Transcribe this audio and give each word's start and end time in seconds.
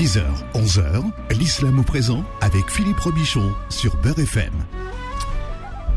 10h, 0.00 0.22
11h, 0.54 1.10
l'islam 1.38 1.78
au 1.78 1.82
présent 1.82 2.24
avec 2.40 2.70
Philippe 2.70 3.00
Robichon 3.00 3.52
sur 3.68 3.94
Beurre 3.98 4.20
FM. 4.20 4.54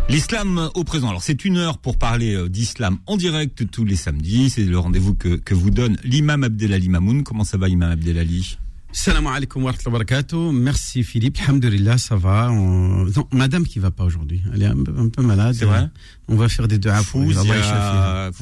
L'islam 0.10 0.70
au 0.74 0.84
présent. 0.84 1.08
Alors 1.08 1.24
c'est 1.24 1.46
une 1.46 1.56
heure 1.56 1.78
pour 1.78 1.98
parler 1.98 2.36
euh, 2.36 2.50
d'islam 2.50 2.98
en 3.08 3.16
direct 3.16 3.72
tous 3.72 3.86
les 3.86 3.96
samedis. 3.96 4.50
C'est 4.50 4.66
le 4.66 4.78
rendez-vous 4.78 5.14
que, 5.14 5.38
que 5.38 5.54
vous 5.54 5.70
donne 5.70 5.96
l'imam 6.04 6.44
Abdelali 6.44 6.90
Mamoun. 6.90 7.24
Comment 7.24 7.46
ça 7.46 7.58
va 7.58 7.70
imam 7.70 7.92
Abdelali? 7.92 8.58
Salam 8.92 9.26
alaikum 9.26 9.64
wa 9.64 9.72
rahmatullahi 9.72 10.54
Merci 10.54 11.04
Philippe. 11.04 11.38
Alhamdulillah, 11.48 11.98
ça 11.98 12.18
va. 12.18 12.52
On... 12.52 13.06
Non, 13.06 13.26
madame 13.32 13.64
qui 13.64 13.80
va 13.80 13.92
pas 13.92 14.04
aujourd'hui. 14.04 14.44
Elle 14.54 14.64
est 14.64 14.66
un, 14.66 14.76
un 14.98 15.08
peu 15.08 15.22
malade. 15.24 15.56
C'est 15.58 15.64
vrai? 15.64 15.88
On 16.28 16.36
va 16.36 16.50
faire 16.50 16.68
des 16.68 16.78
deux 16.78 16.92
Fouzia, 16.92 17.40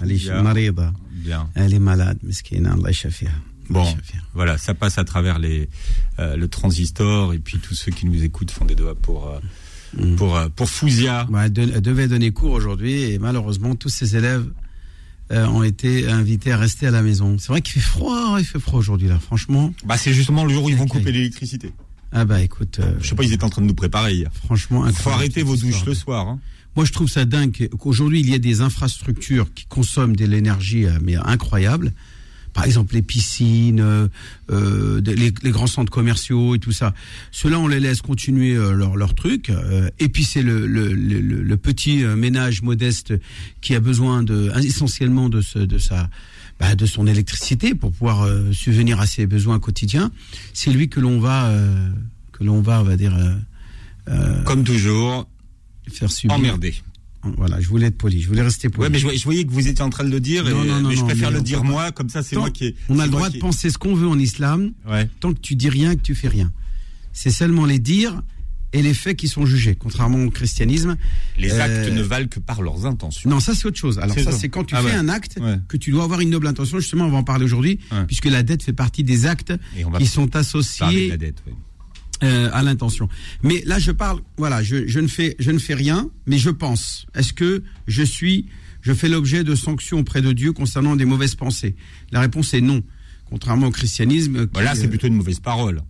Elle. 0.01 0.17
Elle 1.53 1.73
est 1.75 1.79
malade, 1.79 2.17
miskina. 2.23 2.73
Allah. 2.73 2.89
Bon, 3.71 3.97
voilà, 4.33 4.57
ça 4.57 4.73
passe 4.73 4.97
à 4.97 5.03
travers 5.03 5.39
les, 5.39 5.69
euh, 6.19 6.35
le 6.35 6.47
transistor 6.47 7.33
et 7.33 7.39
puis 7.39 7.57
tous 7.59 7.73
ceux 7.75 7.91
qui 7.91 8.05
nous 8.05 8.23
écoutent 8.23 8.51
font 8.51 8.65
des 8.65 8.75
doigts 8.75 8.95
pour, 8.95 9.27
euh, 9.29 9.39
Mm. 9.97 10.15
pour, 10.15 10.37
euh, 10.37 10.47
pour 10.47 10.69
Fouzia. 10.69 11.27
Elle, 11.43 11.51
devait 11.81 12.07
donner 12.07 12.31
cours 12.31 12.51
aujourd'hui 12.53 13.01
et 13.11 13.19
malheureusement 13.19 13.75
tous 13.75 13.89
ses 13.89 14.15
élèves 14.15 14.45
euh, 15.31 15.45
ont 15.47 15.63
été 15.63 16.07
invités 16.07 16.53
à 16.53 16.57
rester 16.57 16.87
à 16.87 16.91
la 16.91 17.01
maison. 17.01 17.37
C'est 17.39 17.49
vrai 17.49 17.61
qu'il 17.61 17.73
fait 17.73 17.79
froid, 17.89 18.37
il 18.39 18.45
fait 18.45 18.59
froid 18.59 18.79
aujourd'hui 18.79 19.09
là. 19.09 19.19
Franchement, 19.19 19.73
Bah, 19.85 19.97
c'est 19.97 20.13
justement 20.13 20.45
le 20.45 20.53
jour 20.53 20.63
où 20.63 20.69
ils 20.69 20.77
vont 20.77 20.87
couper 20.87 21.11
l'électricité. 21.11 21.73
ah 22.13 22.23
bah 22.23 22.41
écoute, 22.41 22.79
Je 23.01 23.07
sais 23.09 23.15
pas, 23.15 23.23
ils 23.23 23.33
étaient 23.33 23.43
en 23.43 23.49
train 23.49 23.61
de 23.61 23.67
nous 23.67 23.73
préparer 23.73 24.13
hier. 24.13 24.29
franchement, 24.45 24.81
Faut 24.83 24.87
incroyable, 24.87 25.19
arrêter 25.23 25.43
vos 25.43 25.57
douches 25.57 25.83
le 25.85 25.93
soir. 25.93 26.25
hein. 26.27 26.39
Moi, 26.77 26.85
je 26.85 26.93
trouve 26.93 27.09
ça 27.09 27.25
dingue 27.25 27.67
qu'aujourd'hui, 27.77 28.21
il 28.21 28.29
y 28.29 28.33
a 28.33 28.39
des 28.39 28.61
infrastructures 28.61 29.53
qui 29.53 29.65
consomment 29.65 30.15
de 30.15 30.23
l'énergie 30.25 30.85
mais 31.01 31.15
incroyable. 31.17 31.91
Par 32.53 32.65
exemple, 32.65 32.93
les 32.95 33.01
piscines, 33.01 33.79
euh, 33.79 34.07
euh, 34.51 35.01
les, 35.05 35.33
les 35.41 35.51
grands 35.51 35.67
centres 35.67 35.91
commerciaux 35.91 36.55
et 36.55 36.59
tout 36.59 36.71
ça. 36.71 36.93
Ceux-là, 37.31 37.59
on 37.59 37.67
les 37.67 37.79
laisse 37.79 38.01
continuer 38.01 38.55
euh, 38.55 38.73
leur, 38.73 38.95
leur 38.97 39.15
truc. 39.15 39.51
et 39.99 40.09
puis, 40.09 40.23
c'est 40.23 40.41
le, 40.41 40.67
le, 40.67 40.93
le, 40.93 41.57
petit 41.57 42.03
ménage 42.03 42.61
modeste 42.61 43.13
qui 43.61 43.75
a 43.75 43.79
besoin 43.79 44.23
de, 44.23 44.51
essentiellement 44.63 45.29
de, 45.29 45.41
ce, 45.41 45.59
de 45.59 45.77
sa 45.77 46.09
bah, 46.59 46.75
de 46.75 46.85
son 46.85 47.07
électricité 47.07 47.73
pour 47.73 47.91
pouvoir 47.91 48.21
euh, 48.23 48.51
subvenir 48.51 48.99
à 48.99 49.07
ses 49.07 49.25
besoins 49.25 49.59
quotidiens. 49.59 50.11
C'est 50.53 50.71
lui 50.71 50.89
que 50.89 50.99
l'on 50.99 51.19
va 51.19 51.47
euh, 51.47 51.89
que 52.33 52.43
l'on 52.43 52.61
va, 52.61 52.81
on 52.81 52.83
va 52.83 52.97
dire, 52.97 53.15
Comme 54.45 54.63
toujours, 54.63 55.27
faire 55.91 56.11
subir. 56.11 56.35
emmerdé. 56.35 56.75
Voilà, 57.37 57.59
je 57.59 57.67
voulais 57.67 57.87
être 57.87 57.97
poli, 57.97 58.21
je 58.21 58.27
voulais 58.27 58.41
rester 58.41 58.69
poli. 58.69 58.83
Ouais, 58.83 58.89
mais 58.89 58.97
je, 58.97 59.03
voyais- 59.03 59.17
je 59.19 59.23
voyais 59.23 59.43
que 59.45 59.51
vous 59.51 59.67
étiez 59.67 59.83
en 59.83 59.89
train 59.89 60.03
de 60.03 60.09
le 60.09 60.19
dire, 60.19 60.43
Non, 60.43 60.63
et, 60.63 60.67
non, 60.67 60.81
non, 60.81 60.89
mais 60.89 60.95
je 60.95 61.03
préfère 61.03 61.29
mais 61.31 61.37
le 61.37 61.43
dire 61.43 61.63
moi, 61.63 61.91
comme 61.91 62.09
ça 62.09 62.23
c'est 62.23 62.35
moi 62.35 62.49
qui 62.49 62.65
ai. 62.65 62.75
on 62.89 62.97
a 62.99 63.05
le 63.05 63.11
droit 63.11 63.29
de 63.29 63.37
penser 63.37 63.69
ce 63.69 63.77
qu'on 63.77 63.93
veut 63.95 64.07
en 64.07 64.17
islam, 64.17 64.71
Ouais. 64.89 65.07
tant 65.19 65.31
que 65.33 65.39
tu 65.39 65.55
dis 65.55 65.69
rien, 65.69 65.95
que 65.95 66.01
tu 66.01 66.15
fais 66.15 66.27
rien. 66.29 66.51
C'est 67.13 67.29
seulement 67.31 67.65
les 67.65 67.77
dires 67.79 68.21
et 68.73 68.81
les 68.81 68.93
faits 68.93 69.17
qui 69.17 69.27
sont 69.27 69.45
jugés, 69.45 69.75
contrairement 69.75 70.23
au 70.23 70.29
christianisme. 70.31 70.95
Les 71.37 71.51
Euh, 71.51 71.61
actes 71.61 71.91
ne 71.93 72.01
valent 72.01 72.27
que 72.29 72.39
par 72.39 72.61
leurs 72.61 72.85
intentions. 72.85 73.29
Non, 73.29 73.39
ça 73.41 73.53
c'est 73.53 73.65
autre 73.67 73.77
chose. 73.77 73.99
Alors 73.99 74.17
ça 74.17 74.31
c'est 74.31 74.47
quand 74.49 74.63
tu 74.63 74.75
Ah 74.75 74.79
fais 74.81 74.85
ouais. 74.91 74.95
un 74.95 75.09
acte 75.09 75.37
Ouais. 75.41 75.57
que 75.67 75.75
tu 75.77 75.91
dois 75.91 76.05
avoir 76.05 76.21
une 76.21 76.29
noble 76.29 76.47
intention. 76.47 76.79
Justement, 76.79 77.05
on 77.05 77.11
va 77.11 77.17
en 77.17 77.23
parler 77.23 77.43
aujourd'hui, 77.45 77.79
puisque 78.07 78.25
la 78.25 78.43
dette 78.43 78.63
fait 78.63 78.73
partie 78.73 79.03
des 79.03 79.25
actes 79.25 79.53
Et 79.77 79.83
on 79.85 79.89
va 79.91 79.99
qui 79.99 80.07
sont 80.07 80.35
associés 80.37 81.09
la 81.09 81.17
dette. 81.17 81.43
Euh, 82.23 82.49
à 82.53 82.61
l'intention. 82.63 83.09
Mais 83.43 83.63
là, 83.65 83.79
je 83.79 83.91
parle, 83.91 84.19
voilà, 84.37 84.61
je, 84.63 84.87
je 84.87 84.99
ne 84.99 85.07
fais, 85.07 85.35
je 85.39 85.51
ne 85.51 85.59
fais 85.59 85.73
rien, 85.73 86.09
mais 86.27 86.37
je 86.37 86.49
pense. 86.49 87.05
Est-ce 87.15 87.33
que 87.33 87.63
je 87.87 88.03
suis, 88.03 88.45
je 88.81 88.93
fais 88.93 89.09
l'objet 89.09 89.43
de 89.43 89.55
sanctions 89.55 89.99
auprès 89.99 90.21
de 90.21 90.31
Dieu 90.31 90.53
concernant 90.53 90.95
des 90.95 91.05
mauvaises 91.05 91.35
pensées? 91.35 91.75
La 92.11 92.19
réponse 92.21 92.53
est 92.53 92.61
non. 92.61 92.81
Contrairement 93.29 93.67
au 93.67 93.71
christianisme. 93.71 94.45
qui, 94.45 94.49
Voilà, 94.53 94.75
c'est 94.75 94.85
euh, 94.85 94.89
plutôt 94.89 95.07
une 95.07 95.15
mauvaise 95.15 95.39
parole. 95.39 95.81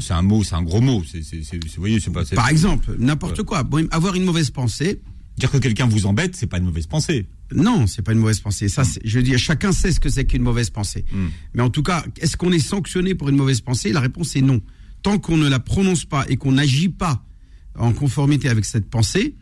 C'est 0.00 0.14
un 0.14 0.22
mot, 0.22 0.42
c'est 0.42 0.54
un 0.54 0.62
gros 0.62 0.80
mot. 0.80 1.02
C'est, 1.06 1.22
c'est, 1.22 1.42
c'est- 1.44 1.58
vous 1.62 1.70
voyez, 1.76 2.00
c'est 2.00 2.10
pas. 2.10 2.24
c'est- 2.24 2.34
Par 2.34 2.48
exemple, 2.48 2.96
n'importe 2.98 3.42
quoi. 3.42 3.62
Bon, 3.62 3.86
avoir 3.90 4.14
une 4.14 4.24
mauvaise 4.24 4.50
pensée, 4.50 5.00
Dire 5.38 5.50
que 5.50 5.58
quelqu'un 5.58 5.84
vous 5.86 6.06
embête, 6.06 6.34
c'est 6.34 6.46
pas 6.46 6.56
une 6.56 6.64
mauvaise 6.64 6.86
pensée. 6.86 7.26
non, 7.54 7.86
c'est 7.86 8.00
pas 8.00 8.12
une 8.12 8.20
mauvaise 8.20 8.40
pensée. 8.40 8.70
Ça, 8.70 8.84
c'est- 8.84 9.02
je 9.04 9.20
dis, 9.20 9.36
chacun 9.36 9.70
sait 9.70 9.92
ce 9.92 10.00
que 10.00 10.08
c'est 10.08 10.24
qu'une 10.24 10.40
mauvaise 10.40 10.70
pensée. 10.70 11.04
Mm. 11.12 11.26
Mais 11.52 11.62
en 11.62 11.68
tout 11.68 11.82
cas, 11.82 12.06
est-ce 12.18 12.38
qu'on 12.38 12.52
est 12.52 12.58
sanctionné 12.58 13.14
pour 13.14 13.28
une 13.28 13.36
mauvaise 13.36 13.60
pensée? 13.60 13.92
La 13.92 14.00
réponse 14.00 14.34
est 14.34 14.40
non. 14.40 14.62
Tant 15.06 15.18
qu'on 15.20 15.36
ne 15.36 15.48
la 15.48 15.60
prononce 15.60 16.04
pas 16.04 16.24
et 16.28 16.36
qu'on 16.36 16.50
n'agit 16.50 16.88
pas 16.88 17.22
en 17.76 17.92
conformité 17.92 18.48
avec 18.48 18.64
cette 18.64 18.90
pensée, 18.90 19.36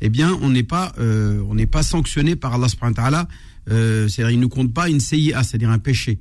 eh 0.00 0.08
bien, 0.08 0.38
on 0.40 0.48
n'est 0.48 0.62
pas, 0.62 0.94
euh, 0.98 1.66
pas 1.66 1.82
sanctionné 1.82 2.36
par 2.36 2.54
Allah. 2.54 3.28
Euh, 3.68 4.08
c'est-à-dire, 4.08 4.30
il 4.30 4.40
ne 4.40 4.46
compte 4.46 4.72
pas 4.72 4.88
une 4.88 4.98
CIA, 4.98 5.42
c'est-à-dire 5.42 5.68
un 5.68 5.78
péché. 5.78 6.20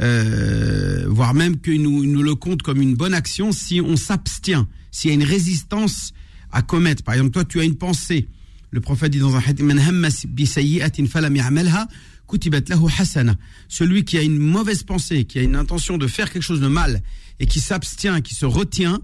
Euh, 0.00 1.04
voire 1.08 1.34
même 1.34 1.60
qu'il 1.60 1.82
nous, 1.82 2.04
nous 2.04 2.24
le 2.24 2.34
compte 2.34 2.62
comme 2.62 2.82
une 2.82 2.96
bonne 2.96 3.14
action 3.14 3.52
si 3.52 3.80
on 3.80 3.94
s'abstient, 3.94 4.66
s'il 4.90 5.10
y 5.10 5.12
a 5.12 5.14
une 5.14 5.22
résistance 5.22 6.12
à 6.50 6.62
commettre. 6.62 7.04
Par 7.04 7.14
exemple, 7.14 7.30
toi, 7.30 7.44
tu 7.44 7.60
as 7.60 7.64
une 7.64 7.76
pensée. 7.76 8.26
Le 8.76 8.82
prophète 8.82 9.10
dit 9.10 9.20
dans 9.20 9.34
un 9.34 9.38
hadith. 9.38 9.62
Celui 13.68 14.04
qui 14.04 14.18
a 14.18 14.22
une 14.22 14.36
mauvaise 14.38 14.82
pensée, 14.82 15.24
qui 15.24 15.38
a 15.38 15.42
une 15.42 15.56
intention 15.56 15.96
de 15.96 16.06
faire 16.06 16.30
quelque 16.30 16.42
chose 16.42 16.60
de 16.60 16.66
mal 16.66 17.00
et 17.40 17.46
qui 17.46 17.60
s'abstient, 17.60 18.20
qui 18.22 18.34
se 18.34 18.44
retient, 18.44 19.00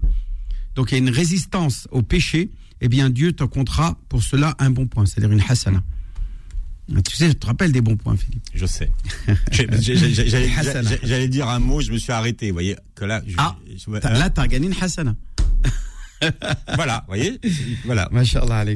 donc 0.75 0.91
il 0.91 0.93
y 0.93 0.95
a 0.95 0.97
une 0.99 1.09
résistance 1.09 1.87
au 1.89 2.03
péché, 2.03 2.51
eh 2.81 2.87
bien 2.87 3.09
Dieu 3.09 3.33
te 3.33 3.43
comptera 3.43 3.97
pour 4.09 4.21
cela 4.21 4.53
un 4.59 4.69
bon 4.69 4.85
point, 4.85 5.07
c'est-à-dire 5.07 5.31
une 5.31 5.41
hasana. 5.41 5.81
Tu 7.03 7.15
sais, 7.15 7.29
je 7.29 7.33
te 7.33 7.47
rappelle 7.47 7.71
des 7.71 7.81
bons 7.81 7.95
points, 7.97 8.15
Philippe. 8.15 8.43
Je 8.53 8.67
sais. 8.67 8.91
J'allais 11.03 11.29
dire 11.29 11.49
un 11.49 11.57
mot, 11.57 11.81
je 11.81 11.91
me 11.91 11.97
suis 11.97 12.11
arrêté. 12.11 12.49
Vous 12.49 12.53
voyez 12.53 12.75
que 12.93 13.05
là. 13.05 13.23
Je, 13.25 13.33
Ah, 13.39 13.55
je- 13.75 13.97
T'as- 13.99 14.13
hein, 14.13 14.19
Là, 14.19 14.29
tu 14.29 14.39
as 14.39 14.47
gagné 14.47 14.67
une 14.67 14.75
hasana. 14.79 15.15
voilà, 16.75 16.99
vous 17.07 17.15
voyez. 17.15 17.39
Voilà. 17.85 18.07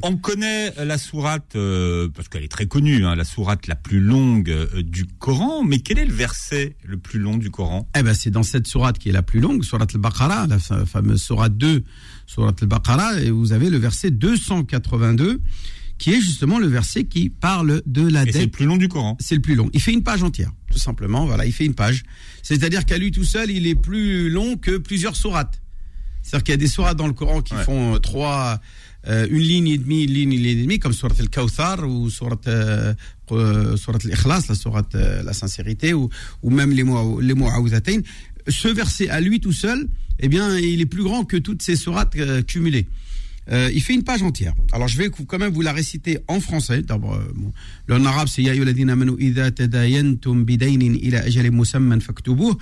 On 0.04 0.18
connaît 0.18 0.74
la 0.84 0.98
sourate 0.98 1.56
euh, 1.56 2.10
parce 2.14 2.28
qu'elle 2.28 2.44
est 2.44 2.48
très 2.52 2.66
connue, 2.66 3.06
hein, 3.06 3.16
la 3.16 3.24
sourate 3.24 3.68
la 3.68 3.76
plus 3.76 4.00
longue 4.00 4.50
euh, 4.50 4.82
du 4.84 5.06
Coran. 5.06 5.64
Mais 5.64 5.80
quel 5.80 5.98
est 6.00 6.06
le 6.06 6.14
verset 6.14 6.76
le 6.84 6.98
plus 6.98 7.20
long 7.20 7.38
du 7.38 7.50
Coran? 7.50 7.88
Eh 7.98 8.04
ben, 8.04 8.14
c'est 8.14 8.32
dans 8.32 8.44
cette 8.44 8.68
sourate 8.68 8.98
qui 9.00 9.10
est 9.10 9.14
la 9.14 9.24
plus 9.24 9.40
longue, 9.40 9.64
sourate 9.64 9.96
al-Baqarah, 9.96 10.48
la 10.48 10.60
fa- 10.60 10.86
fameuse 10.86 11.22
sourate 11.22 11.58
2, 11.58 11.84
sourate 12.26 12.62
al-Baqarah, 12.64 13.22
et 13.22 13.30
vous 13.32 13.54
avez 13.54 13.70
le 13.70 13.78
verset 13.78 14.12
282, 14.12 15.42
qui 15.98 16.12
est 16.14 16.22
justement 16.22 16.60
le 16.60 16.68
verset 16.68 17.06
qui 17.06 17.30
parle 17.30 17.82
de 17.86 18.08
la 18.08 18.24
Et 18.24 18.32
c'est 18.32 18.40
le 18.40 18.46
dette. 18.46 18.52
plus 18.54 18.66
long 18.66 18.78
du 18.78 18.88
Coran. 18.88 19.18
C'est 19.20 19.36
le 19.36 19.42
plus 19.42 19.56
long. 19.56 19.70
Il 19.74 19.82
fait 19.82 19.94
une 19.94 20.04
page 20.04 20.22
entière, 20.22 20.52
tout 20.72 20.78
simplement. 20.78 21.26
Voilà, 21.26 21.46
il 21.46 21.52
fait 21.54 21.66
une 21.66 21.74
page. 21.76 22.04
C'est-à-dire 22.44 22.86
qu'à 22.86 22.98
lui 22.98 23.12
tout 23.12 23.24
seul, 23.24 23.50
il 23.50 23.66
est 23.68 23.76
plus 23.76 24.30
long 24.30 24.58
que 24.58 24.78
plusieurs 24.78 25.16
sourates. 25.16 25.62
C'est-à-dire 26.28 26.44
qu'il 26.44 26.52
y 26.52 26.56
a 26.56 26.58
des 26.58 26.68
sourates 26.68 26.98
dans 26.98 27.08
le 27.08 27.14
Coran 27.14 27.42
qui 27.42 27.54
Ouais. 27.56 27.64
font 27.64 27.96
euh, 27.96 28.00
trois, 28.00 28.60
euh, 29.08 29.26
une 29.32 29.40
ligne 29.40 29.68
et 29.70 29.78
demie, 29.78 30.04
une 30.04 30.12
ligne 30.12 30.34
et 30.34 30.56
demie, 30.56 30.78
comme 30.78 30.92
sourate 30.92 31.20
al-Kawthar 31.22 31.88
ou 31.88 32.10
sourate, 32.10 32.48
euh, 32.50 32.94
euh, 33.32 33.78
sourate 33.78 34.04
al-Ikhlas, 34.06 34.44
la 34.50 34.56
sourate 34.56 34.96
euh, 34.96 35.24
la 35.24 35.32
sincérité, 35.32 35.94
ou, 35.94 36.10
ou 36.44 36.50
même 36.50 36.72
les 36.72 36.84
mots 36.84 37.22
les 37.22 37.34
Mu'awwidhatayn. 37.34 38.02
Ce 38.50 38.68
verset 38.68 39.08
à 39.10 39.22
lui 39.22 39.40
tout 39.40 39.54
seul, 39.54 39.88
eh 40.20 40.28
bien, 40.28 40.58
il 40.58 40.82
est 40.82 40.86
plus 40.86 41.04
grand 41.04 41.24
que 41.24 41.38
toutes 41.38 41.62
ces 41.62 41.78
sourates 41.78 42.16
cumulées. 42.46 42.88
Euh, 43.50 43.70
il 43.74 43.82
fait 43.82 43.94
une 43.94 44.04
page 44.04 44.24
entière. 44.24 44.54
Alors 44.74 44.90
je 44.90 44.98
vais 44.98 45.10
quand 45.10 45.40
même 45.40 45.54
vous 45.54 45.62
la 45.62 45.72
réciter 45.72 46.20
en 46.28 46.42
français. 46.42 46.82
D'abord, 46.82 47.14
euh, 47.16 47.32
bon, 47.34 47.54
le 47.88 47.96
en 47.96 48.04
arabe 48.04 48.28
c'est 48.28 48.44
Ya 48.44 48.52
ayyuhalladhina 48.52 48.92
amanu 48.92 49.14
idha 49.20 49.52
tadayantum 49.52 50.44
bidaynin 50.44 50.96
ila 51.02 51.20
ajalin 51.24 51.52
musamman 51.52 52.02
faktubuh. 52.02 52.56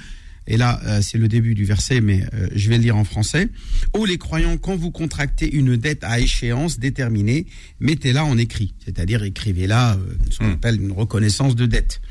Et 0.47 0.57
là, 0.57 0.79
euh, 0.85 1.01
c'est 1.01 1.17
le 1.17 1.27
début 1.27 1.55
du 1.55 1.65
verset, 1.65 2.01
mais 2.01 2.23
euh, 2.33 2.47
je 2.53 2.69
vais 2.69 2.77
le 2.77 2.83
lire 2.83 2.95
en 2.97 3.03
français. 3.03 3.49
Ô 3.93 4.05
les 4.05 4.17
croyants, 4.17 4.57
quand 4.57 4.75
vous 4.75 4.91
contractez 4.91 5.51
une 5.51 5.75
dette 5.75 6.03
à 6.03 6.19
échéance 6.19 6.77
déterminée, 6.77 7.47
mettez-la 7.79 8.23
en 8.23 8.37
écrit. 8.37 8.75
C'est-à-dire 8.83 9.23
écrivez-la, 9.23 9.93
euh, 9.95 10.15
ce 10.29 10.37
qu'on 10.39 10.49
Hmm. 10.49 10.53
appelle 10.53 10.81
une 10.81 10.91
reconnaissance 10.91 11.55
de 11.55 11.65
dette 11.65 12.01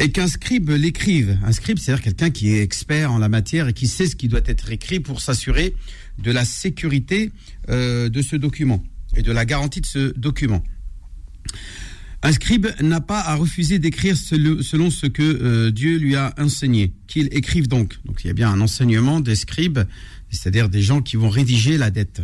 et 0.00 0.10
qu'un 0.10 0.28
scribe 0.28 0.70
l'écrive. 0.70 1.38
Un 1.44 1.52
scribe, 1.52 1.78
c'est-à-dire 1.78 2.02
quelqu'un 2.02 2.30
qui 2.30 2.50
est 2.52 2.62
expert 2.62 3.12
en 3.12 3.18
la 3.18 3.28
matière 3.28 3.68
et 3.68 3.72
qui 3.72 3.86
sait 3.88 4.06
ce 4.06 4.16
qui 4.16 4.28
doit 4.28 4.40
être 4.46 4.70
écrit 4.70 5.00
pour 5.00 5.20
s'assurer 5.20 5.74
de 6.18 6.30
la 6.30 6.44
sécurité 6.44 7.32
de 7.68 8.22
ce 8.22 8.36
document 8.36 8.82
et 9.16 9.22
de 9.22 9.32
la 9.32 9.44
garantie 9.44 9.80
de 9.80 9.86
ce 9.86 10.12
document. 10.16 10.62
Un 12.22 12.32
scribe 12.32 12.66
n'a 12.82 13.00
pas 13.00 13.20
à 13.20 13.36
refuser 13.36 13.78
d'écrire 13.78 14.16
selo- 14.16 14.60
selon 14.62 14.90
ce 14.90 15.06
que 15.06 15.22
euh, 15.22 15.70
Dieu 15.70 15.98
lui 15.98 16.16
a 16.16 16.34
enseigné. 16.38 16.92
Qu'il 17.06 17.28
écrive 17.32 17.68
donc. 17.68 17.96
Donc 18.04 18.24
il 18.24 18.26
y 18.26 18.30
a 18.30 18.34
bien 18.34 18.50
un 18.50 18.60
enseignement 18.60 19.20
des 19.20 19.36
scribes, 19.36 19.80
c'est-à-dire 20.30 20.68
des 20.68 20.82
gens 20.82 21.00
qui 21.00 21.16
vont 21.16 21.28
rédiger 21.30 21.78
la 21.78 21.90
dette. 21.90 22.22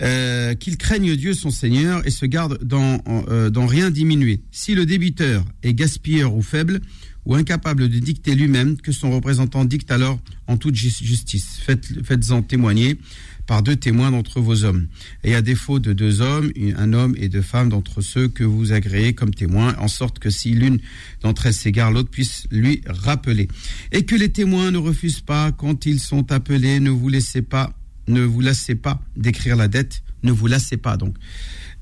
Euh, 0.00 0.54
qu'il 0.54 0.76
craigne 0.78 1.16
Dieu 1.16 1.32
son 1.34 1.50
Seigneur 1.50 2.06
et 2.06 2.10
se 2.10 2.26
garde 2.26 2.62
d'en 2.64 3.02
euh, 3.08 3.50
rien 3.66 3.90
diminuer. 3.90 4.40
Si 4.50 4.74
le 4.74 4.84
débiteur 4.86 5.44
est 5.62 5.74
gaspilleur 5.74 6.34
ou 6.34 6.42
faible 6.42 6.80
ou 7.24 7.34
incapable 7.34 7.88
de 7.88 7.98
dicter 7.98 8.34
lui-même, 8.34 8.76
que 8.78 8.90
son 8.90 9.10
représentant 9.10 9.64
dicte 9.64 9.90
alors 9.90 10.18
en 10.48 10.56
toute 10.56 10.74
ju- 10.74 10.90
justice. 11.02 11.58
Faites- 11.64 12.04
Faites-en 12.04 12.42
témoigner 12.42 12.98
par 13.46 13.62
deux 13.62 13.76
témoins 13.76 14.10
d'entre 14.10 14.40
vos 14.40 14.64
hommes. 14.64 14.86
Et 15.24 15.34
à 15.34 15.42
défaut 15.42 15.78
de 15.78 15.92
deux 15.92 16.20
hommes, 16.20 16.50
un 16.76 16.92
homme 16.92 17.14
et 17.18 17.28
deux 17.28 17.42
femmes 17.42 17.68
d'entre 17.68 18.00
ceux 18.00 18.28
que 18.28 18.44
vous 18.44 18.72
agréez 18.72 19.14
comme 19.14 19.34
témoins, 19.34 19.74
en 19.78 19.88
sorte 19.88 20.18
que 20.18 20.30
si 20.30 20.50
l'une 20.50 20.78
d'entre 21.22 21.46
elles 21.46 21.54
s'égare, 21.54 21.90
l'autre 21.90 22.10
puisse 22.10 22.46
lui 22.50 22.82
rappeler. 22.86 23.48
Et 23.90 24.04
que 24.04 24.14
les 24.14 24.30
témoins 24.30 24.70
ne 24.70 24.78
refusent 24.78 25.20
pas 25.20 25.52
quand 25.52 25.86
ils 25.86 26.00
sont 26.00 26.32
appelés, 26.32 26.80
ne 26.80 26.90
vous 26.90 27.08
laissez 27.08 27.42
pas, 27.42 27.72
ne 28.08 28.22
vous 28.22 28.40
lassez 28.40 28.74
pas 28.74 29.02
d'écrire 29.16 29.56
la 29.56 29.68
dette, 29.68 30.02
ne 30.22 30.32
vous 30.32 30.46
lassez 30.46 30.76
pas 30.76 30.96
donc. 30.96 31.16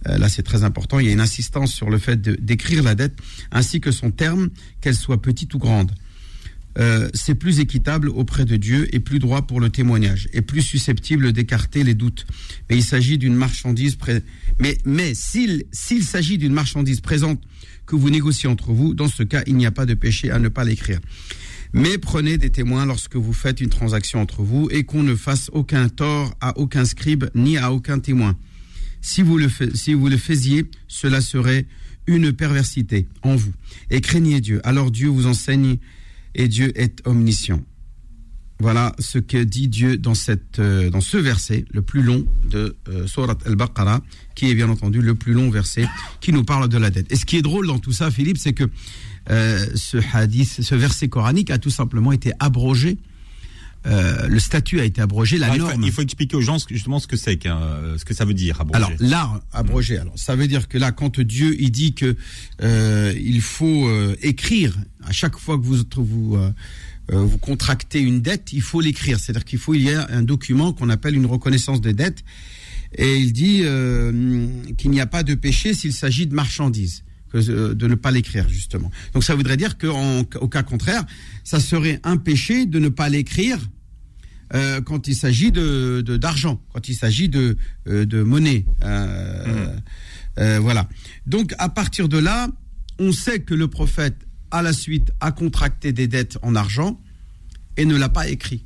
Euh, 0.08 0.18
là, 0.18 0.28
c'est 0.28 0.42
très 0.42 0.64
important. 0.64 0.98
Il 0.98 1.06
y 1.06 1.08
a 1.10 1.12
une 1.12 1.20
insistance 1.20 1.72
sur 1.72 1.90
le 1.90 1.98
fait 1.98 2.20
d'écrire 2.20 2.82
la 2.82 2.94
dette 2.94 3.18
ainsi 3.50 3.80
que 3.80 3.90
son 3.90 4.10
terme, 4.10 4.48
qu'elle 4.80 4.94
soit 4.94 5.20
petite 5.20 5.52
ou 5.54 5.58
grande. 5.58 5.92
Euh, 6.78 7.08
c'est 7.14 7.34
plus 7.34 7.58
équitable 7.58 8.08
auprès 8.08 8.44
de 8.44 8.56
Dieu 8.56 8.88
et 8.94 9.00
plus 9.00 9.18
droit 9.18 9.42
pour 9.42 9.60
le 9.60 9.70
témoignage 9.70 10.28
et 10.32 10.40
plus 10.40 10.62
susceptible 10.62 11.32
d'écarter 11.32 11.82
les 11.82 11.94
doutes. 11.94 12.26
Mais 12.68 12.76
il 12.76 12.84
s'agit 12.84 13.18
d'une 13.18 13.34
marchandise 13.34 13.96
mais 14.60 14.78
mais 14.84 15.14
s'il 15.14 15.64
s'il 15.72 16.04
s'agit 16.04 16.38
d'une 16.38 16.52
marchandise 16.52 17.00
présente 17.00 17.40
que 17.86 17.96
vous 17.96 18.10
négociez 18.10 18.48
entre 18.48 18.72
vous, 18.72 18.94
dans 18.94 19.08
ce 19.08 19.24
cas, 19.24 19.42
il 19.48 19.56
n'y 19.56 19.66
a 19.66 19.72
pas 19.72 19.84
de 19.84 19.94
péché 19.94 20.30
à 20.30 20.38
ne 20.38 20.48
pas 20.48 20.62
l'écrire. 20.62 21.00
Mais 21.72 21.98
prenez 21.98 22.38
des 22.38 22.50
témoins 22.50 22.86
lorsque 22.86 23.16
vous 23.16 23.32
faites 23.32 23.60
une 23.60 23.68
transaction 23.68 24.20
entre 24.20 24.42
vous 24.42 24.68
et 24.70 24.84
qu'on 24.84 25.02
ne 25.02 25.14
fasse 25.14 25.50
aucun 25.52 25.88
tort 25.88 26.34
à 26.40 26.56
aucun 26.58 26.84
scribe 26.84 27.24
ni 27.34 27.58
à 27.58 27.72
aucun 27.72 27.98
témoin. 27.98 28.36
Si 29.00 29.22
vous 29.22 29.38
le, 29.38 29.48
si 29.74 29.94
vous 29.94 30.08
le 30.08 30.16
faisiez, 30.16 30.66
cela 30.86 31.20
serait 31.20 31.66
une 32.06 32.32
perversité 32.32 33.08
en 33.22 33.36
vous. 33.36 33.52
Et 33.90 34.00
craignez 34.00 34.40
Dieu. 34.40 34.60
Alors 34.64 34.90
Dieu 34.90 35.08
vous 35.08 35.26
enseigne 35.26 35.78
et 36.34 36.48
Dieu 36.48 36.72
est 36.80 37.06
omniscient. 37.06 37.60
Voilà 38.60 38.94
ce 38.98 39.18
que 39.18 39.38
dit 39.42 39.68
Dieu 39.68 39.96
dans, 39.96 40.14
cette, 40.14 40.58
euh, 40.58 40.90
dans 40.90 41.00
ce 41.00 41.16
verset, 41.16 41.64
le 41.72 41.80
plus 41.80 42.02
long 42.02 42.26
de 42.50 42.76
euh, 42.88 43.06
al-Baqarah, 43.46 44.02
qui 44.34 44.50
est 44.50 44.54
bien 44.54 44.68
entendu 44.68 45.00
le 45.00 45.14
plus 45.14 45.32
long 45.32 45.48
verset 45.48 45.88
qui 46.20 46.30
nous 46.32 46.44
parle 46.44 46.68
de 46.68 46.76
la 46.76 46.90
dette. 46.90 47.10
Et 47.10 47.16
ce 47.16 47.24
qui 47.24 47.38
est 47.38 47.42
drôle 47.42 47.66
dans 47.66 47.78
tout 47.78 47.92
ça, 47.92 48.10
Philippe, 48.10 48.36
c'est 48.36 48.52
que 48.52 48.64
euh, 49.30 49.66
ce 49.74 49.98
ce 50.00 50.74
verset 50.74 51.08
coranique 51.08 51.50
a 51.50 51.58
tout 51.58 51.70
simplement 51.70 52.12
été 52.12 52.32
abrogé 52.38 52.98
euh, 53.86 54.28
le 54.28 54.38
statut 54.38 54.80
a 54.80 54.84
été 54.84 55.00
abrogé, 55.00 55.38
la 55.38 55.56
norme. 55.56 55.82
Il 55.84 55.92
faut, 55.92 56.02
expliquer 56.02 56.36
aux 56.36 56.42
gens 56.42 56.58
justement 56.68 56.98
ce 56.98 57.06
que 57.06 57.16
c'est, 57.16 57.42
ce 57.42 58.04
que 58.04 58.14
ça 58.14 58.24
veut 58.24 58.34
dire 58.34 58.60
abrogé. 58.60 58.84
Alors 58.84 58.92
là, 58.98 59.42
abrogé. 59.52 59.98
Alors 59.98 60.18
ça 60.18 60.36
veut 60.36 60.46
dire 60.46 60.68
que 60.68 60.76
là, 60.76 60.92
quand 60.92 61.20
Dieu 61.20 61.56
il 61.58 61.70
dit 61.70 61.94
que 61.94 62.16
euh, 62.62 63.14
il 63.18 63.40
faut 63.40 63.88
euh, 63.88 64.14
écrire 64.22 64.76
à 65.04 65.12
chaque 65.12 65.38
fois 65.38 65.56
que 65.58 65.64
vous 65.64 65.78
vous 65.96 66.38
vous 67.12 67.38
contractez 67.38 68.00
une 68.00 68.20
dette, 68.20 68.52
il 68.52 68.62
faut 68.62 68.80
l'écrire. 68.80 69.18
C'est-à-dire 69.18 69.44
qu'il 69.44 69.58
faut 69.58 69.74
il 69.74 69.82
y 69.82 69.92
a 69.92 70.06
un 70.10 70.22
document 70.22 70.72
qu'on 70.72 70.90
appelle 70.90 71.16
une 71.16 71.26
reconnaissance 71.26 71.80
de 71.80 71.90
dette, 71.90 72.22
et 72.94 73.16
il 73.16 73.32
dit 73.32 73.64
qu'il 74.76 74.90
n'y 74.90 75.00
a 75.00 75.06
pas 75.06 75.22
de 75.22 75.34
péché 75.34 75.74
s'il 75.74 75.92
s'agit 75.92 76.26
de 76.26 76.34
marchandises. 76.34 77.02
Que, 77.32 77.72
de 77.72 77.86
ne 77.86 77.94
pas 77.94 78.10
l'écrire 78.10 78.48
justement. 78.48 78.90
Donc 79.14 79.22
ça 79.22 79.34
voudrait 79.34 79.56
dire 79.56 79.78
qu'au 79.78 80.48
cas 80.48 80.62
contraire, 80.62 81.04
ça 81.44 81.60
serait 81.60 82.00
un 82.02 82.16
péché 82.16 82.66
de 82.66 82.78
ne 82.78 82.88
pas 82.88 83.08
l'écrire 83.08 83.58
euh, 84.52 84.80
quand 84.80 85.06
il 85.06 85.14
s'agit 85.14 85.52
de 85.52 86.00
d'argent, 86.00 86.60
quand 86.72 86.88
il 86.88 86.94
s'agit 86.94 87.28
de 87.28 87.56
euh, 87.86 88.04
de 88.04 88.22
monnaie. 88.22 88.64
Euh, 88.82 89.76
mmh. 90.36 90.58
voilà. 90.58 90.88
Donc 91.26 91.54
à 91.58 91.68
partir 91.68 92.08
de 92.08 92.18
là, 92.18 92.48
on 92.98 93.12
sait 93.12 93.40
que 93.40 93.54
le 93.54 93.68
prophète 93.68 94.26
à 94.50 94.62
la 94.62 94.72
suite 94.72 95.12
a 95.20 95.30
contracté 95.30 95.92
des 95.92 96.08
dettes 96.08 96.36
en 96.42 96.56
argent 96.56 97.00
et 97.76 97.84
ne 97.84 97.96
l'a 97.96 98.08
pas 98.08 98.28
écrit. 98.28 98.64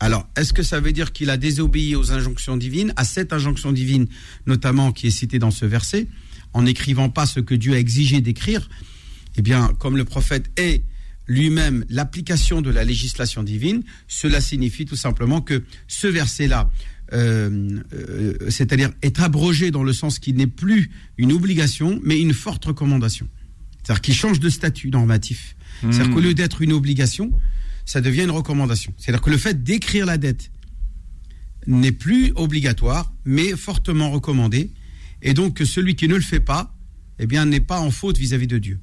Alors, 0.00 0.28
est-ce 0.36 0.52
que 0.52 0.64
ça 0.64 0.80
veut 0.80 0.92
dire 0.92 1.12
qu'il 1.12 1.30
a 1.30 1.36
désobéi 1.36 1.94
aux 1.94 2.10
injonctions 2.10 2.56
divines, 2.56 2.92
à 2.96 3.04
cette 3.04 3.32
injonction 3.32 3.72
divine 3.72 4.08
notamment 4.46 4.90
qui 4.90 5.06
est 5.06 5.10
citée 5.10 5.38
dans 5.38 5.52
ce 5.52 5.64
verset, 5.64 6.08
en 6.52 6.62
n'écrivant 6.62 7.08
pas 7.08 7.26
ce 7.26 7.40
que 7.40 7.54
Dieu 7.54 7.74
a 7.74 7.78
exigé 7.78 8.20
d'écrire 8.20 8.68
Eh 9.36 9.42
bien, 9.42 9.70
comme 9.78 9.96
le 9.96 10.04
prophète 10.04 10.50
est 10.56 10.82
lui-même 11.26 11.84
l'application 11.88 12.60
de 12.60 12.70
la 12.70 12.84
législation 12.84 13.42
divine, 13.42 13.82
cela 14.08 14.40
signifie 14.40 14.84
tout 14.84 14.96
simplement 14.96 15.40
que 15.40 15.62
ce 15.88 16.06
verset-là, 16.06 16.70
euh, 17.12 17.80
euh, 17.94 18.34
c'est-à-dire 18.48 18.90
est 19.02 19.20
abrogé 19.20 19.70
dans 19.70 19.84
le 19.84 19.92
sens 19.92 20.18
qu'il 20.18 20.36
n'est 20.36 20.46
plus 20.46 20.90
une 21.18 21.32
obligation, 21.32 22.00
mais 22.02 22.20
une 22.20 22.34
forte 22.34 22.64
recommandation. 22.64 23.28
C'est-à-dire 23.82 24.00
qu'il 24.00 24.14
change 24.14 24.40
de 24.40 24.48
statut 24.48 24.90
normatif. 24.90 25.56
C'est-à-dire 25.80 26.08
hmm. 26.08 26.14
qu'au 26.14 26.20
lieu 26.20 26.34
d'être 26.34 26.62
une 26.62 26.72
obligation, 26.72 27.32
ça 27.84 28.00
devient 28.00 28.22
une 28.22 28.30
recommandation. 28.30 28.92
C'est-à-dire 28.96 29.22
que 29.22 29.30
le 29.30 29.38
fait 29.38 29.62
d'écrire 29.62 30.06
la 30.06 30.18
dette 30.18 30.50
n'est 31.66 31.92
plus 31.92 32.32
obligatoire, 32.36 33.12
mais 33.24 33.56
fortement 33.56 34.10
recommandé. 34.10 34.70
Et 35.22 35.34
donc 35.34 35.60
celui 35.64 35.94
qui 35.94 36.08
ne 36.08 36.14
le 36.14 36.20
fait 36.20 36.40
pas, 36.40 36.74
eh 37.18 37.26
bien, 37.26 37.46
n'est 37.46 37.60
pas 37.60 37.80
en 37.80 37.90
faute 37.90 38.18
vis-à-vis 38.18 38.46
-vis 38.46 38.50
de 38.50 38.58
Dieu 38.58 38.80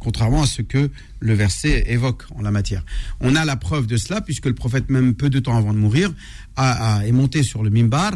contrairement 0.00 0.42
à 0.42 0.46
ce 0.46 0.62
que 0.62 0.90
le 1.20 1.34
verset 1.34 1.84
évoque 1.88 2.24
en 2.34 2.42
la 2.42 2.50
matière. 2.50 2.84
On 3.20 3.36
a 3.36 3.44
la 3.44 3.56
preuve 3.56 3.86
de 3.86 3.96
cela, 3.96 4.20
puisque 4.20 4.46
le 4.46 4.54
prophète, 4.54 4.90
même 4.90 5.14
peu 5.14 5.30
de 5.30 5.38
temps 5.38 5.56
avant 5.56 5.72
de 5.72 5.78
mourir, 5.78 6.12
a, 6.56 7.02
est 7.06 7.12
monté 7.12 7.44
sur 7.44 7.62
le 7.62 7.70
mimbar 7.70 8.12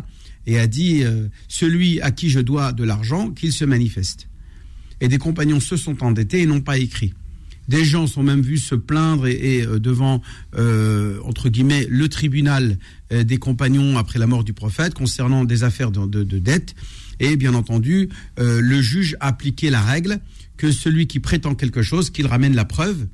et 0.47 0.59
a 0.59 0.67
dit 0.67 1.05
euh, 1.05 1.29
Celui 1.47 2.01
à 2.01 2.11
qui 2.11 2.31
je 2.31 2.41
dois 2.41 2.73
de 2.73 2.83
l'argent, 2.83 3.31
qu'il 3.31 3.53
se 3.53 3.65
manifeste. 3.65 4.29
Et 5.01 5.09
des 5.09 5.19
compagnons 5.19 5.61
se 5.61 5.77
sont 5.77 6.03
endettés 6.03 6.41
et 6.41 6.47
n'ont 6.47 6.63
pas 6.63 6.79
écrit. 6.79 7.13
Des 7.69 7.85
gens 7.85 8.07
sont 8.07 8.23
même 8.23 8.43
vus 8.43 8.59
se 8.59 8.75
plaindre 8.75 9.27
et, 9.27 9.63
euh, 9.63 9.79
devant, 9.79 10.23
euh, 10.57 11.19
entre 11.25 11.49
guillemets, 11.49 11.87
le 11.89 12.09
tribunal 12.09 12.79
des 13.11 13.37
compagnons 13.37 13.97
après 13.97 14.19
la 14.19 14.27
mort 14.27 14.43
du 14.43 14.55
prophète 14.55 14.95
concernant 14.95 15.45
des 15.45 15.63
affaires 15.63 15.93
de, 15.93 16.25
de 16.25 16.39
dette. 16.39 16.75
Et 17.21 17.37
bien 17.37 17.55
entendu, 17.55 18.09
le 18.39 18.81
juge 18.81 19.17
a 19.21 19.29
appliqué 19.29 19.71
la 19.71 19.81
règle 19.81 20.21
que 20.57 20.71
celui 20.71 21.07
qui 21.07 21.21
prétend 21.21 21.55
quelque 21.55 21.83
chose, 21.83 22.11
qu'il 22.11 22.27
ramène 22.27 22.55
la 22.55 22.65
preuve, 22.65 23.07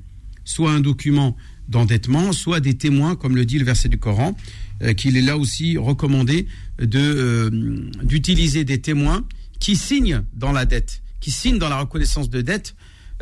soit 0.43 0.71
un 0.71 0.79
document 0.79 1.35
d'endettement, 1.67 2.33
soit 2.33 2.59
des 2.59 2.75
témoins, 2.75 3.15
comme 3.15 3.35
le 3.35 3.45
dit 3.45 3.57
le 3.57 3.65
verset 3.65 3.89
du 3.89 3.97
Coran, 3.97 4.35
euh, 4.81 4.93
qu'il 4.93 5.17
est 5.17 5.21
là 5.21 5.37
aussi 5.37 5.77
recommandé 5.77 6.47
de 6.79 6.99
euh, 6.99 7.89
d'utiliser 8.03 8.63
des 8.63 8.81
témoins 8.81 9.25
qui 9.59 9.75
signent 9.75 10.23
dans 10.33 10.51
la 10.51 10.65
dette, 10.65 11.01
qui 11.19 11.31
signent 11.31 11.59
dans 11.59 11.69
la 11.69 11.79
reconnaissance 11.79 12.29
de 12.29 12.41
dette, 12.41 12.75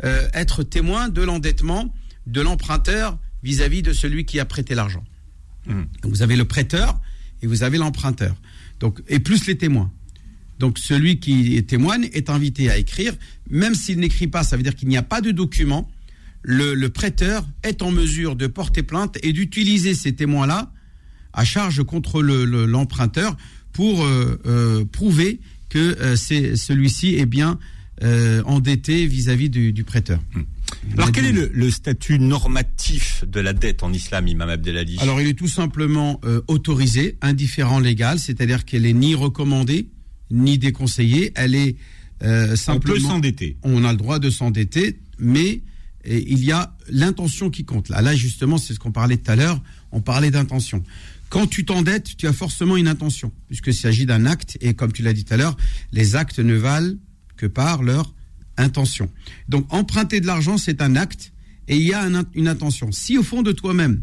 euh, 0.04 0.28
être 0.32 0.62
témoin 0.62 1.08
de 1.08 1.22
l'endettement 1.22 1.94
de 2.26 2.40
l'emprunteur 2.40 3.18
vis-à-vis 3.42 3.82
de 3.82 3.92
celui 3.92 4.24
qui 4.24 4.40
a 4.40 4.44
prêté 4.44 4.74
l'argent. 4.74 5.04
Mmh. 5.66 5.82
Vous 6.04 6.22
avez 6.22 6.36
le 6.36 6.44
prêteur 6.44 7.00
et 7.42 7.46
vous 7.46 7.62
avez 7.62 7.78
l'emprunteur. 7.78 8.34
Donc 8.80 9.02
et 9.08 9.20
plus 9.20 9.46
les 9.46 9.56
témoins. 9.56 9.92
Donc 10.60 10.78
celui 10.78 11.18
qui 11.18 11.64
témoigne 11.64 12.10
est 12.12 12.28
invité 12.28 12.70
à 12.70 12.76
écrire, 12.76 13.14
même 13.48 13.74
s'il 13.74 13.98
n'écrit 13.98 14.28
pas, 14.28 14.44
ça 14.44 14.58
veut 14.58 14.62
dire 14.62 14.76
qu'il 14.76 14.88
n'y 14.88 14.98
a 14.98 15.02
pas 15.02 15.22
de 15.22 15.30
document. 15.30 15.90
Le, 16.42 16.88
prêteur 16.88 17.48
est 17.62 17.80
en 17.80 17.90
mesure 17.90 18.36
de 18.36 18.46
porter 18.46 18.82
plainte 18.82 19.16
et 19.22 19.32
d'utiliser 19.32 19.94
ces 19.94 20.14
témoins-là 20.14 20.70
à 21.32 21.44
charge 21.44 21.82
contre 21.82 22.22
l'emprunteur 22.22 23.36
pour 23.72 24.04
euh, 24.04 24.38
euh, 24.44 24.84
prouver 24.84 25.40
que 25.70 25.78
euh, 25.78 26.16
celui-ci 26.16 27.16
est 27.16 27.26
bien 27.26 27.58
endetté 28.46 29.06
vis-à-vis 29.06 29.50
du, 29.50 29.84
prêteur. 29.84 30.20
Hmm. 30.34 30.42
Alors 30.94 31.12
quel 31.12 31.26
est 31.26 31.50
le, 31.52 31.70
statut 31.70 32.18
normatif 32.18 33.24
de 33.26 33.40
la 33.40 33.52
dette 33.52 33.82
en 33.82 33.92
islam, 33.92 34.26
Imam 34.26 34.48
Abdelali 34.48 34.96
Alors 35.00 35.20
il 35.20 35.28
est 35.28 35.34
tout 35.34 35.48
simplement 35.48 36.18
autorisé, 36.48 37.18
indifférent 37.20 37.78
légal, 37.78 38.18
c'est-à-dire 38.18 38.64
qu'elle 38.64 38.86
est 38.86 38.94
ni 38.94 39.14
recommandée, 39.14 39.88
ni 40.30 40.58
déconseillée. 40.58 41.32
Elle 41.34 41.54
est 41.54 41.76
euh, 42.22 42.56
simplement. 42.56 42.94
On 42.94 42.98
peut 42.98 43.00
s'endetter. 43.00 43.56
On 43.62 43.84
a 43.84 43.92
le 43.92 43.98
droit 43.98 44.18
de 44.18 44.30
s'endetter, 44.30 44.98
mais 45.18 45.62
il 46.06 46.42
y 46.44 46.52
a 46.52 46.74
l'intention 46.88 47.50
qui 47.50 47.64
compte. 47.64 47.88
Là, 47.88 48.00
là 48.00 48.14
justement, 48.14 48.58
c'est 48.58 48.74
ce 48.74 48.78
qu'on 48.78 48.92
parlait 48.92 49.16
tout 49.16 49.30
à 49.30 49.36
l'heure. 49.36 49.60
On 49.92 50.00
parlait 50.00 50.30
d'intention. 50.30 50.82
Quand 51.28 51.46
tu 51.46 51.64
t'endettes, 51.64 52.16
tu 52.16 52.26
as 52.26 52.32
forcément 52.32 52.76
une 52.76 52.88
intention, 52.88 53.32
puisqu'il 53.46 53.74
s'agit 53.74 54.06
d'un 54.06 54.26
acte, 54.26 54.58
et 54.60 54.74
comme 54.74 54.92
tu 54.92 55.02
l'as 55.02 55.12
dit 55.12 55.24
tout 55.24 55.34
à 55.34 55.36
l'heure, 55.36 55.56
les 55.92 56.16
actes 56.16 56.40
ne 56.40 56.54
valent 56.54 56.94
que 57.36 57.46
par 57.46 57.82
leur 57.82 58.12
intention. 58.56 59.10
Donc, 59.48 59.66
emprunter 59.72 60.20
de 60.20 60.26
l'argent, 60.26 60.58
c'est 60.58 60.82
un 60.82 60.96
acte, 60.96 61.32
et 61.68 61.76
il 61.76 61.82
y 61.82 61.94
a 61.94 62.04
une 62.34 62.48
intention. 62.48 62.90
Si 62.90 63.16
au 63.16 63.22
fond 63.22 63.42
de 63.42 63.52
toi-même, 63.52 64.02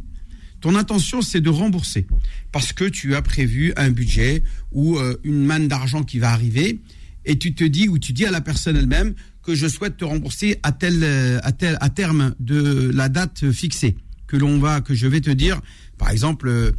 ton 0.62 0.76
intention, 0.76 1.22
c'est 1.22 1.42
de 1.42 1.50
rembourser 1.50 2.08
parce 2.52 2.74
que 2.74 2.86
tu 2.86 3.16
as 3.16 3.22
prévu 3.22 3.74
un 3.78 3.90
budget 3.90 4.42
ou 4.72 4.98
euh, 4.98 5.16
une 5.24 5.46
manne 5.46 5.68
d'argent 5.68 6.04
qui 6.04 6.20
va 6.20 6.32
arriver 6.32 6.80
et 7.26 7.38
tu 7.38 7.54
te 7.54 7.64
dis 7.64 7.88
ou 7.88 8.00
tu 8.00 8.14
dis 8.14 8.26
à 8.26 8.32
la 8.32 8.42
personne 8.42 8.76
elle-même 8.76 9.14
que 9.44 9.54
je 9.54 9.68
souhaite 9.68 9.98
te 9.98 10.06
rembourser 10.06 10.60
à 10.64 10.72
tel, 10.72 11.04
euh, 11.04 11.40
à 11.44 11.52
tel 11.52 11.78
à 11.80 11.90
terme 11.90 12.34
de 12.40 12.92
la 12.94 13.10
date 13.10 13.52
fixée 13.52 13.96
que 14.26 14.36
l'on 14.36 14.58
va 14.60 14.82
que 14.82 14.96
je 14.96 15.08
vais 15.08 15.22
te 15.22 15.30
dire 15.30 15.62
par 15.98 16.10
exemple 16.10 16.48
euh, 16.48 16.72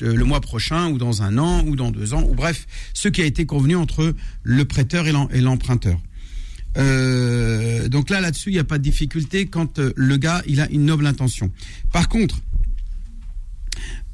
le 0.00 0.24
mois 0.24 0.40
prochain 0.40 0.88
ou 0.90 0.98
dans 0.98 1.22
un 1.22 1.36
an 1.36 1.62
ou 1.66 1.76
dans 1.76 1.90
deux 1.90 2.14
ans 2.14 2.22
ou 2.22 2.34
bref 2.34 2.66
ce 2.94 3.08
qui 3.08 3.20
a 3.20 3.26
été 3.26 3.44
convenu 3.44 3.76
entre 3.76 4.14
le 4.42 4.64
prêteur 4.64 5.06
et 5.06 5.40
l'emprunteur. 5.40 6.00
donc 6.76 8.10
là, 8.10 8.20
là-dessus, 8.20 8.50
il 8.50 8.54
n'y 8.54 8.58
a 8.58 8.64
pas 8.64 8.78
de 8.78 8.82
difficulté 8.82 9.46
quand 9.46 9.78
le 9.78 10.16
gars, 10.18 10.42
il 10.46 10.60
a 10.60 10.68
une 10.70 10.84
noble 10.84 11.06
intention. 11.06 11.50
Par 11.90 12.08
contre, 12.08 12.40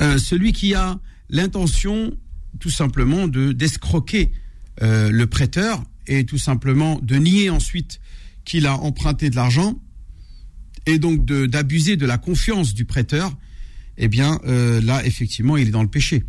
euh, 0.00 0.18
celui 0.18 0.52
qui 0.52 0.74
a 0.74 0.98
l'intention 1.28 2.16
tout 2.60 2.70
simplement 2.70 3.28
de 3.28 3.52
d'escroquer 3.52 4.32
euh, 4.82 5.10
le 5.10 5.26
prêteur 5.26 5.82
et 6.06 6.24
tout 6.24 6.38
simplement 6.38 6.98
de 7.02 7.16
nier 7.16 7.50
ensuite 7.50 8.00
qu'il 8.44 8.66
a 8.66 8.76
emprunté 8.76 9.30
de 9.30 9.36
l'argent 9.36 9.78
et 10.86 10.98
donc 10.98 11.24
d'abuser 11.24 11.96
de, 11.96 12.06
la 12.06 12.18
confiance 12.18 12.74
du 12.74 12.84
prêteur, 12.84 13.36
eh 13.98 14.08
bien 14.08 14.40
euh, 14.46 14.80
là 14.80 15.04
effectivement 15.06 15.56
il 15.56 15.68
est 15.68 15.72
dans 15.72 15.82
le 15.82 15.88
péché. 15.88 16.24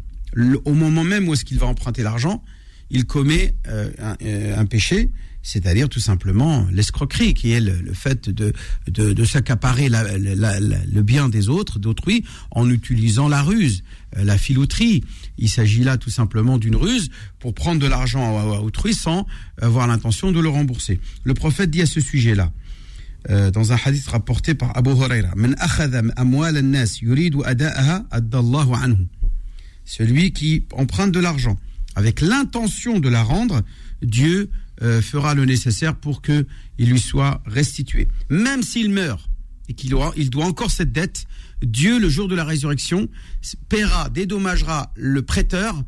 Au 0.65 0.74
moment 0.74 1.03
même 1.03 1.27
où 1.27 1.34
est-ce 1.34 1.46
qu'il 1.46 1.58
va 1.58 1.67
emprunter 1.67 2.03
l'argent, 2.03 2.43
il 2.89 3.05
commet 3.05 3.55
un 3.65 4.65
péché, 4.65 5.12
c'est-à-dire 5.44 5.90
tout 5.90 6.00
simplement 6.00 6.66
l'escroquerie, 6.72 7.34
qui 7.34 7.52
est 7.52 7.60
le, 7.60 7.94
fait 7.94 8.30
de, 8.30 8.54
de, 8.88 9.26
s'accaparer 9.26 9.90
le 9.90 11.02
bien 11.02 11.28
des 11.28 11.50
autres, 11.50 11.80
d'autrui, 11.80 12.24
en 12.52 12.70
utilisant 12.70 13.28
la 13.28 13.44
ruse, 13.44 13.84
euh, 14.18 14.24
la 14.24 14.38
filouterie. 14.38 15.04
Il 15.38 15.50
s'agit 15.50 15.84
là 15.84 15.98
tout 15.98 16.10
simplement 16.10 16.58
d'une 16.58 16.78
ruse 16.78 17.10
pour 17.40 17.54
prendre 17.54 17.82
de 17.82 17.88
l'argent 17.88 18.40
à, 18.40 18.62
autrui 18.62 18.94
sans 18.94 19.28
avoir 19.62 19.86
l'intention 19.86 20.32
de 20.32 20.40
le 20.40 20.48
rembourser. 20.48 21.02
Le 21.26 21.34
prophète 21.34 21.70
dit 21.70 21.82
à 21.82 21.86
ce 21.86 22.00
sujet-là, 22.00 22.52
euh, 23.30 23.52
dans 23.52 23.74
un 23.74 23.78
hadith 23.84 24.08
rapporté 24.08 24.54
par 24.54 24.76
Abu 24.78 24.92
Huraira. 24.92 25.34
Celui 29.86 30.32
qui 30.32 30.66
emprunte 30.72 31.12
de 31.12 31.20
l'argent 31.20 31.58
avec 31.96 32.22
l'intention 32.22 33.00
de 33.00 33.10
la 33.10 33.24
rendre, 33.24 33.62
Dieu 34.02 34.50
euh, 34.82 35.01
fera 35.01 35.36
le 35.36 35.46
nécessaire 35.46 35.96
pour 35.96 36.22
que 36.22 36.46
il 36.77 36.89
lui 36.89 37.00
soit 37.00 37.42
restitué. 37.46 38.08
Même 38.30 38.63
s'il 38.63 38.89
meurt 38.89 39.30
et 39.70 39.74
qu'il 39.74 39.94
aura- 39.94 40.13
il 40.18 40.30
doit 40.30 40.46
encore 40.46 40.72
cette 40.72 40.92
dette, 40.92 41.25
Dieu, 41.62 42.00
le 42.00 42.10
jour 42.10 42.27
de 42.27 42.36
la 42.36 42.44
résurrection, 42.44 43.08
paiera, 43.70 44.10
dédommagera 44.10 44.92
le 44.96 45.22
prêteur 45.22 45.84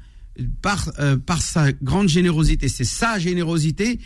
par, 0.62 0.92
euh, 1.00 1.18
par 1.18 1.42
sa 1.42 1.72
grande 1.72 2.08
générosité. 2.10 2.68
C'est 2.70 2.86
sa 2.86 3.20
générosité 3.20 4.00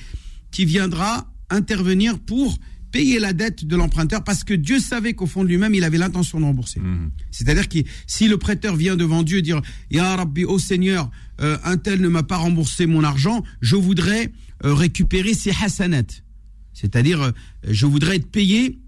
qui 0.52 0.66
viendra 0.66 1.32
intervenir 1.50 2.18
pour 2.20 2.58
payer 2.92 3.20
la 3.20 3.34
dette 3.34 3.66
de 3.66 3.76
l'emprunteur 3.76 4.24
parce 4.24 4.44
que 4.44 4.54
Dieu 4.56 4.80
savait 4.80 5.14
qu'au 5.14 5.28
fond 5.28 5.44
de 5.44 5.50
lui-même, 5.50 5.76
il 5.76 5.84
avait 5.84 6.00
l'intention 6.00 6.40
de 6.40 6.46
rembourser. 6.46 6.80
C'est-à-dire 7.30 7.70
que 7.70 7.80
si 8.08 8.28
le 8.28 8.38
prêteur 8.38 8.76
vient 8.76 8.96
devant 8.96 9.22
Dieu 9.22 9.44
dire 9.44 9.62
Ya 9.92 10.16
Rabbi, 10.16 10.46
ô 10.46 10.58
Seigneur, 10.58 11.12
euh, 11.42 11.58
un 11.64 11.78
tel 11.78 12.02
ne 12.02 12.08
m'a 12.08 12.24
pas 12.24 12.38
remboursé 12.38 12.88
mon 12.88 13.04
argent, 13.04 13.44
je 13.62 13.76
voudrais 13.76 14.32
récupérer 14.62 15.34
ses 15.34 15.52
hasanat. 15.52 16.04
C'est-à-dire, 16.74 17.22
euh, 17.22 17.32
je 17.68 17.86
voudrais 17.86 18.18
être 18.18 18.32
payé 18.32 18.80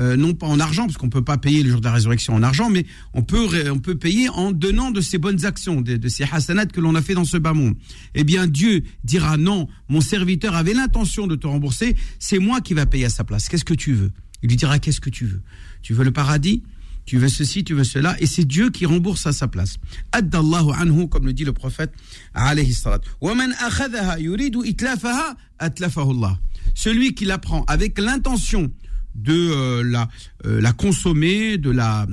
euh, 0.00 0.16
non 0.16 0.32
pas 0.34 0.46
en 0.46 0.60
argent, 0.60 0.86
parce 0.86 0.96
qu'on 0.96 1.10
peut 1.10 1.24
pas 1.24 1.38
payer 1.38 1.62
le 1.64 1.70
jour 1.70 1.80
de 1.80 1.84
la 1.84 1.92
résurrection 1.92 2.34
en 2.34 2.42
argent, 2.42 2.70
mais 2.70 2.86
on 3.14 3.22
peut, 3.22 3.48
on 3.70 3.80
peut 3.80 3.96
payer 3.96 4.28
en 4.28 4.52
donnant 4.52 4.92
de 4.92 5.00
ses 5.00 5.18
bonnes 5.18 5.44
actions, 5.44 5.80
de, 5.80 5.96
de 5.96 6.08
ces 6.08 6.24
hasanats 6.24 6.66
que 6.66 6.80
l'on 6.80 6.94
a 6.94 7.02
fait 7.02 7.14
dans 7.14 7.24
ce 7.24 7.36
bas 7.36 7.52
monde. 7.52 7.74
Eh 8.14 8.22
bien, 8.22 8.46
Dieu 8.46 8.84
dira 9.02 9.36
non, 9.36 9.68
mon 9.88 10.00
serviteur 10.00 10.54
avait 10.54 10.74
l'intention 10.74 11.26
de 11.26 11.34
te 11.34 11.48
rembourser, 11.48 11.96
c'est 12.20 12.38
moi 12.38 12.60
qui 12.60 12.74
va 12.74 12.86
payer 12.86 13.06
à 13.06 13.10
sa 13.10 13.24
place. 13.24 13.48
Qu'est-ce 13.48 13.64
que 13.64 13.74
tu 13.74 13.92
veux? 13.92 14.12
Il 14.42 14.50
lui 14.50 14.56
dira 14.56 14.78
qu'est-ce 14.78 15.00
que 15.00 15.10
tu 15.10 15.24
veux? 15.24 15.42
Tu 15.82 15.94
veux 15.94 16.04
le 16.04 16.12
paradis? 16.12 16.62
Tu 17.08 17.16
veux 17.16 17.30
ceci, 17.30 17.64
tu 17.64 17.72
veux 17.72 17.84
cela, 17.84 18.14
et 18.20 18.26
c'est 18.26 18.44
Dieu 18.44 18.68
qui 18.68 18.84
rembourse 18.84 19.26
à 19.26 19.32
sa 19.32 19.48
place. 19.48 19.76
Addallahu 20.12 20.72
anhu, 20.78 21.08
comme 21.08 21.24
le 21.24 21.32
dit 21.32 21.44
le 21.44 21.54
prophète, 21.54 21.90
alayhi 22.34 22.74
salat. 22.74 23.00
Celui 26.74 27.14
qui 27.14 27.24
la 27.24 27.38
prend 27.38 27.64
avec 27.64 27.98
l'intention 27.98 28.70
de 29.14 29.32
euh, 29.32 30.04
euh, 30.44 30.60
la 30.60 30.72
consommer, 30.74 31.56
de 31.56 31.70
la 31.70 32.06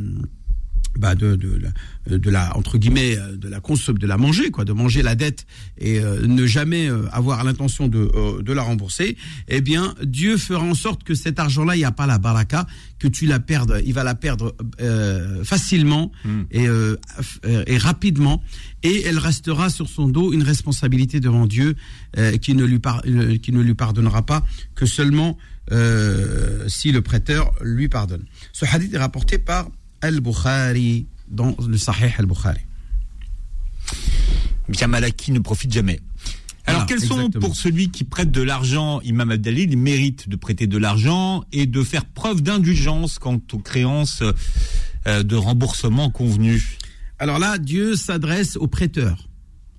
bah 0.98 1.16
de, 1.16 1.36
de, 1.36 1.60
la, 2.08 2.18
de 2.18 2.30
la 2.30 2.56
entre 2.58 2.78
guillemets 2.78 3.18
euh, 3.18 3.36
de 3.36 3.48
la 3.50 3.60
consomme 3.60 3.98
de 3.98 4.08
la 4.08 4.18
manger 4.18 4.52
quoi 4.52 4.64
de 4.66 4.74
manger 4.74 5.02
la 5.02 5.16
dette 5.16 5.46
et 5.78 6.00
euh, 6.00 6.25
ne 6.25 6.46
jamais 6.46 6.88
euh, 6.90 7.06
avoir 7.12 7.44
l'intention 7.44 7.88
de, 7.88 8.10
euh, 8.16 8.42
de 8.42 8.54
la 8.54 8.62
rembourser 8.64 9.18
eh 9.48 9.62
bien 9.62 9.94
Dieu 10.04 10.38
fera 10.38 10.64
en 10.64 10.74
sorte 10.74 11.04
que 11.04 11.14
cet 11.16 11.40
argent 11.40 11.66
là 11.66 11.75
il 11.75 11.80
n'y 11.80 11.86
a 11.86 11.92
pas 11.92 12.08
la 12.08 12.18
baraka 12.18 12.66
que 13.00 13.08
tu 13.08 13.25
la 13.25 13.40
perdes 13.40 13.82
il 13.86 13.94
va 13.94 14.04
la 14.04 14.16
perdre 14.16 14.56
facilement 15.44 16.12
et, 16.52 16.68
euh, 16.68 16.96
f- 17.20 17.64
et 17.68 17.78
rapidement 17.78 18.42
et 18.84 19.04
elle 19.04 19.18
restera 19.20 19.70
sur 19.70 19.90
son 19.90 20.08
dos 20.08 20.32
une 20.34 20.44
responsabilité 20.44 21.20
devant 21.20 21.46
Dieu 21.48 21.75
qui 22.42 22.54
ne 22.56 22.64
lui 22.64 22.80
par- 22.80 23.02
qui 23.42 23.52
ne 23.52 23.62
lui 23.62 23.74
pardonnera 23.75 24.25
pas 24.25 24.44
que 24.75 24.86
seulement 24.86 25.38
si 26.68 26.92
le 26.92 27.02
prêteur 27.02 27.52
lui 27.62 27.90
pardonne. 27.90 28.24
Ce 28.54 28.66
hadith 28.66 28.94
est 28.94 28.98
rapporté 29.00 29.38
par 29.38 29.68
Al-Bukhari 30.05 31.07
dans 31.27 31.55
le 31.67 31.77
Sahih 31.77 32.13
Al-Bukhari. 32.17 32.62
Bien 34.69 34.88
Malaki 34.88 35.31
ne 35.31 35.39
profite 35.39 35.71
jamais. 35.71 36.00
Alors, 36.65 36.81
Voilà, 36.81 36.85
quels 36.88 37.07
sont 37.07 37.17
exactement. 37.19 37.45
pour 37.47 37.55
celui 37.55 37.91
qui 37.91 38.03
prête 38.03 38.31
de 38.31 38.41
l'argent, 38.41 39.00
Imam 39.01 39.29
Abdali, 39.29 39.67
les 39.67 39.75
mérites 39.75 40.27
de 40.27 40.35
prêter 40.35 40.65
de 40.65 40.77
l'argent 40.77 41.43
et 41.51 41.67
de 41.67 41.83
faire 41.83 42.05
preuve 42.05 42.41
d'indulgence 42.41 43.19
quant 43.19 43.39
aux 43.53 43.59
créances 43.59 44.24
euh, 45.05 45.21
de 45.21 45.35
remboursement 45.35 46.09
convenues 46.09 46.77
Alors 47.19 47.38
là, 47.38 47.59
Dieu 47.59 47.95
s'adresse 47.95 48.57
aux 48.57 48.67
prêteurs. 48.67 49.29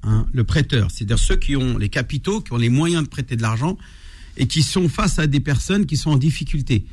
hein, 0.04 0.26
le 0.32 0.44
prêteur, 0.44 0.90
c'est-à-dire 0.92 1.18
ceux 1.18 1.36
qui 1.36 1.56
ont 1.56 1.76
les 1.78 1.88
capitaux, 1.88 2.40
qui 2.40 2.52
ont 2.52 2.56
les 2.58 2.68
moyens 2.68 3.02
de 3.02 3.08
prêter 3.08 3.34
de 3.34 3.42
l'argent 3.42 3.76
et 4.36 4.46
qui 4.46 4.62
sont 4.62 4.88
face 4.88 5.18
à 5.18 5.26
des 5.26 5.40
personnes 5.40 5.86
qui 5.86 5.96
sont 5.96 6.10
en 6.10 6.16
difficulté. 6.16 6.86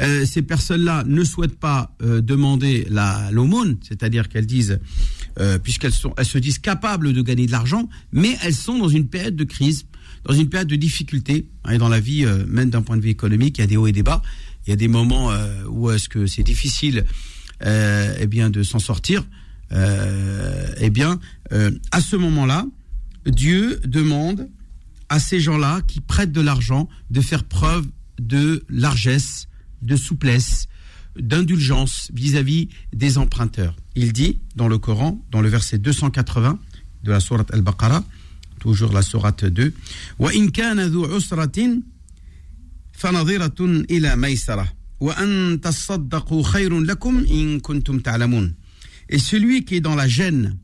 Euh, 0.00 0.24
ces 0.24 0.42
personnes-là 0.42 1.04
ne 1.06 1.22
souhaitent 1.22 1.58
pas 1.58 1.94
euh, 2.02 2.20
demander 2.20 2.86
la 2.90 3.30
l'aumône, 3.30 3.76
c'est-à-dire 3.86 4.28
qu'elles 4.28 4.46
disent, 4.46 4.80
euh, 5.38 5.58
puisqu'elles 5.58 5.92
sont, 5.92 6.14
elles 6.16 6.24
se 6.24 6.38
disent 6.38 6.58
capables 6.58 7.12
de 7.12 7.22
gagner 7.22 7.46
de 7.46 7.52
l'argent, 7.52 7.88
mais 8.12 8.36
elles 8.42 8.54
sont 8.54 8.78
dans 8.78 8.88
une 8.88 9.06
période 9.08 9.36
de 9.36 9.44
crise, 9.44 9.84
dans 10.24 10.34
une 10.34 10.48
période 10.48 10.68
de 10.68 10.76
difficulté. 10.76 11.46
hein, 11.64 11.78
dans 11.78 11.88
la 11.88 12.00
vie, 12.00 12.24
même 12.48 12.70
d'un 12.70 12.82
point 12.82 12.96
de 12.96 13.02
vue 13.02 13.10
économique, 13.10 13.58
il 13.58 13.60
y 13.60 13.64
a 13.64 13.66
des 13.66 13.76
hauts 13.76 13.86
et 13.86 13.92
des 13.92 14.02
bas. 14.02 14.22
Il 14.66 14.70
y 14.70 14.72
a 14.72 14.76
des 14.76 14.88
moments 14.88 15.32
où 15.68 15.90
est-ce 15.90 16.08
que 16.08 16.26
c'est 16.26 16.44
difficile, 16.44 17.04
eh 17.64 18.26
bien, 18.28 18.48
de 18.48 18.62
s'en 18.62 18.78
sortir. 18.78 19.26
Eh 19.72 20.90
bien, 20.90 21.18
à 21.90 22.00
ce 22.00 22.14
moment-là, 22.14 22.66
Dieu 23.26 23.80
demande 23.84 24.48
à 25.08 25.18
ces 25.18 25.40
gens-là 25.40 25.80
qui 25.88 26.00
prêtent 26.00 26.32
de 26.32 26.40
l'argent 26.40 26.88
de 27.10 27.20
faire 27.20 27.42
preuve 27.42 27.86
de 28.20 28.64
largesse, 28.68 29.48
de 29.81 29.95
souplesse, 29.95 30.67
d'indulgence 31.19 32.11
vis-à-vis 32.13 32.69
des 32.93 33.17
emprunteurs. 33.17 33.75
Il 33.95 34.13
dit 34.13 34.39
dans 34.55 34.67
le 34.67 34.77
Coran, 34.77 35.23
dans 35.31 35.41
le 35.41 35.49
verset 35.49 35.77
280 35.77 36.59
de 37.03 37.11
la 37.11 37.19
sourate 37.19 37.53
Al-Baqarah, 37.53 38.03
toujours 38.59 38.91
la 38.91 39.01
sourate 39.01 39.45
2, 39.45 39.73
وَإِن 40.19 40.49
كَانَ 40.51 40.79
ذُو 40.87 41.05
عُسْرَةٍ 41.05 41.81
فَنَظِرَةٌ 42.93 43.85
إِلَى 43.89 44.15
مَيْسَرَةٍ 44.15 44.73
وَأَن 44.99 45.61
تَصَّدَّقُوا 45.61 46.43
خَيْرٌ 46.43 46.79
لَكُمْ 46.79 47.25
إِن 47.29 47.59
كُنتُمْ 47.59 47.99
تَعْلَمُونَ 47.99 48.53
Et 49.09 49.19
celui 49.19 49.63
qui 49.63 49.75
est 49.75 49.81
dans 49.81 49.95
la 49.95 50.07
gêne, 50.07 50.57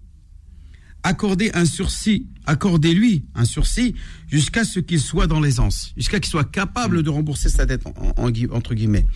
accordez 1.03 1.51
un 1.55 1.65
sursis, 1.65 2.27
accordez-lui 2.47 3.25
un 3.35 3.45
sursis 3.45 3.95
jusqu'à 4.31 4.65
ce 4.65 4.81
qu'il 4.81 5.01
soit 5.01 5.27
dans 5.27 5.41
l'aisance, 5.41 5.93
jusqu'à 5.97 6.21
qu'il 6.21 6.31
soit 6.31 6.51
capable 6.51 7.03
de 7.03 7.11
rembourser 7.11 7.49
sa 7.49 7.67
dette, 7.67 7.85
entre 8.17 8.75
guillemets. 8.75 9.07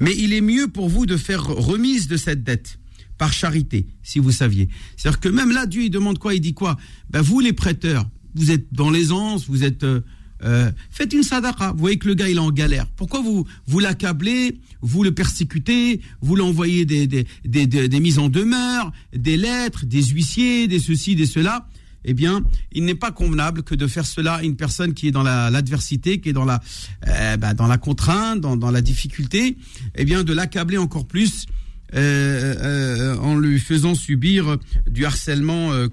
Mais 0.00 0.14
il 0.16 0.32
est 0.32 0.40
mieux 0.40 0.68
pour 0.68 0.88
vous 0.88 1.06
de 1.06 1.16
faire 1.16 1.44
remise 1.44 2.08
de 2.08 2.16
cette 2.16 2.42
dette 2.44 2.78
par 3.18 3.32
charité, 3.32 3.86
si 4.02 4.18
vous 4.18 4.32
saviez. 4.32 4.68
C'est-à-dire 4.96 5.20
que 5.20 5.28
même 5.28 5.52
là, 5.52 5.66
Dieu, 5.66 5.84
il 5.84 5.90
demande 5.90 6.18
quoi? 6.18 6.34
Il 6.34 6.40
dit 6.40 6.54
quoi? 6.54 6.76
Ben, 7.10 7.20
Vous, 7.20 7.40
les 7.40 7.52
prêteurs, 7.52 8.08
vous 8.34 8.50
êtes 8.50 8.66
dans 8.72 8.90
l'aisance, 8.90 9.46
vous 9.46 9.64
êtes... 9.64 9.84
euh, 9.84 10.00
euh, 10.44 10.70
faites 10.90 11.12
une 11.12 11.22
sadaqa. 11.22 11.72
Vous 11.72 11.78
voyez 11.78 11.98
que 11.98 12.08
le 12.08 12.14
gars, 12.14 12.28
il 12.28 12.36
est 12.36 12.40
en 12.40 12.50
galère. 12.50 12.86
Pourquoi 12.96 13.20
vous, 13.20 13.46
vous 13.66 13.78
l'accablez, 13.78 14.58
vous 14.80 15.02
le 15.02 15.12
persécutez, 15.12 16.00
vous 16.20 16.36
l'envoyez 16.36 16.84
des, 16.84 17.06
des, 17.06 17.26
des, 17.44 17.66
des- 17.66 18.00
mises 18.00 18.18
en 18.18 18.28
demeure, 18.28 18.92
des 19.14 19.36
lettres, 19.36 19.86
des 19.86 20.02
huissiers, 20.02 20.68
des 20.68 20.78
ceci, 20.78 21.14
des 21.16 21.26
cela? 21.26 21.68
Eh 22.04 22.14
bien, 22.14 22.42
il 22.72 22.84
n'est 22.84 22.96
pas 22.96 23.12
convenable 23.12 23.62
que 23.62 23.76
de 23.76 23.86
faire 23.86 24.06
cela 24.06 24.34
à 24.34 24.42
une 24.42 24.56
personne 24.56 24.92
qui 24.92 25.06
est 25.06 25.12
dans 25.12 25.22
la- 25.22 25.50
l'adversité, 25.50 26.20
qui 26.20 26.30
est 26.30 26.32
dans 26.32 26.44
la, 26.44 26.60
euh, 27.06 27.36
bah, 27.36 27.54
dans 27.54 27.68
la 27.68 27.78
contrainte, 27.78 28.40
dans, 28.40 28.56
dans 28.56 28.72
la 28.72 28.80
difficulté, 28.80 29.56
eh 29.94 30.04
bien, 30.04 30.24
de 30.24 30.32
l'accabler 30.32 30.78
encore 30.78 31.06
plus 31.06 31.46
euh, 31.94 32.54
euh, 32.58 33.16
en 33.18 33.36
lui 33.38 33.60
faisant 33.60 33.94
subir 33.94 34.56
du 34.90 35.04
harcèlement 35.04 35.72
euh, 35.72 35.88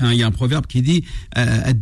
Hein, 0.00 0.12
il 0.12 0.18
y 0.18 0.22
a 0.22 0.26
un 0.26 0.30
proverbe 0.30 0.66
qui 0.66 0.82
dit 0.82 1.04
euh, 1.38 1.62
euh, 1.66 1.72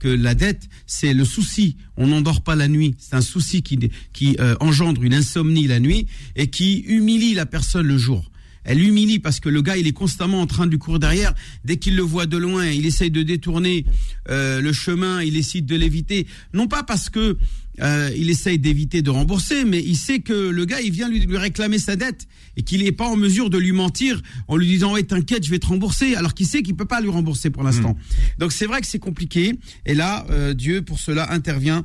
que 0.00 0.08
la 0.08 0.34
dette, 0.34 0.68
c'est 0.86 1.14
le 1.14 1.24
souci. 1.24 1.76
On 1.96 2.08
n'endort 2.08 2.42
pas 2.42 2.56
la 2.56 2.68
nuit. 2.68 2.94
C'est 2.98 3.14
un 3.14 3.22
souci 3.22 3.62
qui, 3.62 3.90
qui 4.12 4.36
euh, 4.38 4.54
engendre 4.60 5.02
une 5.02 5.14
insomnie 5.14 5.66
la 5.66 5.80
nuit 5.80 6.06
et 6.36 6.48
qui 6.48 6.80
humilie 6.80 7.32
la 7.34 7.46
personne 7.46 7.86
le 7.86 7.96
jour. 7.96 8.30
Elle 8.64 8.78
l'humilie 8.78 9.18
parce 9.18 9.40
que 9.40 9.48
le 9.48 9.62
gars, 9.62 9.76
il 9.76 9.86
est 9.86 9.92
constamment 9.92 10.40
en 10.40 10.46
train 10.46 10.66
de 10.66 10.70
lui 10.70 10.78
courir 10.78 10.98
derrière. 10.98 11.34
Dès 11.64 11.76
qu'il 11.76 11.96
le 11.96 12.02
voit 12.02 12.26
de 12.26 12.36
loin, 12.36 12.66
il 12.66 12.86
essaye 12.86 13.10
de 13.10 13.22
détourner 13.22 13.84
euh, 14.30 14.60
le 14.60 14.72
chemin, 14.72 15.22
il 15.22 15.36
essaie 15.36 15.60
de 15.60 15.76
l'éviter. 15.76 16.26
Non 16.52 16.66
pas 16.66 16.82
parce 16.82 17.10
que 17.10 17.36
euh, 17.80 18.10
il 18.16 18.30
essaye 18.30 18.58
d'éviter 18.58 19.02
de 19.02 19.10
rembourser, 19.10 19.64
mais 19.64 19.82
il 19.84 19.96
sait 19.96 20.20
que 20.20 20.32
le 20.32 20.64
gars, 20.64 20.80
il 20.80 20.92
vient 20.92 21.08
lui, 21.08 21.20
lui 21.20 21.36
réclamer 21.36 21.78
sa 21.78 21.96
dette 21.96 22.28
et 22.56 22.62
qu'il 22.62 22.84
n'est 22.84 22.92
pas 22.92 23.06
en 23.06 23.16
mesure 23.16 23.50
de 23.50 23.58
lui 23.58 23.72
mentir 23.72 24.22
en 24.46 24.56
lui 24.56 24.66
disant 24.66 24.92
ouais 24.92 25.02
t'inquiète, 25.02 25.44
je 25.44 25.50
vais 25.50 25.58
te 25.58 25.66
rembourser, 25.66 26.14
alors 26.14 26.34
qu'il 26.34 26.46
sait 26.46 26.62
qu'il 26.62 26.76
peut 26.76 26.84
pas 26.84 27.00
lui 27.00 27.10
rembourser 27.10 27.50
pour 27.50 27.64
l'instant. 27.64 27.96
Donc 28.38 28.52
c'est 28.52 28.66
vrai 28.66 28.80
que 28.80 28.86
c'est 28.86 29.00
compliqué. 29.00 29.58
Et 29.86 29.94
là, 29.94 30.24
euh, 30.30 30.54
Dieu 30.54 30.82
pour 30.82 31.00
cela 31.00 31.32
intervient 31.32 31.84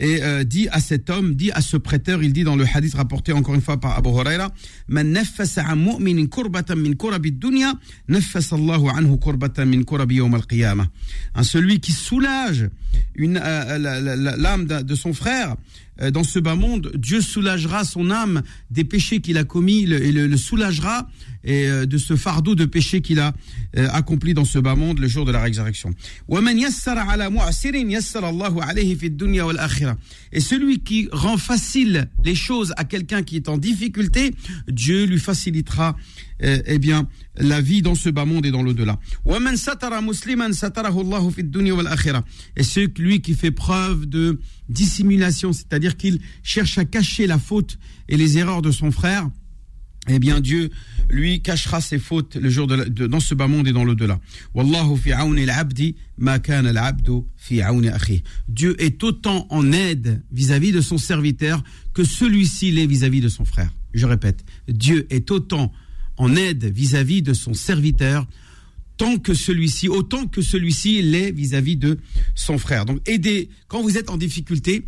et 0.00 0.22
euh, 0.22 0.44
dit 0.44 0.66
à 0.70 0.80
cet 0.80 1.10
homme, 1.10 1.34
dit 1.34 1.52
à 1.52 1.60
ce 1.60 1.76
prêteur, 1.76 2.22
il 2.22 2.32
dit 2.32 2.42
dans 2.42 2.56
le 2.56 2.64
hadith 2.74 2.94
rapporté 2.94 3.32
encore 3.32 3.54
une 3.54 3.60
fois 3.60 3.78
par 3.78 3.96
Abu 3.96 4.08
Huraira, 4.08 4.50
Man 4.88 5.12
naffasa 5.12 5.62
an 5.68 5.76
mu'minin 5.76 6.26
celui 11.42 11.80
qui 11.80 11.92
soulage 11.92 12.70
euh, 13.18 14.36
l'âme 14.38 14.66
de 14.66 14.94
son 14.94 15.12
frère 15.12 15.56
dans 16.12 16.24
ce 16.24 16.38
bas 16.38 16.54
monde, 16.54 16.92
Dieu 16.94 17.20
soulagera 17.20 17.84
son 17.84 18.10
âme 18.10 18.42
des 18.70 18.84
péchés 18.84 19.20
qu'il 19.20 19.36
a 19.38 19.44
commis 19.44 19.82
et 19.82 20.12
le, 20.12 20.36
soulagera 20.36 21.08
euh, 21.48 21.86
de 21.86 21.96
ce 21.96 22.16
fardeau 22.16 22.54
de 22.54 22.66
péché 22.66 23.00
qu'il 23.00 23.18
a 23.18 23.32
euh, 23.76 23.88
accompli 23.92 24.34
dans 24.34 24.44
ce 24.44 24.58
bas 24.58 24.74
monde 24.74 24.98
le 24.98 25.08
jour 25.08 25.24
de 25.24 25.32
la 25.32 25.40
résurrection. 25.40 25.94
Et 30.32 30.40
celui 30.40 30.80
qui 30.80 31.08
rend 31.12 31.36
facile 31.36 32.08
les 32.24 32.34
choses 32.34 32.72
à 32.76 32.84
quelqu'un 32.84 33.22
qui 33.22 33.36
est 33.36 33.48
en 33.48 33.58
difficulté, 33.58 34.32
Dieu 34.68 35.04
lui 35.04 35.18
facilitera 35.18 35.96
euh, 36.42 36.62
eh 36.66 36.78
bien 36.78 37.08
la 37.36 37.60
vie 37.60 37.82
dans 37.82 37.94
ce 37.94 38.08
bas 38.08 38.24
monde 38.24 38.46
et 38.46 38.50
dans 38.50 38.62
l'au-delà. 38.62 38.98
Et 42.56 42.62
celui 42.62 43.20
qui 43.20 43.34
fait 43.34 43.50
preuve 43.50 44.06
de 44.06 44.40
dissimulation, 44.68 45.52
c'est-à-dire 45.52 45.96
qu'il 45.96 46.20
cherche 46.42 46.78
à 46.78 46.84
cacher 46.84 47.26
la 47.26 47.38
faute 47.38 47.78
et 48.08 48.16
les 48.16 48.38
erreurs 48.38 48.62
de 48.62 48.70
son 48.70 48.90
frère, 48.90 49.28
eh 50.08 50.18
bien 50.18 50.40
Dieu 50.40 50.70
lui 51.10 51.42
cachera 51.42 51.80
ses 51.80 51.98
fautes 51.98 52.36
le 52.36 52.48
jour 52.48 52.66
de, 52.66 53.06
dans 53.06 53.20
ce 53.20 53.34
bas 53.34 53.48
monde 53.48 53.68
et 53.68 53.72
dans 53.72 53.84
l'au-delà. 53.84 54.18
Fi 55.02 55.12
al-abdi 55.12 55.96
ma 56.18 56.38
al-abdu 56.48 57.12
fi. 57.36 57.62
Dieu 58.48 58.82
est 58.82 59.02
autant 59.04 59.46
en 59.50 59.72
aide 59.72 60.22
vis-à-vis 60.32 60.72
de 60.72 60.80
son 60.80 60.98
serviteur 60.98 61.62
que 61.92 62.04
celui-ci 62.04 62.72
l'est 62.72 62.86
vis-à-vis 62.86 63.20
de 63.20 63.28
son 63.28 63.44
frère. 63.44 63.72
Je 63.92 64.06
répète, 64.06 64.44
Dieu 64.68 65.06
est 65.10 65.30
autant 65.30 65.72
en 66.16 66.34
aide 66.36 66.64
vis-à-vis 66.64 67.22
de 67.22 67.34
son 67.34 67.54
serviteur 67.54 68.26
tant 68.96 69.18
que 69.18 69.32
celui-ci, 69.32 69.88
autant 69.88 70.26
que 70.26 70.42
celui-ci 70.42 71.02
l'est 71.02 71.30
vis-à-vis 71.30 71.76
de 71.76 71.98
son 72.34 72.58
frère. 72.58 72.84
Donc 72.84 73.00
aidez, 73.08 73.48
quand 73.68 73.82
vous 73.82 73.96
êtes 73.96 74.10
en 74.10 74.16
difficulté, 74.16 74.86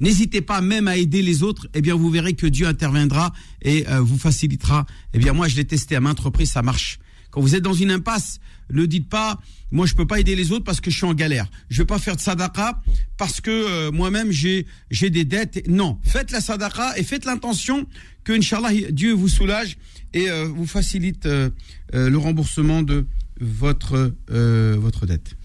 n'hésitez 0.00 0.40
pas 0.40 0.60
même 0.60 0.88
à 0.88 0.96
aider 0.96 1.22
les 1.22 1.42
autres, 1.42 1.68
eh 1.74 1.80
bien 1.80 1.94
vous 1.94 2.10
verrez 2.10 2.34
que 2.34 2.46
Dieu 2.46 2.66
interviendra 2.66 3.32
et 3.62 3.88
euh, 3.88 4.00
vous 4.00 4.18
facilitera. 4.18 4.86
Eh 5.14 5.18
bien 5.18 5.32
moi 5.32 5.48
je 5.48 5.56
l'ai 5.56 5.64
testé 5.64 5.96
à 5.96 6.00
maintes 6.00 6.20
reprises, 6.20 6.50
ça 6.50 6.62
marche. 6.62 6.98
Quand 7.30 7.40
vous 7.40 7.54
êtes 7.54 7.62
dans 7.62 7.72
une 7.72 7.90
impasse, 7.90 8.40
ne 8.70 8.84
dites 8.84 9.08
pas 9.08 9.40
moi 9.70 9.86
je 9.86 9.94
peux 9.94 10.06
pas 10.06 10.20
aider 10.20 10.36
les 10.36 10.52
autres 10.52 10.64
parce 10.64 10.80
que 10.80 10.90
je 10.90 10.96
suis 10.96 11.06
en 11.06 11.14
galère. 11.14 11.50
Je 11.70 11.78
vais 11.78 11.86
pas 11.86 11.98
faire 11.98 12.16
de 12.16 12.20
sadaqa 12.20 12.82
parce 13.16 13.40
que 13.40 13.50
euh, 13.50 13.90
moi-même 13.90 14.30
j'ai 14.30 14.66
j'ai 14.90 15.10
des 15.10 15.24
dettes. 15.24 15.66
Non, 15.68 15.98
faites 16.02 16.30
la 16.30 16.40
sadaqa 16.40 16.98
et 16.98 17.04
faites 17.04 17.24
l'intention 17.24 17.86
que 18.24 18.32
inchallah 18.32 18.90
Dieu 18.90 19.12
vous 19.12 19.28
soulage 19.28 19.78
et 20.12 20.30
euh, 20.30 20.46
vous 20.46 20.66
facilite 20.66 21.26
le 21.26 22.16
remboursement 22.16 22.82
de 22.82 23.06
votre 23.40 24.14
votre 24.28 25.06
dette. 25.06 25.36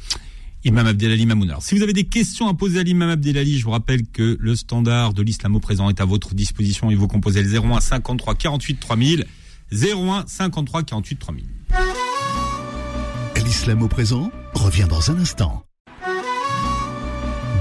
Imam 0.67 0.85
Abdelali 0.85 1.25
Mamoun. 1.25 1.49
Alors, 1.49 1.63
si 1.63 1.75
vous 1.77 1.81
avez 1.81 1.93
des 1.93 2.03
questions 2.03 2.49
à 2.49 2.53
poser 2.53 2.79
à 2.79 2.83
l'imam 2.83 3.09
Abdelali, 3.09 3.57
je 3.57 3.63
vous 3.63 3.71
rappelle 3.71 4.05
que 4.05 4.35
le 4.37 4.55
standard 4.55 5.13
de 5.13 5.21
l'islam 5.23 5.55
au 5.55 5.61
présent 5.61 5.89
est 5.89 6.01
à 6.01 6.05
votre 6.05 6.35
disposition 6.35 6.91
et 6.91 6.95
vous 6.95 7.07
composez 7.07 7.41
le 7.41 7.49
01 7.57 7.79
53 7.79 8.35
48 8.35 8.79
3000. 8.79 9.25
01 9.71 10.25
53 10.27 10.83
48 10.83 11.15
3000. 11.19 11.45
L'islam 13.45 13.81
au 13.81 13.87
présent 13.87 14.29
revient 14.53 14.87
dans 14.89 15.09
un 15.09 15.17
instant. 15.19 15.63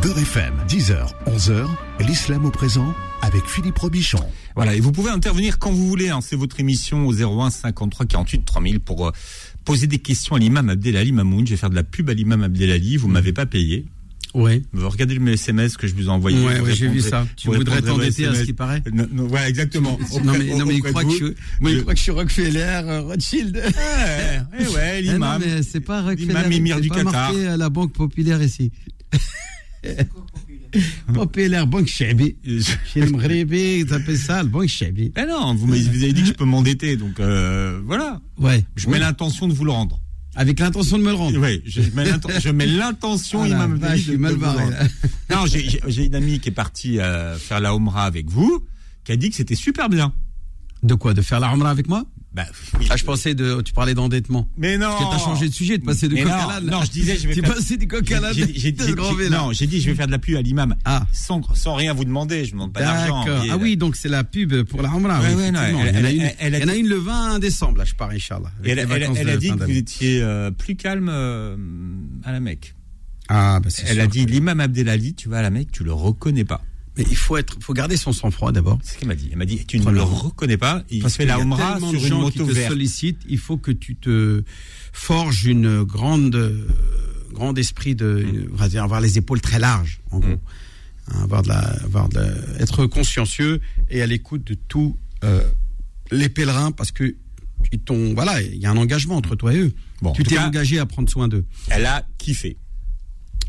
Beurre 0.03 0.19
FM, 0.19 0.55
10h, 0.69 1.07
11h, 1.29 1.67
l'islam 2.07 2.45
au 2.45 2.51
présent 2.51 2.93
avec 3.23 3.45
Philippe 3.47 3.79
Robichon. 3.79 4.19
Voilà, 4.57 4.75
et 4.75 4.81
vous 4.81 4.91
pouvez 4.93 5.11
intervenir 5.11 5.59
quand 5.59 5.71
vous 5.71 5.87
voulez. 5.87 6.11
hein. 6.11 6.21
C'est 6.23 6.37
votre 6.37 6.59
émission 6.61 7.07
au 7.07 7.13
01 7.15 7.51
53 7.51 8.07
48 8.07 8.45
3000 8.45 8.81
pour 8.81 9.07
euh, 9.07 9.13
poser 9.67 9.87
des 9.87 9.99
questions 9.99 10.35
à 10.37 10.39
l'imam 10.39 10.71
Abdelali 10.71 11.13
Mamoun. 11.13 11.45
Je 11.47 11.51
vais 11.51 11.57
faire 11.59 11.69
de 11.71 11.75
la 11.75 11.85
pub 11.85 12.09
à 12.09 12.15
l'imam 12.15 12.43
Abdelali. 12.43 12.97
Vous 12.97 13.09
m'avez 13.09 13.35
pas 13.35 13.45
payé. 13.45 13.85
Ouais. 14.35 14.63
Vous 14.73 14.89
regardez 14.89 15.15
le 15.15 15.29
SMS 15.33 15.77
que 15.79 15.87
je 15.87 15.95
vous 15.95 16.07
ai 16.07 16.09
envoyé. 16.09 16.39
Ouais, 16.45 16.61
ouais, 16.61 16.75
j'ai 16.75 16.89
vu 16.89 17.01
ça. 17.01 17.27
Tu 17.37 17.49
vous 17.49 17.55
voudrais 17.55 17.81
t'endetter 17.81 18.27
à 18.27 18.35
ce 18.35 18.43
qui 18.43 18.53
paraît 18.53 18.83
Non, 18.93 19.07
non, 19.11 19.27
voilà, 19.27 19.49
exactement. 19.49 19.99
Non 20.25 20.33
mais, 20.33 20.55
non, 20.57 20.67
mais 20.67 20.75
il 20.75 20.83
croit 20.83 21.05
que 21.05 21.11
je, 21.11 21.25
moi, 21.61 21.71
il 21.71 21.81
croit 21.81 21.95
que 21.95 21.99
je 21.99 22.03
suis 22.03 22.13
Rockefeller, 22.13 22.81
euh, 22.85 23.01
Rothschild. 23.03 23.57
Ouais, 23.57 23.63
ouais, 24.61 24.75
ouais, 24.75 25.01
Eh 25.01 25.07
non, 25.07 25.13
l'imam. 25.15 25.43
mais 25.45 25.63
c'est 25.63 25.81
pas 25.81 26.03
Rockefeller. 26.03 26.35
L'imam 26.35 26.53
émir 26.53 26.81
du 26.81 26.89
pas 26.89 26.97
Qatar. 26.97 27.13
marqué 27.13 27.47
à 27.47 27.57
la 27.57 27.71
Banque 27.71 27.93
Populaire 27.95 28.43
ici. 28.43 28.73
Populaire, 31.15 31.67
Banque 31.67 31.87
Chabi. 31.87 32.37
Chez 32.93 33.01
le 33.01 33.11
Mghribi, 33.11 33.85
t'appelles 33.87 34.19
ça, 34.19 34.43
le 34.43 34.49
Banque 34.49 34.69
Chabi. 34.69 35.13
Eh 35.17 35.27
non, 35.27 35.55
vous 35.55 35.67
m'avez 35.67 36.13
dit 36.13 36.21
que 36.23 36.27
je 36.29 36.33
peux 36.33 36.45
m'endetter, 36.45 36.97
donc 36.97 37.21
euh, 37.21 37.81
voilà. 37.85 38.21
Ouais. 38.39 38.65
Je 38.77 38.89
mets 38.89 38.99
l'intention 38.99 39.49
de 39.49 39.53
vous 39.53 39.65
le 39.65 39.71
rendre. 39.73 40.01
Avec 40.39 40.61
l'intention 40.61 40.99
de 40.99 41.03
me 41.03 41.09
le 41.09 41.15
rendre. 41.15 41.39
Oui, 41.41 41.63
je 41.65 41.81
mets 41.95 42.05
l'intention, 42.05 43.43
Ah 43.43 43.47
de- 43.47 43.97
suis 43.97 44.17
mal 44.19 44.37
barré. 44.37 44.65
Non, 45.31 45.47
j'ai- 45.47 46.05
une 46.07 46.15
amie 46.15 46.41
qui 46.41 46.51
est 46.51 46.53
partie 46.53 47.01
euh, 47.01 47.37
faire 47.39 47.61
la 47.61 47.75
Omra 47.75 48.05
avec 48.05 48.29
vous, 48.31 48.63
qui 49.05 49.13
a 49.13 49.17
dit 49.17 49.31
que 49.31 49.37
c'était 49.37 49.55
super 49.55 49.89
bien. 49.89 50.13
De 50.83 50.95
quoi 50.95 51.15
De 51.15 51.23
faire 51.23 51.41
la 51.41 51.49
Umrah 51.53 51.71
avec 51.71 51.89
moi? 51.89 52.05
Bah, 52.37 52.45
oui. 52.79 52.87
Ah, 52.91 52.97
je 52.97 53.05
pensais 53.05 53.35
de. 53.35 53.63
Tu 53.63 53.73
parlais 53.73 53.95
d'endettement. 53.95 54.47
Mais 54.59 54.77
non. 54.77 54.89
Parce 54.91 55.05
que 55.05 55.11
t'as 55.17 55.25
changé 55.25 55.49
de 55.49 55.55
sujet, 55.55 55.79
de 55.79 55.85
passer 55.85 56.07
de 56.07 56.15
Mais 56.15 56.23
coq 56.23 56.31
non, 56.33 56.49
à 56.51 56.61
l'âne. 56.61 56.71
non, 56.71 56.83
je 56.85 56.91
disais, 56.91 57.17
je 57.17 57.27
vais 57.29 57.35
faire- 57.41 57.55
passais 57.55 57.77
du 57.79 57.89
coq 57.89 58.13
à 58.13 58.21
l'âne. 58.21 58.35
J'ai-. 58.35 58.75
Non, 59.31 59.53
j'ai 59.53 59.67
dit 59.67 59.81
je 59.81 59.89
vais 59.91 59.97
faire 59.97 60.07
de 60.07 60.13
la 60.13 60.19
pub 60.19 60.37
à 60.37 60.43
l'imam. 60.43 60.77
Ah. 60.85 61.07
Sans, 61.13 61.41
sans 61.55 61.75
rien 61.75 61.95
vous 61.95 62.05
demander, 62.05 62.45
je 62.45 62.49
ne 62.51 62.53
demande 62.53 62.73
pas 62.75 62.81
d'argent. 62.81 63.25
Ah 63.51 63.57
oui, 63.57 63.77
donc 63.79 63.97
c'est 63.97 64.09
la 64.11 64.23
pub 64.23 64.63
pour 64.65 64.83
la 64.83 64.91
Umrah. 64.91 65.21
Ouais, 65.21 65.29
oui, 65.31 65.43
ouais, 65.45 65.51
non, 65.51 65.61
elle- 65.63 65.75
il 65.75 65.79
y 65.79 65.81
en 65.81 66.05
a 66.05 66.09
elle- 66.11 66.17
une, 66.17 66.23
elle- 66.23 66.55
elle 66.55 66.69
a 66.71 66.75
le 66.75 66.97
20 66.97 67.39
décembre, 67.39 67.79
là, 67.79 67.85
je 67.85 67.95
pars, 67.95 68.11
Inch'Allah. 68.11 68.51
Elle, 68.65 68.79
a 68.81 69.37
dit 69.37 69.51
que 69.51 69.65
vous 69.65 69.71
étiez 69.71 70.21
euh, 70.23 70.51
plus 70.51 70.77
calme 70.77 71.09
euh, 71.11 71.57
à 72.25 72.33
la 72.33 72.41
Mecque. 72.41 72.75
Ah, 73.29 73.59
bah 73.61 73.71
c'est 73.71 73.87
Elle 73.89 73.95
sûr 73.97 74.03
a 74.05 74.07
dit 74.07 74.25
l'imam 74.27 74.61
Abdelali, 74.61 75.15
tu 75.15 75.29
vas 75.29 75.39
à 75.39 75.43
la 75.43 75.51
Mecque, 75.51 75.73
tu 75.73 75.83
le 75.83 75.93
reconnais 75.93 76.45
pas. 76.45 76.63
Mais 76.97 77.05
il 77.11 77.17
faut 77.17 77.37
être, 77.37 77.57
faut 77.61 77.75
garder 77.75 77.97
son 77.97 78.13
sang-froid 78.13 78.53
d'abord. 78.53 78.79
C'est 78.83 78.95
ce 78.95 78.99
qu'elle 78.99 79.09
m'a 79.09 79.15
dit. 79.15 79.29
Elle 79.31 79.39
m'a 79.39 79.45
dit 79.45 79.65
tu 79.67 79.79
ne 79.79 79.91
le 79.91 80.03
reconnais 80.03 80.57
pas. 80.57 80.83
Il 80.91 81.03
Parce 81.03 81.17
fait 81.17 81.27
la 81.27 81.39
Omra 81.39 81.79
sur 81.79 81.93
une 81.93 81.99
gens 82.01 82.31
qui 82.31 82.39
moto 82.39 82.47
te 82.47 82.53
verte. 82.57 82.71
sollicitent. 82.73 83.23
Il 83.29 83.39
faut 83.39 83.59
que 83.59 83.71
tu 83.71 83.97
te 83.97 84.43
forges 84.93 85.45
une 85.45 85.83
grande, 85.83 86.35
euh, 86.35 86.67
grand 87.33 87.57
esprit 87.59 87.95
de, 87.95 88.25
Mm. 88.25 88.49
on 88.53 88.57
va 88.57 88.69
dire, 88.69 88.83
avoir 88.83 89.01
les 89.01 89.19
épaules 89.19 89.41
très 89.43 89.59
larges, 89.59 90.01
en 90.11 90.21
gros. 90.21 90.31
Hein, 91.09 91.23
avoir 91.23 91.43
de 91.43 91.49
la, 91.49 91.59
avoir 91.85 92.09
de 92.09 92.19
la- 92.19 92.61
être 92.61 92.87
consciencieux 92.87 93.61
et 93.91 94.01
à 94.03 94.07
l'écoute 94.07 94.45
de 94.45 94.55
tous 94.55 94.97
euh, 95.25 95.41
les 96.11 96.29
pèlerins 96.29 96.73
parce 96.73 96.93
que 96.93 97.15
ils 97.73 97.79
t'ont, 97.81 98.15
voilà, 98.15 98.41
il 98.43 98.57
y 98.57 98.67
a 98.67 98.71
un 98.71 98.77
engagement 98.77 99.17
entre 99.17 99.35
toi 99.37 99.53
et 99.55 99.59
eux. 99.59 99.73
Bon, 100.03 100.13
tu 100.13 100.23
t'es 100.23 100.39
engagé 100.39 100.79
à 100.79 100.87
prendre 100.87 101.09
soin 101.11 101.27
d'eux. 101.29 101.45
Elle 101.69 101.87
a 101.87 102.07
kiffé. 102.19 102.57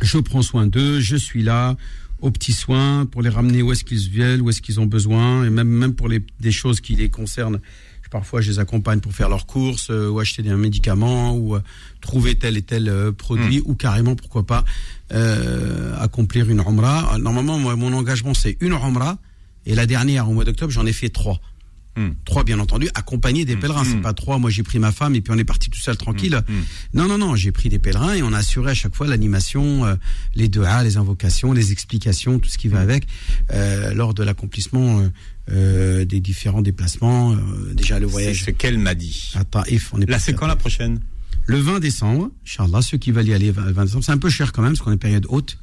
je 0.02 0.18
prends 0.20 0.42
soin 0.44 0.68
d'eux, 0.68 1.00
je 1.00 1.16
suis 1.16 1.42
là 1.44 1.76
aux 2.20 2.32
petits 2.32 2.54
soins 2.54 3.06
pour 3.06 3.22
les 3.22 3.30
ramener 3.30 3.62
où 3.62 3.72
est-ce 3.72 3.84
qu'ils 3.84 4.10
viennent, 4.10 4.42
où 4.42 4.50
est-ce 4.50 4.62
qu'ils 4.62 4.80
ont 4.80 4.86
besoin, 4.86 5.46
et 5.46 5.50
même 5.50 5.68
même 5.68 5.94
pour 5.94 6.08
les 6.08 6.22
des 6.40 6.52
choses 6.52 6.82
qui 6.82 6.96
les 6.96 7.10
concernent. 7.10 7.60
Parfois, 8.10 8.40
je 8.40 8.52
les 8.52 8.60
accompagne 8.60 9.02
pour 9.02 9.12
faire 9.12 9.28
leurs 9.28 9.46
courses, 9.46 9.90
euh, 9.90 10.10
ou 10.10 10.20
acheter 10.22 10.42
des 10.42 10.54
médicaments, 10.56 11.36
ou 11.36 11.56
euh, 11.56 11.62
trouver 12.00 12.36
tel 12.36 12.56
et 12.56 12.62
tel 12.62 12.88
euh, 12.88 13.12
produit, 13.12 13.62
ou 13.66 13.76
carrément, 13.76 14.16
pourquoi 14.16 14.46
pas, 14.46 14.64
euh, 15.12 15.94
accomplir 16.00 16.50
une 16.50 16.62
umrah. 16.62 17.18
Normalement, 17.20 17.60
moi, 17.60 17.76
mon 17.76 17.92
engagement, 17.92 18.34
c'est 18.34 18.56
une 18.62 18.72
umrah, 18.72 19.18
et 19.66 19.76
la 19.76 19.86
dernière, 19.86 20.30
au 20.30 20.34
mois 20.34 20.46
d'octobre, 20.46 20.72
j'en 20.72 20.86
ai 20.86 20.94
fait 20.94 21.10
trois. 21.10 21.42
Hmm. 21.98 22.12
Trois, 22.26 22.44
bien 22.44 22.60
entendu, 22.60 22.88
accompagnés 22.94 23.44
des 23.44 23.56
pèlerins. 23.58 23.84
C'est 23.84 24.02
pas 24.02 24.14
trois. 24.14 24.38
Moi, 24.38 24.52
j'ai 24.52 24.62
pris 24.62 24.78
ma 24.78 24.92
femme 24.92 25.16
et 25.16 25.22
puis 25.22 25.34
on 25.36 25.38
est 25.40 25.44
parti 25.44 25.72
tout 25.72 25.80
seul 25.80 25.98
tranquille. 25.98 26.40
Non, 26.94 27.08
non, 27.08 27.18
non. 27.18 27.36
J'ai 27.36 27.52
pris 27.52 27.70
des 27.70 27.80
pèlerins 27.80 28.14
et 28.14 28.22
on 28.22 28.34
a 28.34 28.38
assuré 28.38 28.72
à 28.72 28.74
chaque 28.76 28.94
fois 28.96 29.08
l'animation, 29.08 29.84
euh, 29.86 29.96
les 30.36 30.48
du'a, 30.48 30.84
les 30.84 30.98
invocations, 30.98 31.54
les 31.54 31.72
explications, 31.72 32.38
tout 32.38 32.50
ce 32.50 32.60
qui 32.60 32.68
va 32.68 32.82
avec, 32.82 33.08
euh, 33.52 33.96
lors 33.96 34.14
de 34.14 34.24
l'accomplissement 34.24 35.02
euh, 35.50 36.06
des 36.06 36.20
différents 36.20 36.62
déplacements. 36.62 37.36
déjà 37.74 38.00
le 38.00 38.06
C'est 38.06 38.12
voyage 38.12 38.44
ce 38.46 38.52
qu'elle 38.52 38.78
m'a 38.78 38.94
dit. 38.94 39.34
à 39.36 39.44
Taïf. 39.44 39.90
On 39.94 40.00
est 40.00 40.08
Là, 40.10 40.20
c'est 40.20 40.34
quand 40.34 40.46
la 40.48 40.56
prochaine? 40.56 41.00
Le 41.48 41.58
20 41.60 41.80
décembre, 41.80 42.30
Inch'Allah, 42.46 42.82
ceux 42.82 42.98
qui 42.98 43.12
veulent 43.12 43.28
y 43.28 43.34
aller, 43.34 43.52
20 43.52 43.86
décembre, 43.86 44.04
c'est 44.04 44.12
un 44.12 44.18
peu 44.18 44.30
cher 44.30 44.52
quand 44.52 44.62
même, 44.62 44.74
parce 44.74 44.82
qu'on 44.84 44.92
est 44.92 44.98
période 44.98 45.26
haute. 45.30 45.58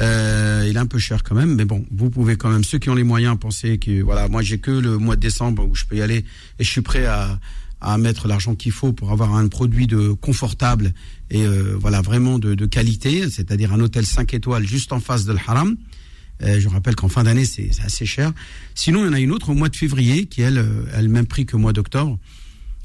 Euh, 0.00 0.64
il 0.68 0.76
est 0.76 0.80
un 0.80 0.86
peu 0.86 0.98
cher 0.98 1.22
quand 1.22 1.34
même, 1.34 1.56
mais 1.56 1.64
bon, 1.64 1.84
vous 1.90 2.08
pouvez 2.08 2.36
quand 2.36 2.48
même, 2.48 2.64
ceux 2.64 2.78
qui 2.78 2.88
ont 2.88 2.94
les 2.94 3.04
moyens, 3.04 3.36
penser 3.38 3.78
que, 3.78 4.00
voilà, 4.02 4.28
moi 4.28 4.42
j'ai 4.42 4.58
que 4.58 4.70
le 4.70 4.96
mois 4.96 5.16
de 5.16 5.20
décembre 5.20 5.66
où 5.66 5.74
je 5.74 5.84
peux 5.84 5.96
y 5.96 6.02
aller, 6.02 6.24
et 6.58 6.64
je 6.64 6.70
suis 6.70 6.82
prêt 6.82 7.04
à, 7.04 7.38
à 7.80 7.98
mettre 7.98 8.28
l'argent 8.28 8.54
qu'il 8.54 8.72
faut 8.72 8.92
pour 8.92 9.12
avoir 9.12 9.34
un 9.34 9.48
produit 9.48 9.86
de 9.86 10.12
confortable 10.12 10.92
et 11.30 11.44
euh, 11.44 11.76
voilà 11.78 12.00
vraiment 12.00 12.38
de, 12.38 12.54
de 12.54 12.66
qualité, 12.66 13.30
c'est-à-dire 13.30 13.72
un 13.72 13.80
hôtel 13.80 14.06
5 14.06 14.34
étoiles 14.34 14.66
juste 14.66 14.92
en 14.92 15.00
face 15.00 15.24
de 15.24 15.32
l'haram. 15.32 15.76
Euh, 16.42 16.60
je 16.60 16.68
rappelle 16.68 16.94
qu'en 16.94 17.08
fin 17.08 17.24
d'année 17.24 17.44
c'est 17.44 17.70
assez 17.84 18.06
cher. 18.06 18.32
Sinon 18.74 19.04
il 19.04 19.06
y 19.06 19.08
en 19.08 19.12
a 19.12 19.20
une 19.20 19.32
autre 19.32 19.50
au 19.50 19.54
mois 19.54 19.68
de 19.68 19.76
février 19.76 20.26
qui 20.26 20.42
elle 20.42 20.58
euh, 20.58 20.84
a 20.92 21.02
le 21.02 21.08
même 21.08 21.26
prix 21.26 21.46
que 21.46 21.56
au 21.56 21.58
mois 21.58 21.72
d'octobre. 21.72 22.18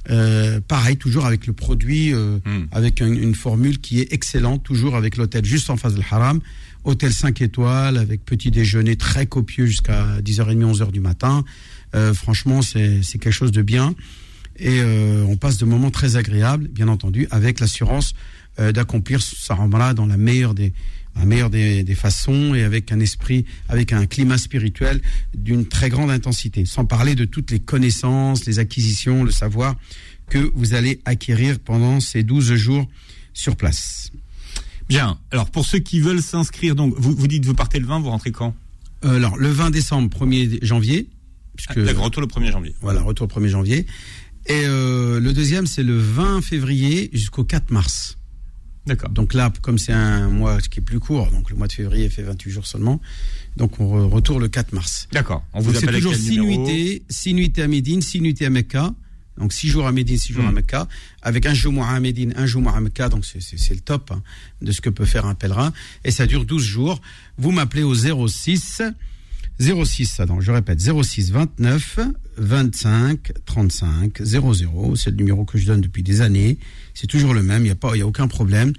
Euh, 0.09 0.59
pareil, 0.67 0.97
toujours 0.97 1.25
avec 1.25 1.47
le 1.47 1.53
produit, 1.53 2.13
euh, 2.13 2.39
Hmm. 2.45 2.65
avec 2.71 3.01
un- 3.01 3.07
une 3.13 3.35
formule 3.35 3.79
qui 3.79 3.99
est 4.01 4.11
excellente, 4.11 4.63
toujours 4.63 4.95
avec 4.95 5.15
l'hôtel 5.17 5.45
juste 5.45 5.69
en 5.69 5.77
face 5.77 5.93
de 5.95 6.01
l'haram. 6.01 6.41
Hôtel 6.83 7.13
5 7.13 7.41
étoiles, 7.41 7.97
avec 7.97 8.25
petit 8.25 8.51
déjeuner 8.51 8.97
très 8.97 9.25
copieux 9.25 9.65
jusqu'à 9.65 10.19
10h30, 10.21 10.63
11h 10.65 10.91
du 10.91 10.99
matin. 10.99 11.45
Euh, 11.95 12.13
franchement, 12.13 12.61
c'est 12.61 12.99
quelque 13.13 13.31
chose 13.31 13.53
de 13.53 13.61
bien. 13.61 13.95
Et 14.59 14.81
euh, 14.81 15.23
on 15.29 15.37
passe 15.37 15.57
de 15.57 15.65
moments 15.65 15.91
très 15.91 16.15
agréables, 16.17 16.67
bien 16.67 16.87
entendu, 16.89 17.27
avec 17.31 17.59
l'assurance 17.61 18.13
euh, 18.59 18.71
d'accomplir 18.71 19.21
sa 19.21 19.55
Ramadan 19.55 19.93
dans 19.93 20.05
la 20.05 20.17
meilleure 20.17 20.53
des 20.53 20.73
la 21.15 21.25
meilleure 21.25 21.49
des, 21.49 21.83
des 21.83 21.95
façons 21.95 22.55
et 22.55 22.63
avec 22.63 22.91
un 22.91 22.99
esprit, 22.99 23.45
avec 23.69 23.93
un 23.93 24.05
climat 24.05 24.37
spirituel 24.37 25.01
d'une 25.35 25.65
très 25.65 25.89
grande 25.89 26.11
intensité. 26.11 26.65
Sans 26.65 26.85
parler 26.85 27.15
de 27.15 27.25
toutes 27.25 27.51
les 27.51 27.59
connaissances, 27.59 28.45
les 28.45 28.59
acquisitions, 28.59 29.23
le 29.23 29.31
savoir 29.31 29.75
que 30.29 30.51
vous 30.55 30.73
allez 30.73 31.01
acquérir 31.05 31.59
pendant 31.59 31.99
ces 31.99 32.23
12 32.23 32.55
jours 32.55 32.87
sur 33.33 33.55
place. 33.55 34.11
Bien. 34.89 35.17
Alors, 35.31 35.49
pour 35.49 35.65
ceux 35.65 35.79
qui 35.79 35.99
veulent 35.99 36.21
s'inscrire, 36.21 36.75
donc, 36.75 36.93
vous, 36.97 37.15
vous 37.15 37.27
dites, 37.27 37.45
vous 37.45 37.53
partez 37.53 37.79
le 37.79 37.85
20, 37.85 37.99
vous 37.99 38.09
rentrez 38.09 38.31
quand? 38.31 38.55
Euh, 39.05 39.15
alors, 39.15 39.37
le 39.37 39.49
20 39.49 39.71
décembre, 39.71 40.09
1er 40.09 40.63
janvier, 40.63 41.07
puisque 41.55 41.79
D'accord, 41.79 42.05
retour 42.05 42.21
le 42.21 42.27
1er 42.27 42.51
janvier. 42.51 42.75
voilà, 42.81 43.01
retour 43.01 43.27
1er 43.27 43.47
janvier. 43.49 43.85
Et 44.47 44.63
euh, 44.65 45.19
le 45.19 45.33
deuxième, 45.33 45.67
c'est 45.67 45.83
le 45.83 45.97
20 45.97 46.41
février 46.41 47.09
jusqu'au 47.13 47.43
4 47.43 47.71
mars. 47.71 48.17
D'accord. 48.85 49.09
Donc 49.11 49.33
là, 49.33 49.51
comme 49.61 49.77
c'est 49.77 49.93
un 49.93 50.27
mois 50.29 50.59
qui 50.59 50.79
est 50.79 50.81
plus 50.83 50.99
court, 50.99 51.31
donc 51.31 51.49
le 51.49 51.55
mois 51.55 51.67
de 51.67 51.73
février 51.73 52.09
fait 52.09 52.23
28 52.23 52.51
jours 52.51 52.67
seulement, 52.67 52.99
donc 53.55 53.79
on 53.79 53.85
re- 53.97 54.09
retourne 54.09 54.41
le 54.41 54.49
4 54.49 54.73
mars. 54.73 55.07
D'accord. 55.13 55.43
On 55.53 55.61
vous 55.61 55.71
Donc 55.71 55.83
appelle 55.83 55.95
toujours 55.95 56.11
quel 56.11 56.21
6 56.21 56.29
numéro? 56.39 56.65
Nuitées, 56.67 57.03
6 57.09 57.33
nuitées 57.33 57.61
à 57.63 57.67
Médine, 57.67 58.01
6 58.01 58.19
nuitées 58.21 58.45
à 58.45 58.49
Mecca. 58.49 58.93
Donc 59.37 59.51
6 59.53 59.67
jours 59.69 59.87
à 59.87 59.91
Médine, 59.91 60.17
6 60.17 60.33
jours 60.33 60.45
à 60.45 60.51
Mm. 60.51 60.55
Mecca, 60.55 60.87
avec 61.23 61.45
un 61.47 61.53
jour 61.55 61.83
à 61.83 61.99
Médine, 61.99 62.33
un 62.37 62.45
jour 62.45 62.67
à 62.67 62.79
Mecca, 62.81 63.09
donc 63.09 63.25
c'est 63.25 63.73
le 63.73 63.79
top 63.79 64.11
hein, 64.11 64.21
de 64.61 64.71
ce 64.71 64.79
que 64.79 64.89
peut 64.91 65.05
faire 65.05 65.25
un 65.25 65.33
pèlerin. 65.33 65.73
Et 66.03 66.11
ça 66.11 66.27
dure 66.27 66.45
12 66.45 66.61
jours. 66.63 67.01
Vous 67.39 67.51
m'appelez 67.51 67.81
au 67.83 67.95
06 67.95 68.83
06, 69.59 70.19
attends, 70.19 70.41
je 70.41 70.51
répète, 70.51 70.79
06 70.79 71.31
29 71.31 71.99
25 72.37 73.31
35 73.45 74.21
00. 74.23 74.95
C'est 74.95 75.11
le 75.11 75.17
numéro 75.17 75.45
que 75.45 75.57
je 75.57 75.65
donne 75.65 75.81
depuis 75.81 76.03
des 76.03 76.21
années. 76.21 76.57
C'est 76.93 77.07
toujours 77.07 77.33
le 77.33 77.43
même, 77.43 77.65
il 77.65 77.71
n'y 77.73 78.01
a, 78.01 78.03
a 78.03 78.07
aucun 78.07 78.27
problème. 78.27 78.73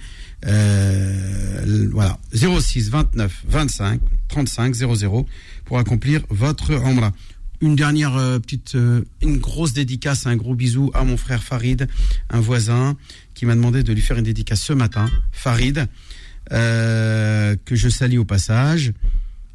Euh, 0.46 1.88
voilà, 1.92 2.18
06 2.32 2.90
29 2.90 3.44
25 3.48 4.00
35 4.28 4.74
00 4.74 5.26
pour 5.64 5.78
accomplir 5.78 6.22
votre 6.28 6.72
Umrah. 6.72 7.12
Une 7.60 7.76
dernière 7.76 8.16
euh, 8.16 8.38
petite, 8.40 8.74
euh, 8.74 9.02
une 9.22 9.38
grosse 9.38 9.72
dédicace, 9.72 10.26
un 10.26 10.36
gros 10.36 10.54
bisou 10.54 10.90
à 10.92 11.04
mon 11.04 11.16
frère 11.16 11.42
Farid, 11.42 11.88
un 12.30 12.40
voisin 12.40 12.96
qui 13.34 13.46
m'a 13.46 13.54
demandé 13.54 13.82
de 13.82 13.92
lui 13.92 14.02
faire 14.02 14.18
une 14.18 14.24
dédicace 14.24 14.60
ce 14.62 14.72
matin. 14.72 15.08
Farid, 15.32 15.86
que 16.50 17.56
je 17.72 17.88
salue 17.88 18.18
au 18.18 18.24
passage 18.26 18.92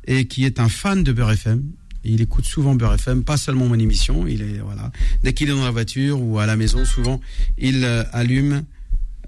et 0.09 0.25
qui 0.25 0.43
est 0.43 0.59
un 0.59 0.67
fan 0.69 1.03
de 1.03 1.11
Beurre 1.13 1.31
FM. 1.31 1.63
Il 2.03 2.19
écoute 2.21 2.45
souvent 2.45 2.73
Beurre 2.75 2.95
FM, 2.95 3.23
pas 3.23 3.37
seulement 3.37 3.67
mon 3.67 3.77
émission. 3.77 4.25
Il 4.27 4.41
est 4.41 4.57
voilà, 4.59 4.91
dès 5.23 5.33
qu'il 5.33 5.49
est 5.49 5.53
dans 5.53 5.63
la 5.63 5.71
voiture 5.71 6.19
ou 6.21 6.39
à 6.39 6.45
la 6.45 6.55
maison, 6.55 6.83
souvent 6.83 7.21
il 7.57 7.83
euh, 7.85 8.03
allume. 8.11 8.63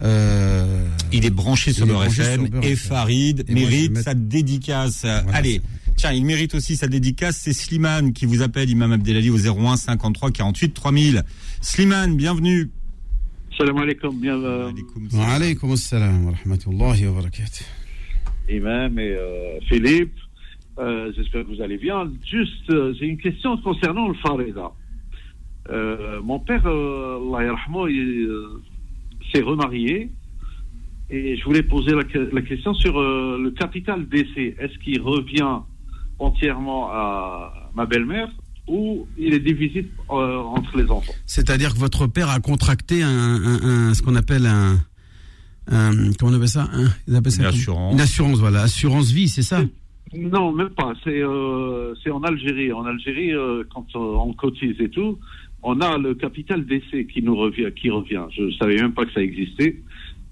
euh, 0.02 0.88
Il 1.12 1.26
est 1.26 1.30
branché 1.30 1.74
sur 1.74 1.86
Beurre 1.86 2.06
et 2.06 2.08
FM. 2.08 2.48
Farid 2.76 3.46
Et 3.48 3.54
moi, 3.54 3.62
je 3.62 3.66
vais 3.66 3.72
mérite 3.72 3.92
mettre- 3.92 4.06
sa 4.06 4.14
dédicace. 4.16 5.02
Voilà, 5.02 5.24
Allez, 5.34 5.62
tiens, 5.98 6.12
il 6.14 6.26
mérite 6.26 6.56
aussi 6.56 6.76
sa 6.78 6.88
dédicace. 6.88 7.38
C'est 7.38 7.54
Slimane 7.54 8.14
qui 8.14 8.26
vous 8.26 8.42
appelle, 8.42 8.70
Imam 8.70 8.92
Abdelali, 8.94 9.30
au 9.30 9.38
01 9.38 9.78
53 9.78 10.32
48 10.32 10.74
3000. 10.74 11.24
Slimane, 11.62 12.16
bienvenue. 12.16 12.70
Salam 13.58 13.78
alaikum, 13.78 14.20
euh, 14.26 14.70
Alaikum 14.70 15.04
Wa 15.04 15.10
salam. 15.12 15.30
alaykum 15.30 15.72
assalam 15.74 16.26
wa 16.26 16.32
rahmatullahi 16.32 17.06
wa 17.08 17.14
barakatuh. 17.14 17.64
Imam 18.50 18.98
et 18.98 19.12
euh, 19.12 19.60
Philippe. 19.70 20.14
Euh, 20.80 21.12
J'espère 21.16 21.44
que 21.46 21.54
vous 21.54 21.62
allez 21.62 21.78
bien. 21.78 22.10
Juste, 22.26 22.70
euh, 22.70 22.94
j'ai 22.98 23.06
une 23.06 23.18
question 23.18 23.58
concernant 23.58 24.08
le 24.08 24.14
Farida. 24.16 24.72
Euh, 25.70 26.22
mon 26.24 26.40
père, 26.40 26.66
euh, 26.66 27.20
Allah 27.38 27.56
euh, 27.88 28.62
s'est 29.32 29.42
remarié 29.42 30.12
et 31.10 31.36
je 31.38 31.44
voulais 31.44 31.62
poser 31.64 31.92
la, 31.94 32.04
que- 32.04 32.30
la 32.34 32.42
question 32.42 32.74
sur 32.74 32.98
euh, 33.00 33.38
le 33.42 33.52
capital 33.52 34.08
d'essai. 34.08 34.56
Est-ce 34.60 34.78
qu'il 34.80 35.02
revient 35.02 35.60
entièrement 36.20 36.90
à 36.92 37.70
ma 37.76 37.86
belle-mère 37.86 38.30
ou 38.68 39.08
il 39.18 39.34
est 39.34 39.40
divisé 39.40 39.90
euh, 40.10 40.38
entre 40.38 40.78
les 40.78 40.90
enfants? 40.90 41.14
C'est-à-dire 41.26 41.74
que 41.74 41.80
votre 41.80 42.08
père 42.08 42.30
a 42.30 42.40
contracté 42.40 43.04
un, 43.04 43.10
un- 43.10 43.62
un- 43.90 43.94
ce 43.94 44.02
qu'on 44.02 44.16
appelle 44.16 44.46
un, 44.46 44.78
un- 45.68 46.12
comment 46.14 46.32
on 46.32 46.36
appelle 46.36 46.48
ça, 46.50 46.70
un- 46.74 46.90
ils 47.08 47.16
appellent 47.16 47.32
ça 47.34 47.42
Une 47.44 47.48
assurance. 47.50 47.94
Une 47.94 48.02
assurance, 48.02 48.40
voilà, 48.40 48.62
assurance 48.64 49.12
vie, 49.12 49.28
c'est 49.30 49.44
ça? 49.44 49.64
Non, 50.14 50.52
même 50.52 50.70
pas. 50.72 50.94
C'est 51.04 51.24
euh, 51.24 51.94
c'est 52.04 52.12
en 52.12 52.22
Algérie. 52.24 52.72
En 52.74 52.86
Algérie, 52.86 53.34
euh, 53.34 53.64
quand 53.74 53.88
euh, 53.96 54.00
on 54.00 54.34
cotise 54.34 54.76
et 54.80 54.90
tout, 54.90 55.18
on 55.64 55.80
a 55.80 55.98
le 55.98 56.16
capital 56.16 56.66
d'essai 56.66 57.06
qui 57.06 57.22
nous 57.22 57.36
revient, 57.36 57.72
qui 57.76 57.90
revient. 57.90 58.26
Je 58.36 58.52
savais 58.58 58.76
même 58.76 58.94
pas 58.94 59.06
que 59.06 59.14
ça 59.14 59.22
existait. 59.22 59.82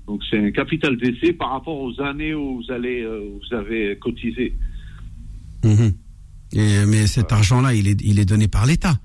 Donc 0.08 0.22
c'est 0.30 0.40
un 0.40 0.52
capital 0.52 0.98
d'essai 0.98 1.34
par 1.34 1.52
rapport 1.52 1.80
aux 1.80 2.02
années 2.02 2.34
où 2.34 2.62
vous 2.62 2.72
allez, 2.72 3.06
où 3.06 3.40
vous 3.40 3.56
avez 3.56 3.98
cotisé. 3.98 4.54
Mhm. 5.64 5.94
Et, 6.54 6.86
mais 6.88 7.08
cet 7.08 7.32
argent-là, 7.32 7.76
il 7.76 7.88
est, 7.88 8.02
il 8.02 8.20
est 8.20 8.26
donné 8.26 8.48
par 8.48 8.66
l'État. 8.66 8.96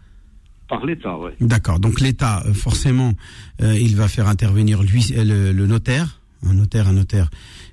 Par 0.69 0.85
l'État, 0.87 1.19
ouais. 1.19 1.35
D'accord. 1.41 1.79
Donc 1.79 2.01
l'État, 2.01 2.43
forcément, 2.55 3.13
euh, 3.63 3.79
il 3.79 3.97
va 3.97 4.09
faire 4.09 4.29
intervenir 4.29 4.83
lui, 4.83 5.05
le, 5.15 5.53
le 5.53 5.67
notaire, 5.67 6.23
un 6.47 6.55
notaire, 6.55 6.89
un 6.89 6.93
notaire, 6.93 7.31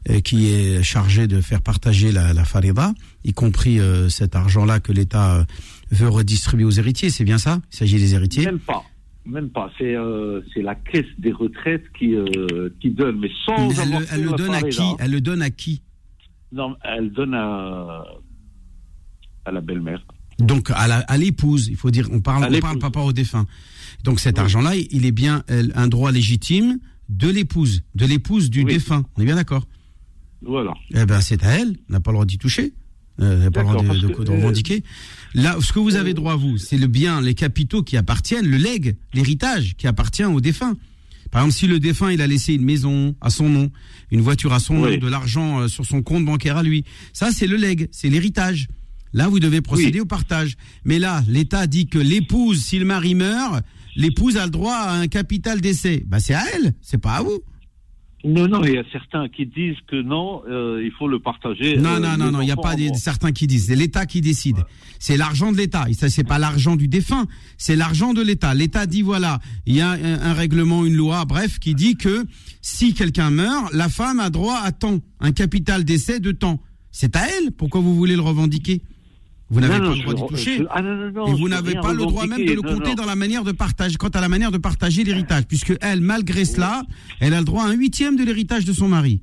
euh, 0.10 0.20
qui 0.22 0.48
est 0.52 0.84
chargé 0.84 1.28
de 1.28 1.42
faire 1.42 1.62
partager 1.62 2.12
la, 2.12 2.34
la 2.34 2.44
farida, 2.46 2.94
y 3.24 3.34
compris 3.34 3.80
euh, 3.80 4.10
cet 4.10 4.36
argent-là 4.36 4.80
que 4.80 4.92
l'État 4.92 5.36
euh, 5.38 5.44
veut 5.92 6.10
redistribuer 6.10 6.66
aux 6.66 6.72
héritiers. 6.72 7.10
C'est 7.10 7.24
bien 7.24 7.38
ça? 7.38 7.62
Il 7.74 7.76
s'agit 7.78 7.98
des 7.98 8.14
héritiers? 8.16 8.46
Même 8.46 8.60
pas. 8.60 8.84
Même 9.26 9.50
pas. 9.50 9.72
C'est 9.78 10.62
la 10.64 10.74
caisse 10.76 11.06
des 11.20 11.32
retraites 11.32 11.84
qui 12.00 12.16
qui 12.80 12.90
donne, 12.90 13.20
mais 13.20 13.30
sans 13.46 13.68
Mais 13.68 13.76
elle, 13.84 13.90
le- 13.92 14.08
elle 14.12 14.36
donne 14.36 14.54
à 14.56 14.62
qui? 14.64 14.82
Elle 14.98 15.12
le 15.12 15.22
donne 15.22 15.42
à 15.44 15.50
qui? 15.52 15.84
Non, 16.52 16.76
elle 16.84 17.12
donne 17.12 17.36
à 17.36 18.04
à 19.46 19.52
la 19.52 19.62
belle-mère. 19.62 20.04
Donc 20.40 20.72
à 20.74 21.18
l'épouse, 21.18 21.68
il 21.68 21.76
faut 21.76 21.92
dire, 21.92 22.08
on 22.12 22.20
parle, 22.20 22.48
on 22.52 22.60
parle 22.60 22.80
pas, 22.80 23.02
au 23.02 23.14
défunt. 23.14 23.46
Donc 24.04 24.20
cet 24.20 24.38
Oui. 24.38 24.42
argent-là, 24.42 24.72
il 24.76 25.06
est 25.06 25.12
bien 25.12 25.44
un 25.76 25.88
droit 25.88 26.12
légitime 26.12 26.80
de 27.12 27.30
l'épouse, 27.30 27.84
de 27.96 28.06
l'épouse 28.06 28.50
du 28.50 28.64
Oui. 28.64 28.74
défunt. 28.74 29.06
On 29.16 29.22
est 29.22 29.26
bien 29.26 29.36
d'accord 29.36 29.68
Voilà. 30.42 30.74
Eh 30.96 31.06
ben 31.06 31.22
c'est 31.22 31.44
à 31.44 31.50
elle, 31.60 31.76
on 31.90 31.94
n'a 31.94 32.00
pas 32.00 32.12
le 32.12 32.16
droit 32.16 32.26
d'y 32.26 32.38
toucher. 32.40 32.74
Euh, 33.20 33.38
n'a 33.44 33.52
pas 33.52 33.62
le 33.62 33.68
droit 33.68 33.78
de, 33.78 33.82
de- 33.84 33.88
parce 34.08 34.20
de 34.20 34.24
que, 34.26 34.32
revendiquer. 34.32 34.84
Là, 35.36 35.58
ce 35.62 35.72
que 35.74 35.80
vous 35.80 35.96
avez 35.96 36.14
droit, 36.16 36.36
vous, 36.36 36.58
c'est 36.58 36.78
le 36.78 36.88
bien, 36.88 37.22
les 37.22 37.36
capitaux 37.36 37.84
qui 37.84 37.96
appartiennent, 37.98 38.48
le 38.48 38.58
legs, 38.58 38.96
l'héritage 39.14 39.76
qui 39.78 39.86
appartient 39.86 40.24
au 40.24 40.42
défunt. 40.42 40.76
Par 41.30 41.44
exemple, 41.44 41.58
si 41.60 41.68
le 41.68 41.80
défunt, 41.80 42.12
il 42.12 42.22
a 42.22 42.28
laissé 42.28 42.54
une 42.54 42.64
maison 42.66 43.16
à 43.22 43.30
son 43.30 43.48
nom, 43.48 43.72
une 44.10 44.22
voiture 44.22 44.54
à 44.54 44.60
son 44.60 44.82
Oui. 44.82 44.92
nom, 44.94 44.98
de 44.98 45.08
l'argent 45.08 45.60
euh, 45.62 45.68
sur 45.68 45.86
son 45.86 46.02
compte 46.02 46.26
bancaire 46.26 46.58
à 46.58 46.64
lui, 46.64 46.84
ça, 47.14 47.32
c'est 47.32 47.48
le 47.48 47.58
legs, 47.58 47.88
c'est 47.92 48.10
l'héritage. 48.10 48.68
Là, 49.14 49.28
vous 49.28 49.40
devez 49.42 49.62
procéder 49.62 50.00
au 50.00 50.06
partage. 50.06 50.56
Mais 50.86 50.98
là, 50.98 51.24
l'État 51.28 51.68
dit 51.68 51.88
que 51.88 52.00
l'épouse, 52.00 52.62
si 52.64 52.80
le 52.80 52.86
mari 52.86 53.14
meurt, 53.14 53.64
l'épouse 53.96 54.38
a 54.38 54.46
le 54.46 54.52
droit 54.52 54.74
à 54.74 54.94
un 54.94 55.08
capital 55.08 55.62
d'essai. 55.62 56.04
Bah, 56.08 56.20
c'est 56.20 56.34
à 56.34 56.44
elle, 56.56 56.74
c'est 56.82 57.02
pas 57.02 57.16
à 57.16 57.22
vous. 57.24 57.40
Non, 58.24 58.48
non, 58.48 58.64
il 58.64 58.74
y 58.74 58.78
a 58.78 58.84
certains 58.92 59.30
qui 59.30 59.48
disent 59.48 59.78
que 59.88 60.00
non, 60.00 60.44
euh, 60.48 60.84
il 60.84 60.92
faut 60.92 61.08
le 61.08 61.20
partager. 61.20 61.78
Non, 61.78 61.96
euh, 61.96 62.00
non, 62.00 62.18
non, 62.18 62.32
non, 62.32 62.42
il 62.42 62.46
n'y 62.46 62.52
a 62.52 62.56
pas 62.56 62.76
des, 62.76 62.94
certains 62.94 63.32
qui 63.32 63.48
disent. 63.48 63.66
C'est 63.68 63.76
l'État 63.76 64.06
qui 64.06 64.22
décide. 64.22 64.58
C'est 65.00 65.18
l'argent 65.18 65.52
de 65.52 65.58
l'État. 65.58 65.88
Ça, 65.94 66.08
c'est 66.08 66.24
pas 66.24 66.38
l'argent 66.38 66.76
du 66.76 66.88
défunt. 66.88 67.26
C'est 67.58 67.76
l'argent 67.76 68.14
de 68.14 68.22
l'État. 68.22 68.54
L'État 68.54 68.86
dit 68.86 69.02
voilà, 69.02 69.40
il 69.66 69.76
y 69.76 69.82
a 69.82 69.90
un, 69.90 70.22
un 70.22 70.34
règlement, 70.34 70.86
une 70.86 70.94
loi, 70.94 71.26
bref, 71.26 71.58
qui 71.58 71.74
dit 71.74 71.96
que 71.96 72.26
si 72.62 72.94
quelqu'un 72.94 73.32
meurt, 73.32 73.74
la 73.74 73.90
femme 73.90 74.20
a 74.20 74.30
droit 74.30 74.60
à 74.64 74.72
temps, 74.72 75.00
un 75.20 75.32
capital 75.32 75.84
d'essai 75.84 76.20
de 76.20 76.32
temps. 76.32 76.62
C'est 76.92 77.16
à 77.16 77.26
elle. 77.28 77.52
Pourquoi 77.52 77.82
vous 77.82 77.96
voulez 77.96 78.16
le 78.16 78.22
revendiquer? 78.22 78.82
Vous 79.52 79.60
n'avez 79.60 79.80
pas 79.80 79.94
le 79.94 80.02
droit 80.02 80.14
d'y 80.14 80.28
toucher. 80.28 80.58
je- 80.60 80.64
ah, 80.70 80.82
non, 80.82 80.96
non, 80.96 81.12
non, 81.12 81.28
Et 81.28 81.40
vous 81.40 81.50
n'avez 81.50 81.74
pas 81.76 81.92
le 81.94 82.00
droit 82.00 82.26
même 82.26 82.46
de 82.46 82.54
le 82.54 82.62
compter 82.62 82.90
non. 82.92 82.96
dans 82.96 83.06
la 83.06 83.16
manière 83.16 83.44
de 83.44 83.52
partager, 83.52 83.96
quant 83.98 84.08
à 84.08 84.22
la 84.22 84.30
manière 84.30 84.52
de 84.52 84.58
partager 84.58 85.04
l'héritage, 85.04 85.44
puisque 85.46 85.74
elle, 85.82 86.00
malgré 86.02 86.46
cela, 86.46 86.84
elle 87.20 87.34
a 87.34 87.40
le 87.40 87.46
droit 87.46 87.64
à 87.66 87.68
un 87.68 87.74
huitième 87.74 88.16
de 88.16 88.24
l'héritage 88.24 88.66
de 88.66 88.74
son 88.74 88.88
mari. 88.88 89.22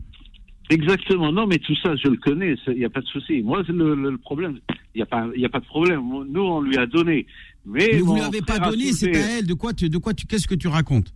Exactement. 0.70 1.32
Non, 1.32 1.46
mais 1.46 1.58
tout 1.58 1.74
ça, 1.82 1.96
je 1.96 2.08
le 2.08 2.16
connais. 2.18 2.54
Il 2.66 2.74
n'y 2.74 2.84
a 2.84 2.90
pas 2.90 3.00
de 3.00 3.06
souci. 3.06 3.40
Moi, 3.42 3.62
le, 3.66 3.94
le, 3.94 4.10
le 4.10 4.18
problème, 4.18 4.58
il 4.94 4.98
n'y 4.98 5.02
a 5.02 5.06
pas, 5.06 5.22
a 5.24 5.48
pas 5.48 5.60
de 5.60 5.64
problème. 5.64 6.02
Nous, 6.30 6.42
on 6.42 6.60
lui 6.60 6.76
a 6.76 6.86
donné. 6.86 7.26
Mais, 7.64 7.88
Mais 7.92 7.98
vous 8.00 8.06
mon 8.06 8.14
lui 8.16 8.20
avez 8.20 8.42
pas 8.42 8.58
donné, 8.58 8.92
c'est 8.92 9.16
à 9.16 9.38
elle. 9.38 9.46
De 9.46 9.54
quoi 9.54 9.72
tu, 9.72 9.88
de 9.88 9.96
quoi 9.98 10.12
tu, 10.12 10.26
qu'est-ce 10.26 10.46
que 10.46 10.54
tu 10.54 10.68
racontes? 10.68 11.14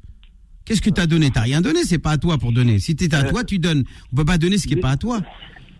Qu'est-ce 0.65 0.81
que 0.81 0.91
tu 0.91 1.01
as 1.01 1.07
donné? 1.07 1.31
T'as 1.31 1.41
rien 1.43 1.61
donné, 1.61 1.81
c'est 1.85 1.99
pas 1.99 2.13
à 2.13 2.19
toi 2.19 2.39
pour 2.39 2.53
donner. 2.53 2.79
Si 2.79 2.95
t'es 2.97 3.13
à 3.15 3.27
Euh, 3.27 3.31
toi, 3.31 3.45
tu 3.45 3.59
donnes. 3.59 3.85
On 4.13 4.17
peut 4.17 4.25
pas 4.25 4.39
donner 4.39 4.57
ce 4.59 4.67
qui 4.67 4.75
est 4.75 4.81
pas 4.81 4.91
à 4.93 4.97
toi. 4.97 5.21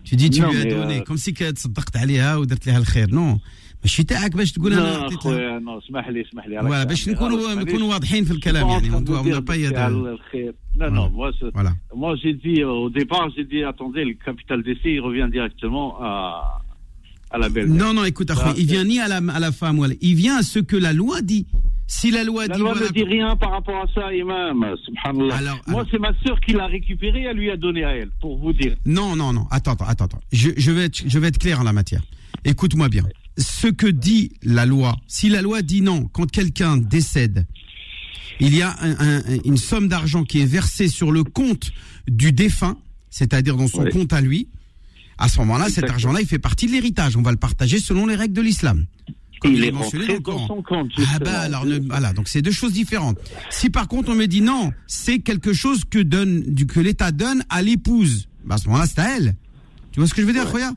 tu 0.07 0.15
dis 0.15 0.29
tu 0.29 0.41
non, 0.41 0.51
lui 0.51 0.57
as 0.61 0.65
donné. 0.75 0.97
euh... 0.99 1.03
comme 1.07 1.17
si 1.17 1.33
que 1.33 1.51
tu 1.51 1.59
صدقت 1.61 1.97
عليها 1.97 2.35
ودرت 2.35 2.67
لها 2.67 2.77
الخير 2.77 3.09
نو 3.11 3.39
ماشي 3.83 4.03
تاعك 4.03 4.35
باش 4.35 4.51
تقول 4.51 4.73
أنا 4.73 4.87
عطيتها 4.97 5.37
لا 5.37 5.59
نو 5.59 5.77
اسمح 5.79 6.07
لي 6.09 6.21
اسمح 6.21 6.47
لي. 6.47 6.61
فوالا 6.61 6.83
باش 6.83 7.09
نكونوا 7.09 7.53
نكونوا 7.53 7.89
واضحين 7.89 8.23
في 8.25 8.31
الكلام 8.31 8.67
يعني 8.69 8.93
اون 8.93 9.03
دو 9.03 9.39
با 9.41 9.55
يدال 9.55 10.07
الخير 10.07 10.53
لا 10.75 10.89
نو 10.89 11.09
فوالا 11.53 11.75
مو 11.93 12.15
جي 12.15 12.31
دي 12.31 12.63
أو 12.65 12.89
ديبار 12.89 13.29
جي 13.29 13.43
دي 13.43 13.69
اتوندي 13.69 14.01
الكابيتال 14.01 14.63
دي 14.63 14.75
سي 14.83 14.89
يرفين 14.89 15.29
ديريكتومون 15.29 15.91
à 17.33 17.37
la 17.37 17.49
belle. 17.49 17.67
Non 17.67 17.93
non, 17.93 18.05
écoute 18.05 18.31
Ah, 18.31 18.53
il 18.57 18.65
vient 18.67 18.83
ni 18.85 18.99
à 18.99 19.07
la 19.07 19.17
à 19.33 19.39
la 19.39 19.51
femme 19.51 19.85
il 20.01 20.15
vient 20.15 20.37
à 20.37 20.43
ce 20.43 20.59
que 20.59 20.77
la 20.77 20.93
loi 20.93 21.21
dit. 21.21 21.47
Si 21.87 22.11
la 22.11 22.23
loi 22.23 22.47
La 22.47 22.55
dit 22.55 22.61
loi 22.61 22.71
voilà, 22.73 22.87
ne 22.87 22.93
dit 22.93 23.03
rien 23.03 23.35
par 23.35 23.51
rapport 23.51 23.75
à 23.83 23.85
ça, 23.93 24.13
Imam. 24.13 24.65
Subhanallah. 24.85 25.35
Alors, 25.35 25.59
Moi, 25.67 25.81
alors. 25.81 25.87
c'est 25.91 25.99
ma 25.99 26.13
sœur 26.25 26.39
qui 26.39 26.53
l'a 26.53 26.65
récupéré, 26.65 27.23
elle 27.23 27.35
lui 27.37 27.51
a 27.51 27.57
donné 27.57 27.83
à 27.83 27.91
elle, 27.91 28.09
pour 28.21 28.37
vous 28.39 28.53
dire. 28.53 28.75
Non, 28.85 29.15
non, 29.17 29.33
non. 29.33 29.45
Attends, 29.51 29.73
attends, 29.73 29.85
attends. 29.85 30.05
attends. 30.05 30.19
Je, 30.31 30.51
je 30.55 30.71
vais 30.71 30.85
être, 30.85 31.03
je 31.05 31.19
vais 31.19 31.27
être 31.27 31.37
clair 31.39 31.59
en 31.59 31.63
la 31.63 31.73
matière. 31.73 32.01
Écoute-moi 32.45 32.87
bien. 32.87 33.03
Ce 33.37 33.67
que 33.67 33.87
dit 33.87 34.31
la 34.43 34.65
loi, 34.65 34.95
si 35.07 35.27
la 35.29 35.41
loi 35.41 35.61
dit 35.61 35.81
non, 35.81 36.05
quand 36.05 36.31
quelqu'un 36.31 36.77
décède, 36.77 37.45
il 38.39 38.55
y 38.55 38.61
a 38.61 38.75
un- 38.81 38.99
un- 38.99 39.21
une 39.43 39.57
somme 39.57 39.87
d'argent 39.87 40.23
qui 40.23 40.39
est 40.41 40.45
versée 40.45 40.87
sur 40.87 41.11
le 41.11 41.23
compte 41.23 41.71
du 42.07 42.31
défunt, 42.31 42.77
c'est-à-dire 43.09 43.57
dans 43.57 43.67
son 43.67 43.83
Oui. 43.83 43.91
compte 43.91 44.13
à 44.13 44.21
lui. 44.21 44.47
À 45.23 45.29
ce 45.29 45.39
moment-là, 45.39 45.69
cet 45.69 45.89
argent-là, 45.89 46.19
il 46.21 46.27
fait 46.27 46.39
partie 46.39 46.67
de 46.67 46.71
l'héritage. 46.73 47.15
On 47.15 47.21
va 47.21 47.31
le 47.31 47.37
partager 47.37 47.79
selon 47.79 48.07
les 48.07 48.15
règles 48.15 48.33
de 48.33 48.41
l'islam. 48.41 48.85
Comme 49.39 49.53
il 49.53 49.63
est 49.63 49.71
mentionné 49.71 50.07
dans 50.07 50.13
le 50.13 50.19
Coran. 50.19 50.61
compte. 50.61 50.91
Ah 51.13 51.19
bah 51.19 51.39
alors 51.41 51.65
ne- 51.65 51.79
voilà 51.79 52.13
donc 52.13 52.27
c'est 52.29 52.41
deux 52.41 52.51
choses 52.51 52.71
différentes. 52.73 53.17
Si 53.49 53.69
par 53.69 53.87
contre 53.89 54.09
on 54.11 54.15
me 54.15 54.25
dit 54.25 54.39
non, 54.41 54.71
c'est 54.87 55.19
quelque 55.19 55.51
chose 55.51 55.83
que 55.89 55.99
donne 55.99 56.41
du 56.41 56.65
que 56.65 56.79
l'État 56.79 57.11
donne 57.11 57.43
à 57.49 57.61
l'épouse, 57.61 58.27
bah 58.45 58.55
à 58.55 58.57
ce 58.57 58.67
moment-là 58.67 58.85
c'est 58.87 58.99
à 58.99 59.17
elle. 59.17 59.35
Tu 59.91 59.99
vois 59.99 60.07
ce 60.07 60.13
que 60.13 60.21
je 60.21 60.27
veux 60.27 60.33
dire, 60.33 60.49
regarde 60.51 60.75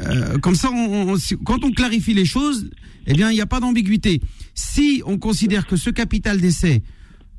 Euh, 0.00 0.38
Comme 0.38 0.54
ça, 0.54 0.70
on, 0.70 1.08
on- 1.10 1.16
si- 1.16 1.36
quand 1.44 1.64
on 1.64 1.72
clarifie 1.72 2.14
les 2.14 2.24
choses, 2.26 2.68
eh 3.06 3.14
bien 3.14 3.30
il 3.30 3.34
n'y 3.34 3.40
a 3.40 3.46
pas 3.46 3.58
d'ambiguïté. 3.58 4.20
Si 4.54 5.02
on 5.06 5.18
considère 5.18 5.66
que 5.66 5.76
ce 5.76 5.90
capital 5.90 6.40
d'essai 6.40 6.82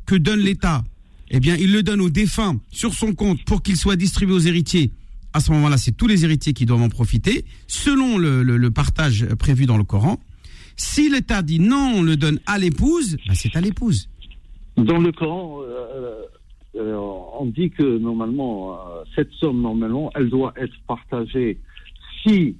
que 0.07 0.15
donne 0.15 0.39
l'État, 0.41 0.83
eh 1.29 1.39
bien 1.39 1.55
il 1.57 1.71
le 1.71 1.83
donne 1.83 2.01
au 2.01 2.09
défunt 2.09 2.59
sur 2.71 2.93
son 2.95 3.13
compte 3.13 3.43
pour 3.45 3.61
qu'il 3.63 3.77
soit 3.77 3.95
distribué 3.95 4.33
aux 4.35 4.39
héritiers. 4.51 4.91
À 5.33 5.39
ce 5.39 5.51
moment-là, 5.51 5.77
c'est 5.77 5.91
tous 5.95 6.07
les 6.07 6.25
héritiers 6.25 6.53
qui 6.53 6.65
doivent 6.65 6.81
en 6.81 6.89
profiter, 6.89 7.45
selon 7.67 8.17
le- 8.17 8.69
partage 8.71 9.25
prévu 9.35 9.65
dans 9.65 9.77
le 9.77 9.83
Coran. 9.83 10.17
Si 10.75 11.09
l'État 11.09 11.41
dit 11.41 11.59
non, 11.59 11.93
on 11.97 12.01
le 12.03 12.15
donne 12.15 12.39
à 12.45 12.57
l'épouse, 12.57 13.17
ben 13.27 13.33
c'est 13.33 13.55
à 13.55 13.61
l'épouse. 13.61 14.09
Dans 14.77 14.97
le 14.99 15.11
Coran, 15.11 15.59
euh, 15.61 16.21
euh, 16.75 16.95
on 17.39 17.45
dit 17.47 17.69
que 17.69 17.97
normalement, 17.97 18.73
euh, 18.73 19.03
cette 19.15 19.31
somme, 19.33 19.61
normalement, 19.61 20.09
elle 20.15 20.29
doit 20.29 20.53
être 20.57 20.73
partagée 20.87 21.59
si 22.23 22.55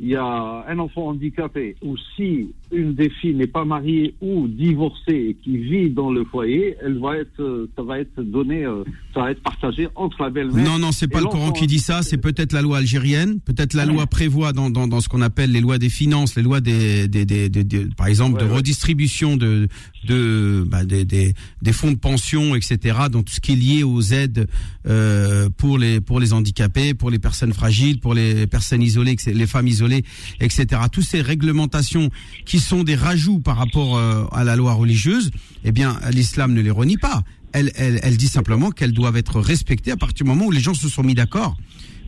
il 0.00 0.08
y 0.08 0.16
a 0.16 0.64
un 0.68 0.78
enfant 0.78 1.08
handicapé 1.08 1.76
ou 1.82 1.96
si 2.16 2.48
une 2.72 2.94
des 2.94 3.10
filles 3.10 3.34
n'est 3.34 3.46
pas 3.46 3.64
mariée 3.64 4.14
ou 4.20 4.48
divorcée 4.48 5.28
et 5.30 5.36
qui 5.44 5.58
vit 5.58 5.90
dans 5.90 6.10
le 6.10 6.24
foyer, 6.24 6.76
elle 6.82 6.98
va 6.98 7.18
être, 7.18 7.40
euh, 7.40 7.70
ça 7.76 7.82
va 7.82 8.00
être 8.00 8.20
donné, 8.22 8.64
euh, 8.64 8.82
ça 9.14 9.20
va 9.20 9.30
être 9.30 9.42
partagé 9.42 9.88
entre 9.94 10.22
la 10.22 10.30
belle-mère. 10.30 10.64
Non, 10.64 10.78
non, 10.78 10.90
c'est 10.90 11.06
pas 11.06 11.20
le 11.20 11.26
Coran 11.26 11.52
qui 11.52 11.66
dit 11.66 11.78
ça, 11.78 12.02
c'est 12.02 12.16
peut-être 12.16 12.52
la 12.52 12.62
loi 12.62 12.78
algérienne, 12.78 13.40
peut-être 13.40 13.74
la 13.74 13.84
loi 13.84 14.06
prévoit 14.06 14.52
dans, 14.52 14.70
dans, 14.70 14.88
dans 14.88 15.00
ce 15.00 15.08
qu'on 15.08 15.22
appelle 15.22 15.52
les 15.52 15.60
lois 15.60 15.78
des 15.78 15.90
finances, 15.90 16.34
les 16.36 16.42
lois 16.42 16.60
des, 16.60 17.06
des, 17.06 17.24
des, 17.24 17.50
par 17.96 18.06
exemple, 18.08 18.32
Ouais, 18.40 18.46
de 18.46 18.50
ouais. 18.50 18.56
redistribution 18.56 19.36
de, 19.36 19.68
de, 20.06 20.64
bah, 20.66 20.84
des, 20.84 21.04
des, 21.04 21.34
des 21.62 21.72
fonds 21.72 21.90
de 21.92 21.96
pension, 21.98 22.54
etc., 22.54 22.78
dans 23.10 23.22
tout 23.22 23.32
ce 23.34 23.40
qui 23.40 23.52
est 23.52 23.56
lié 23.56 23.82
aux 23.82 24.02
aides 24.02 24.48
euh, 24.88 25.48
pour, 25.56 25.78
les, 25.78 26.00
pour 26.00 26.20
les 26.20 26.32
handicapés, 26.32 26.94
pour 26.94 27.10
les 27.10 27.18
personnes 27.18 27.52
fragiles, 27.52 28.00
pour 28.00 28.14
les 28.14 28.46
personnes 28.46 28.82
isolées, 28.82 29.16
les 29.26 29.46
femmes 29.46 29.68
isolées, 29.68 30.04
etc. 30.40 30.82
Toutes 30.90 31.04
ces 31.04 31.20
réglementations 31.22 32.10
qui 32.46 32.58
sont 32.58 32.82
des 32.84 32.94
rajouts 32.96 33.40
par 33.40 33.56
rapport 33.56 33.96
euh, 33.96 34.24
à 34.32 34.44
la 34.44 34.56
loi 34.56 34.72
religieuse, 34.72 35.30
eh 35.64 35.72
bien, 35.72 35.98
l'islam 36.12 36.52
ne 36.52 36.60
les 36.60 36.70
renie 36.70 36.96
pas. 36.98 37.22
Elle, 37.52 37.70
elle, 37.76 38.00
elle 38.02 38.16
dit 38.16 38.28
simplement 38.28 38.70
qu'elles 38.70 38.92
doivent 38.92 39.16
être 39.16 39.40
respectées 39.40 39.90
à 39.92 39.96
partir 39.96 40.24
du 40.24 40.30
moment 40.30 40.46
où 40.46 40.50
les 40.50 40.60
gens 40.60 40.74
se 40.74 40.88
sont 40.88 41.02
mis 41.02 41.14
d'accord 41.14 41.56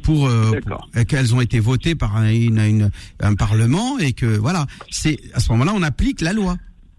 pour, 0.03 0.27
euh, 0.27 0.51
pour- 0.93 1.05
qu'elles 1.07 1.35
ont 1.35 1.41
été 1.41 1.61
votées 1.61 1.95
par 1.95 2.17
un, 2.17 2.29
une- 2.31 2.59
une- 2.59 2.91
un 3.21 3.35
parlement 3.35 3.99
et 3.99 4.13
que 4.15 4.27
voilà, 4.27 4.67
c'est 4.91 5.19
à 5.35 5.41
ce 5.41 5.51
moment-là 5.53 5.73
on 5.75 5.83
applique 5.83 6.21
la 6.23 6.33
loi. 6.33 6.57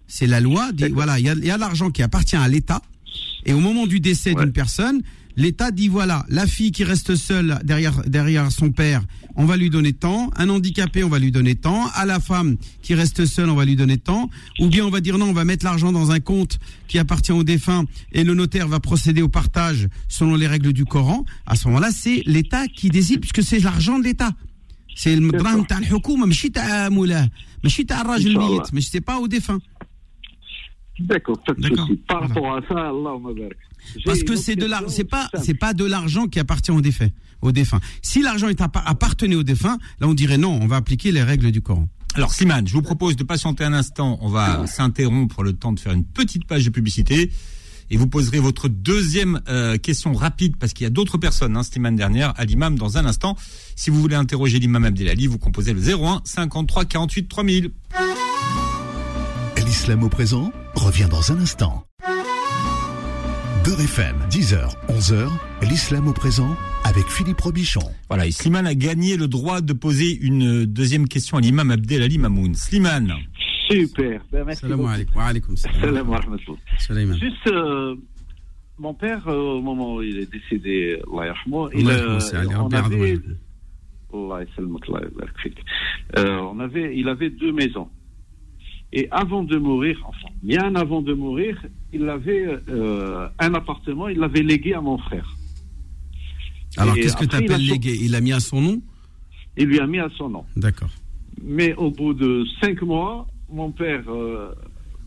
C'est 0.08 0.28
la 0.28 0.40
loi. 0.40 0.70
Voilà, 0.94 1.20
il 1.20 1.26
y 1.26 1.52
a, 1.52 1.58
l'argent 1.58 1.90
qui 1.90 2.04
appartient 2.04 2.36
à 2.36 2.48
l'État. 2.48 2.82
Et 3.46 3.54
au 3.54 3.60
moment 3.60 3.86
du 3.86 4.00
décès 4.00 4.34
d'une 4.34 4.52
personne, 4.52 5.02
l'État 5.38 5.72
dit 5.72 5.88
voilà, 5.88 6.26
la 6.30 6.48
fille 6.48 6.72
qui 6.72 6.84
reste 6.84 7.16
seule 7.16 7.60
derrière, 7.64 8.02
derrière 8.08 8.52
son 8.52 8.72
père, 8.72 9.04
on 9.36 9.46
va 9.46 9.58
lui 9.58 9.70
donner 9.70 9.94
tant. 9.94 10.30
Un 10.36 10.50
handicapé, 10.50 11.04
on 11.04 11.10
va 11.10 11.20
lui 11.20 11.32
donner 11.32 11.56
tant. 11.56 11.88
À 11.94 12.06
la 12.06 12.20
femme 12.20 12.58
qui 12.82 12.96
reste 12.96 13.26
seule, 13.26 13.50
on 13.50 13.56
va 13.56 13.66
lui 13.66 13.76
donner 13.76 13.98
tant. 13.98 14.30
Ou 14.60 14.68
bien 14.68 14.86
on 14.86 14.90
va 14.90 15.02
dire 15.02 15.18
non, 15.18 15.28
on 15.28 15.34
va 15.34 15.46
mettre 15.46 15.66
l'argent 15.66 15.92
dans 15.92 16.12
un 16.12 16.20
compte 16.20 16.60
qui 16.88 16.98
appartient 16.98 17.32
au 17.32 17.44
défunt 17.44 17.86
et 18.12 18.24
le 18.24 18.34
notaire 18.34 18.68
va 18.68 18.80
procéder 18.80 19.22
au 19.22 19.30
partage 19.30 19.88
selon 20.08 20.36
les 20.36 20.48
règles 20.48 20.74
du 20.74 20.86
Coran. 20.86 21.26
À 21.46 21.56
ce 21.56 21.68
moment-là, 21.68 21.92
c'est 21.92 22.24
l'État 22.26 22.68
qui 22.68 22.90
décide 22.90 23.20
puisque 23.20 23.44
c'est 23.44 23.60
l'argent 23.60 24.00
de 24.00 24.06
l'État. 24.06 24.32
C'est 24.96 25.16
le 25.18 25.30
drame 25.30 25.64
de 25.64 25.68
la 25.70 27.28
mais 28.72 28.82
c'est 28.82 29.02
pas 29.02 29.20
au 29.20 29.28
défunt. 29.28 29.60
D'accord, 31.00 31.38
pas 31.44 31.54
de 31.54 31.62
souci. 31.64 31.96
Par 32.08 32.26
Voilà. 32.28 32.34
rapport 32.34 32.56
à 32.56 32.62
ça, 32.68 32.90
Allah 32.90 33.50
Parce 34.06 34.24
que 34.24 34.36
c'est 34.36 34.56
de 34.56 34.68
c'est 34.88 35.04
pas, 35.04 35.30
c'est 35.42 35.54
pas 35.54 35.74
de 35.74 35.84
l'argent 35.86 36.28
qui 36.28 36.40
appartient 36.40 36.72
au 36.72 36.82
défunt, 36.82 37.10
au 37.42 37.52
défunt. 37.52 37.80
Si 38.02 38.22
l'argent 38.22 38.48
appartenait 38.86 39.36
au 39.36 39.44
défunt, 39.44 39.78
là 40.00 40.08
on 40.08 40.14
dirait 40.14 40.38
non, 40.38 40.58
on 40.62 40.68
va 40.68 40.78
appliquer 40.78 41.12
les 41.12 41.22
règles 41.24 41.52
du 41.52 41.62
Coran. 41.62 41.88
Alors 42.16 42.34
Slimane, 42.34 42.66
je 42.68 42.74
vous 42.74 42.82
propose 42.82 43.18
de 43.18 43.24
patienter 43.26 43.66
un 43.66 43.74
instant. 43.74 44.18
On 44.22 44.30
va 44.30 44.66
s'interrompre 44.68 45.44
le 45.44 45.52
temps 45.52 45.74
de 45.74 45.80
faire 45.82 45.92
une 45.92 46.06
petite 46.06 46.48
page 46.48 46.64
de 46.64 46.70
publicité. 46.70 47.30
Et 47.92 47.98
vous 47.98 48.08
poserez 48.08 48.40
votre 48.40 48.68
deuxième 48.68 49.42
euh, 49.48 49.78
question 49.78 50.14
rapide 50.14 50.56
parce 50.58 50.74
qu'il 50.74 50.86
y 50.86 50.88
a 50.88 50.90
d'autres 50.90 51.20
personnes, 51.20 51.56
hein, 51.56 51.62
Slimane 51.62 51.96
dernière, 51.96 52.34
à 52.38 52.46
l'imam 52.46 52.78
dans 52.80 52.98
un 52.98 53.06
instant. 53.06 53.36
Si 53.76 53.90
vous 53.92 54.02
voulez 54.02 54.16
interroger 54.16 54.58
l'imam 54.60 54.86
Abdelali, 54.86 55.28
vous 55.28 55.38
composez 55.38 55.74
le 55.74 55.82
01 55.82 56.22
53 56.24 56.86
48 56.86 57.28
3000. 57.28 57.70
L'islam 59.66 60.04
au 60.04 60.10
présent? 60.10 60.52
Revient 60.76 61.08
dans 61.10 61.32
un 61.32 61.40
instant. 61.40 61.84
Beurre 63.64 63.82
FM, 63.82 64.16
10h, 64.30 64.76
11h, 64.90 65.30
l'islam 65.64 66.08
au 66.08 66.14
présent 66.14 66.56
avec 66.84 67.06
Philippe 67.08 67.42
Robichon. 67.42 67.92
Voilà, 68.10 68.28
et 68.28 68.32
Slimane 68.32 68.68
a 68.68 68.76
gagné 68.76 69.18
le 69.18 69.28
droit 69.28 69.62
de 69.62 69.74
poser 69.74 70.18
une 70.22 70.66
deuxième 70.66 71.08
question 71.08 71.38
à 71.38 71.42
l'imam 71.42 71.72
Abdelali 71.72 72.18
Mamoun. 72.18 72.54
Slimane, 72.54 73.14
Super. 73.70 74.22
Ben, 74.32 74.44
merci 74.46 74.62
Salam 74.62 74.86
alaikum. 74.86 75.16
Wa 75.16 75.24
alaikum 75.24 75.58
salam. 75.58 76.08
Salam. 76.78 77.14
Juste, 77.14 77.48
euh, 77.48 77.96
mon 78.78 78.94
père, 78.94 79.28
euh, 79.28 79.58
au 79.58 79.62
moment 79.62 79.96
où 79.96 80.02
il 80.02 80.20
est 80.20 80.32
décédé, 80.32 81.02
Allah 81.12 81.34
il, 81.74 81.90
euh, 81.90 82.20
on 82.60 82.70
avait. 82.72 83.14
Allah. 84.14 84.46
Euh, 86.18 86.38
on 86.40 86.60
avait, 86.60 86.98
il 86.98 87.10
avait 87.10 87.30
deux 87.30 87.52
maisons. 87.52 87.90
Et 88.98 89.10
avant 89.12 89.44
de 89.44 89.58
mourir, 89.58 90.02
enfin, 90.08 90.30
bien 90.42 90.74
avant 90.76 91.02
de 91.02 91.14
mourir, 91.14 91.62
il 91.92 92.08
avait 92.08 92.48
euh, 92.70 93.28
un 93.40 93.54
appartement, 93.54 94.08
il 94.08 94.20
l'avait 94.20 94.42
légué 94.42 94.74
à 94.74 94.80
mon 94.80 94.98
frère. 94.98 95.36
Alors 96.78 96.96
qu'est-ce 96.96 97.18
que 97.18 97.26
tu 97.26 97.36
il 97.36 97.44
appelles 97.44 97.68
légué 97.68 97.98
Il 98.02 98.16
a 98.16 98.22
mis 98.22 98.32
à 98.32 98.40
son 98.40 98.62
nom? 98.62 98.82
Il 99.58 99.66
lui 99.66 99.82
a 99.82 99.88
mis 99.88 100.00
à 100.00 100.10
son 100.18 100.30
nom. 100.30 100.46
D'accord. 100.56 100.90
Mais 101.44 101.76
au 101.76 101.92
bout 101.92 102.14
de 102.14 102.46
cinq 102.62 102.82
mois, 102.84 103.28
mon 103.50 103.70
père 103.72 104.04
euh, 104.08 104.54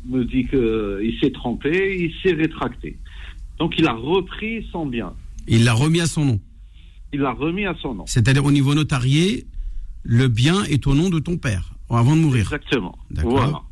me 0.05 0.23
dit 0.25 0.47
qu'il 0.47 1.19
s'est 1.19 1.33
trompé, 1.33 1.97
il 1.99 2.13
s'est 2.23 2.35
rétracté. 2.35 2.99
Donc 3.59 3.75
il 3.79 3.87
a 3.87 3.95
repris 3.95 4.67
son 4.71 4.85
bien. 4.85 5.15
Il 5.47 5.65
l'a 5.65 5.73
remis 5.73 6.03
à 6.03 6.07
son 6.07 6.27
nom? 6.27 6.41
Il 7.15 7.21
l'a 7.21 7.33
remis 7.33 7.65
à 7.65 7.75
son 7.81 7.95
nom. 7.95 8.05
C'est-à-dire 8.07 8.45
au 8.45 8.53
niveau 8.53 8.75
notarié, 8.75 9.47
le 10.03 10.29
bien 10.29 10.63
est 10.65 10.87
au 10.87 10.95
nom 10.95 11.09
de 11.09 11.21
ton 11.21 11.39
père 11.39 11.73
avant 11.89 12.15
de 12.15 12.21
mourir. 12.21 12.43
Exactement. 12.43 12.99
D'accord. 13.11 13.33
Voilà. 13.33 13.63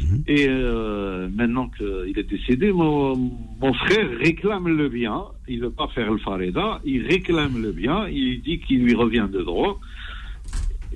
Mhm. 0.00 0.24
Et 0.26 0.46
euh, 0.48 1.28
maintenant 1.34 1.68
qu'il 1.76 2.14
est 2.16 2.28
décédé, 2.28 2.72
mon, 2.72 3.16
mon 3.60 3.72
frère 3.74 4.08
réclame 4.18 4.68
le 4.68 4.88
bien. 4.88 5.22
Il 5.48 5.58
ne 5.60 5.64
veut 5.64 5.70
pas 5.70 5.88
faire 5.94 6.10
le 6.10 6.18
fareda. 6.18 6.80
Il 6.84 7.06
réclame 7.06 7.60
le 7.60 7.72
bien. 7.72 8.06
Il 8.08 8.40
dit 8.42 8.58
qu'il 8.60 8.82
lui 8.84 8.94
revient 8.94 9.28
de 9.32 9.42
droit. 9.42 9.78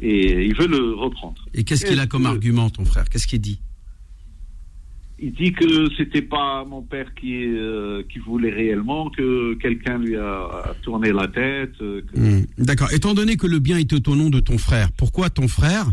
Et 0.01 0.45
il 0.47 0.55
veut 0.55 0.67
le 0.69 0.93
reprendre. 0.95 1.45
Et 1.55 1.65
qu'est-ce 1.65 1.87
qu'il 1.87 2.01
a 2.01 2.07
comme 2.07 2.25
que- 2.25 2.29
argument, 2.29 2.69
ton 2.71 2.85
frère? 2.85 3.09
Qu'est-ce 3.09 3.27
qu'il 3.27 3.41
dit? 3.41 3.61
Il 5.19 5.33
dit 5.33 5.53
que 5.53 5.89
c'était 5.97 6.21
pas 6.21 6.67
mon 6.67 6.83
père 6.83 7.15
qui, 7.15 7.43
euh, 7.47 8.03
qui 8.13 8.19
voulait 8.19 8.51
réellement, 8.53 9.09
que 9.09 9.55
quelqu'un 9.55 9.97
lui 9.97 10.15
a 10.17 10.75
tourné 10.83 11.11
la 11.13 11.27
tête. 11.29 11.73
euh, 11.81 12.03
que- 12.03 12.21
Hmm, 12.21 12.45
D'accord. 12.59 12.93
Étant 12.93 13.15
donné 13.15 13.37
que 13.39 13.47
le 13.47 13.59
bien 13.59 13.79
était 13.79 14.07
au 14.09 14.15
nom 14.15 14.29
de 14.29 14.41
ton 14.41 14.59
frère, 14.59 14.93
pourquoi 14.93 15.31
ton 15.31 15.49
frère 15.49 15.87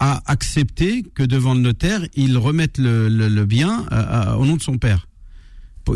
a 0.00 0.22
accepté 0.30 1.02
que 1.14 1.22
devant 1.22 1.54
le 1.54 1.60
notaire, 1.60 2.00
il 2.14 2.36
remette 2.36 2.78
le, 2.78 3.08
le- 3.08 3.28
le 3.28 3.44
bien 3.44 3.86
euh, 3.92 3.96
euh, 4.32 4.34
au 4.34 4.44
nom 4.46 4.56
de 4.56 4.62
son 4.62 4.78
père 4.78 5.06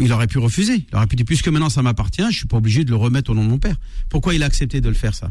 Il 0.00 0.12
aurait 0.12 0.26
pu 0.26 0.38
refuser. 0.38 0.86
Il 0.90 0.96
aurait 0.96 1.06
pu 1.06 1.16
dire, 1.16 1.26
puisque 1.26 1.48
maintenant 1.48 1.70
ça 1.70 1.82
m'appartient, 1.82 2.22
je 2.30 2.36
suis 2.36 2.46
pas 2.48 2.56
obligé 2.58 2.84
de 2.84 2.90
le 2.90 2.96
remettre 2.96 3.30
au 3.30 3.34
nom 3.34 3.44
de 3.44 3.48
mon 3.50 3.58
père. 3.58 3.76
Pourquoi 4.10 4.34
il 4.34 4.42
a 4.42 4.46
accepté 4.46 4.80
de 4.80 4.88
le 4.88 4.94
faire, 4.94 5.14
ça? 5.14 5.30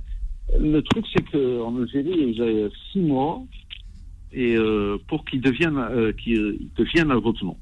Le 0.59 0.81
truc, 0.81 1.05
c'est 1.15 1.23
qu'en 1.31 1.75
Algérie, 1.81 2.33
j'ai 2.35 2.67
six 2.91 2.99
mois 2.99 3.43
et 4.31 4.55
euh, 4.55 4.97
pour 5.07 5.25
qu'il 5.25 5.41
devienne, 5.41 5.77
euh, 5.77 6.11
qu'il 6.13 6.59
devienne 6.77 7.11
nom. 7.45 7.57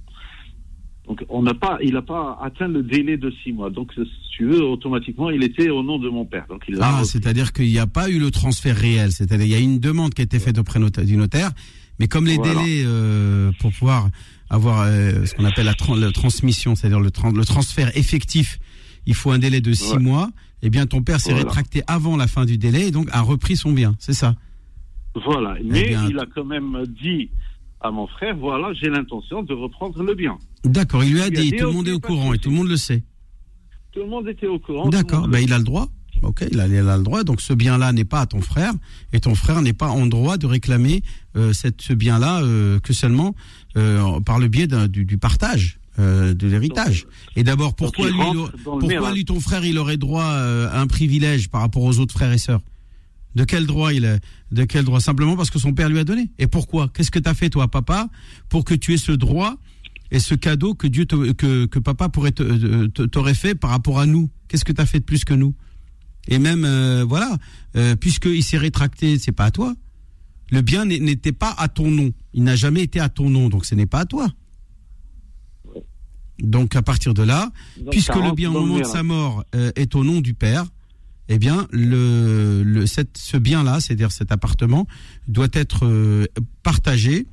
Donc, 1.07 1.25
on 1.29 1.41
n'a 1.41 1.53
pas, 1.53 1.77
il 1.83 1.93
n'a 1.93 2.01
pas 2.01 2.37
atteint 2.41 2.67
le 2.67 2.83
délai 2.83 3.17
de 3.17 3.31
six 3.43 3.51
mois. 3.51 3.69
Donc, 3.69 3.91
si 3.93 4.01
tu 4.37 4.45
veux, 4.45 4.63
automatiquement, 4.63 5.29
il 5.31 5.43
était 5.43 5.69
au 5.69 5.83
nom 5.83 5.97
de 5.99 6.07
mon 6.09 6.25
père. 6.25 6.45
Donc, 6.47 6.63
il 6.69 6.77
Ah, 6.79 7.01
c'est-à-dire 7.03 7.51
qu'il 7.53 7.65
n'y 7.67 7.79
a 7.79 7.87
pas 7.87 8.09
eu 8.09 8.19
le 8.19 8.29
transfert 8.31 8.75
réel. 8.75 9.11
C'est-à-dire 9.11 9.45
il 9.45 9.51
y 9.51 9.55
a 9.55 9.59
une 9.59 9.79
demande 9.79 10.13
qui 10.13 10.21
a 10.21 10.23
été 10.23 10.39
faite 10.39 10.57
auprès 10.59 10.79
du 11.03 11.17
notaire, 11.17 11.51
mais 11.99 12.07
comme 12.07 12.25
les 12.27 12.35
Voilà. 12.35 12.53
délais 12.53 12.83
euh, 12.85 13.51
pour 13.59 13.71
pouvoir 13.73 14.09
avoir 14.49 14.83
euh, 14.83 15.25
ce 15.25 15.33
qu'on 15.33 15.45
appelle 15.45 15.65
la, 15.65 15.73
tran- 15.73 15.95
la 15.95 16.11
transmission, 16.11 16.75
c'est-à-dire 16.75 16.99
le, 16.99 17.09
tran- 17.11 17.31
le 17.35 17.45
transfert 17.45 17.95
effectif, 17.97 18.59
il 19.07 19.15
faut 19.15 19.31
un 19.31 19.39
délai 19.39 19.59
de 19.61 19.73
six 19.73 19.93
Ouais. 19.93 19.99
mois. 19.99 20.29
Eh 20.61 20.69
bien, 20.69 20.85
ton 20.85 21.01
père 21.01 21.19
s'est 21.19 21.31
Voilà. 21.31 21.45
rétracté 21.47 21.81
avant 21.87 22.15
la 22.15 22.27
fin 22.27 22.45
du 22.45 22.57
délai 22.59 22.87
et 22.89 22.91
donc 22.91 23.07
a 23.11 23.21
repris 23.21 23.55
son 23.57 23.71
bien. 23.71 23.95
C'est 23.97 24.13
ça. 24.13 24.35
Voilà. 25.25 25.55
Mais 25.63 25.81
Eh 25.85 25.89
bien- 25.89 26.07
il 26.09 26.19
a 26.19 26.25
quand 26.33 26.45
même 26.45 26.83
dit 27.01 27.29
à 27.81 27.91
mon 27.91 28.07
frère, 28.07 28.35
voilà, 28.35 28.73
j'ai 28.73 28.89
l'intention 28.89 29.43
de 29.43 29.53
reprendre 29.53 30.01
le 30.03 30.13
bien. 30.13 30.37
D'accord. 30.63 31.03
Il 31.03 31.13
lui 31.13 31.21
a 31.21 31.27
Il 31.27 31.37
a 31.37 31.41
dit, 31.41 31.51
tout 31.51 31.65
le 31.65 31.71
monde 31.71 31.87
est 31.87 31.93
au 31.93 31.99
courant 31.99 32.33
et 32.33 32.37
tout 32.37 32.49
le 32.49 32.55
monde 32.55 32.69
le 32.69 32.77
sait. 32.77 33.03
Tout 33.91 34.01
le 34.01 34.07
monde 34.07 34.27
était 34.27 34.47
au 34.47 34.59
courant. 34.59 34.89
D'accord. 34.89 35.27
Ben, 35.27 35.39
il 35.39 35.51
a 35.51 35.57
le 35.57 35.63
droit. 35.63 35.87
Ok, 36.23 36.45
il 36.51 36.59
a, 36.59 36.67
il 36.67 36.77
a 36.77 36.97
le 36.97 37.03
droit. 37.03 37.23
Donc 37.23 37.41
ce 37.41 37.53
bien-là 37.53 37.91
n'est 37.93 38.05
pas 38.05 38.21
à 38.21 38.25
ton 38.27 38.41
frère 38.41 38.73
et 39.11 39.19
ton 39.19 39.33
frère 39.33 39.61
n'est 39.61 39.73
pas 39.73 39.89
en 39.89 40.05
droit 40.05 40.37
de 40.37 40.45
réclamer 40.45 41.01
euh, 41.35 41.51
cette, 41.51 41.81
ce 41.81 41.93
bien-là 41.93 42.43
euh, 42.43 42.79
que 42.79 42.93
seulement 42.93 43.33
euh, 43.75 44.19
par 44.19 44.37
le 44.37 44.47
biais 44.47 44.67
du, 44.67 45.05
du 45.05 45.17
partage 45.17 45.77
de 45.97 46.47
l'héritage. 46.47 47.05
Et 47.35 47.43
d'abord, 47.43 47.75
pourquoi 47.75 48.09
lui, 48.09 48.17
pourquoi 48.63 49.13
ton 49.25 49.39
frère, 49.39 49.63
il 49.65 49.77
aurait 49.77 49.97
droit 49.97 50.23
à 50.23 50.79
un 50.79 50.87
privilège 50.87 51.49
par 51.49 51.61
rapport 51.61 51.83
aux 51.83 51.99
autres 51.99 52.13
frères 52.13 52.31
et 52.31 52.39
sœurs? 52.39 52.61
De 53.35 53.43
quel 53.45 53.65
droit 53.65 53.93
il 53.93 54.03
est 54.05 54.19
De 54.51 54.65
quel 54.65 54.83
droit? 54.85 54.99
Simplement 54.99 55.35
parce 55.37 55.49
que 55.49 55.59
son 55.59 55.73
père 55.73 55.87
lui 55.89 55.99
a 55.99 56.03
donné. 56.03 56.31
Et 56.39 56.47
pourquoi? 56.47 56.89
Qu'est-ce 56.93 57.11
que 57.11 57.19
t'as 57.19 57.33
fait 57.33 57.49
toi, 57.49 57.69
papa, 57.69 58.09
pour 58.49 58.65
que 58.65 58.73
tu 58.73 58.93
aies 58.93 58.97
ce 58.97 59.11
droit 59.13 59.55
et 60.11 60.19
ce 60.19 60.35
cadeau 60.35 60.73
que 60.75 60.87
Dieu 60.87 61.05
te- 61.05 61.31
que, 61.31 61.65
que 61.65 61.79
papa 61.79 62.09
pourrait 62.09 62.33
t'aurait 62.33 63.33
fait 63.33 63.55
par 63.55 63.69
rapport 63.69 63.99
à 63.99 64.05
nous? 64.05 64.29
Qu'est-ce 64.49 64.65
que 64.65 64.73
t'as 64.73 64.85
fait 64.85 64.99
de 64.99 65.05
plus 65.05 65.23
que 65.23 65.33
nous? 65.33 65.55
Et 66.27 66.39
même 66.39 66.65
euh, 66.65 67.05
voilà, 67.07 67.37
euh, 67.77 67.95
puisqu'il 67.95 68.43
s'est 68.43 68.57
rétracté, 68.57 69.17
c'est 69.17 69.31
pas 69.31 69.45
à 69.45 69.51
toi. 69.51 69.73
Le 70.51 70.61
bien 70.61 70.83
n'était 70.85 71.31
pas 71.31 71.55
à 71.57 71.69
ton 71.69 71.89
nom. 71.89 72.11
Il 72.33 72.43
n'a 72.43 72.57
jamais 72.57 72.81
été 72.81 72.99
à 72.99 73.07
ton 73.07 73.29
nom, 73.29 73.47
donc 73.47 73.65
ce 73.65 73.73
n'est 73.75 73.85
pas 73.85 73.99
à 74.01 74.05
toi. 74.05 74.27
Donc 76.39 76.75
à 76.75 76.81
partir 76.81 77.13
de 77.13 77.23
là, 77.23 77.51
Donc, 77.77 77.91
puisque 77.91 78.15
le 78.15 78.33
bien 78.33 78.49
au 78.49 78.59
moment 78.61 78.79
de 78.79 78.83
sa 78.83 79.03
mort 79.03 79.45
euh, 79.55 79.71
est 79.75 79.95
au 79.95 80.03
nom 80.03 80.21
du 80.21 80.33
père, 80.33 80.65
eh 81.33 81.39
bien 81.39 81.67
le, 81.71 82.61
le 82.63 82.85
cette, 82.85 83.17
ce 83.17 83.37
bien-là, 83.37 83.79
c'est-à-dire 83.79 84.11
cet 84.11 84.31
appartement, 84.31 84.85
doit 85.27 85.47
être 85.53 85.85
euh, 85.85 86.25
partagé 86.61 87.25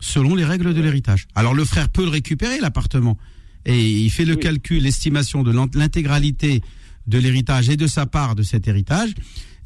selon 0.00 0.34
les 0.34 0.44
règles 0.44 0.72
de 0.74 0.80
l'héritage. 0.80 1.26
Alors 1.34 1.54
le 1.54 1.64
frère 1.64 1.88
peut 1.88 2.04
le 2.04 2.10
récupérer 2.10 2.60
l'appartement 2.60 3.18
et 3.66 3.80
il 3.90 4.10
fait 4.10 4.24
le 4.24 4.34
Oui. 4.34 4.40
calcul, 4.40 4.82
l'estimation 4.82 5.42
de 5.42 5.50
l'int- 5.50 5.70
l'intégralité 5.74 6.62
de 7.06 7.18
l'héritage 7.18 7.68
et 7.70 7.76
de 7.76 7.86
sa 7.86 8.06
part 8.06 8.34
de 8.34 8.42
cet 8.42 8.68
héritage. 8.68 9.10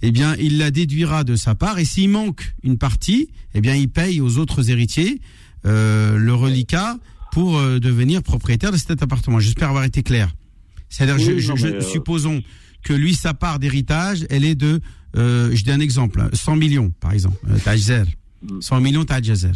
Eh 0.01 0.13
bien, 0.13 0.37
il 0.37 0.59
la 0.59 0.71
déduira 0.71 1.25
de 1.25 1.35
sa 1.35 1.55
part 1.57 1.79
et 1.81 1.85
s'il 1.85 2.09
manque 2.11 2.55
une 2.63 2.79
partie, 2.79 3.29
eh 3.55 3.61
bien, 3.61 3.75
il 3.75 3.89
paye 3.89 4.21
aux 4.21 4.39
autres 4.39 4.71
héritiers 4.71 5.21
euh, 5.67 6.17
le 6.17 6.33
reliquat 6.35 6.99
pour 7.33 7.59
euh, 7.59 7.81
devenir 7.81 8.23
propriétaire 8.23 8.71
de 8.71 8.77
cet 8.77 9.03
appartement. 9.03 9.41
J'espère 9.41 9.69
avoir 9.71 9.83
été 9.85 10.03
clair. 10.05 10.33
C'est-à-dire, 10.89 11.17
Oui, 11.17 11.25
je, 11.25 11.39
je- 11.41 11.49
non, 11.49 11.57
je- 11.57 11.67
mais, 11.67 11.81
supposons 11.83 12.41
que 12.89 12.95
lui, 12.95 13.15
sa 13.15 13.35
part 13.35 13.59
d'héritage, 13.59 14.27
elle 14.31 14.45
est 14.45 14.55
de, 14.55 14.81
euh, 15.17 15.51
je 15.55 15.63
dis 15.63 15.71
un 15.71 15.81
exemple, 15.81 16.21
hein, 16.23 16.31
100 16.33 16.57
millions, 16.57 16.91
par 17.01 17.13
exemple, 17.13 17.37
euh, 17.51 17.59
Tajzer. 17.59 18.05
Mm. 18.43 18.61
100 18.63 18.81
millions 18.81 19.05
Tajzer. 19.05 19.53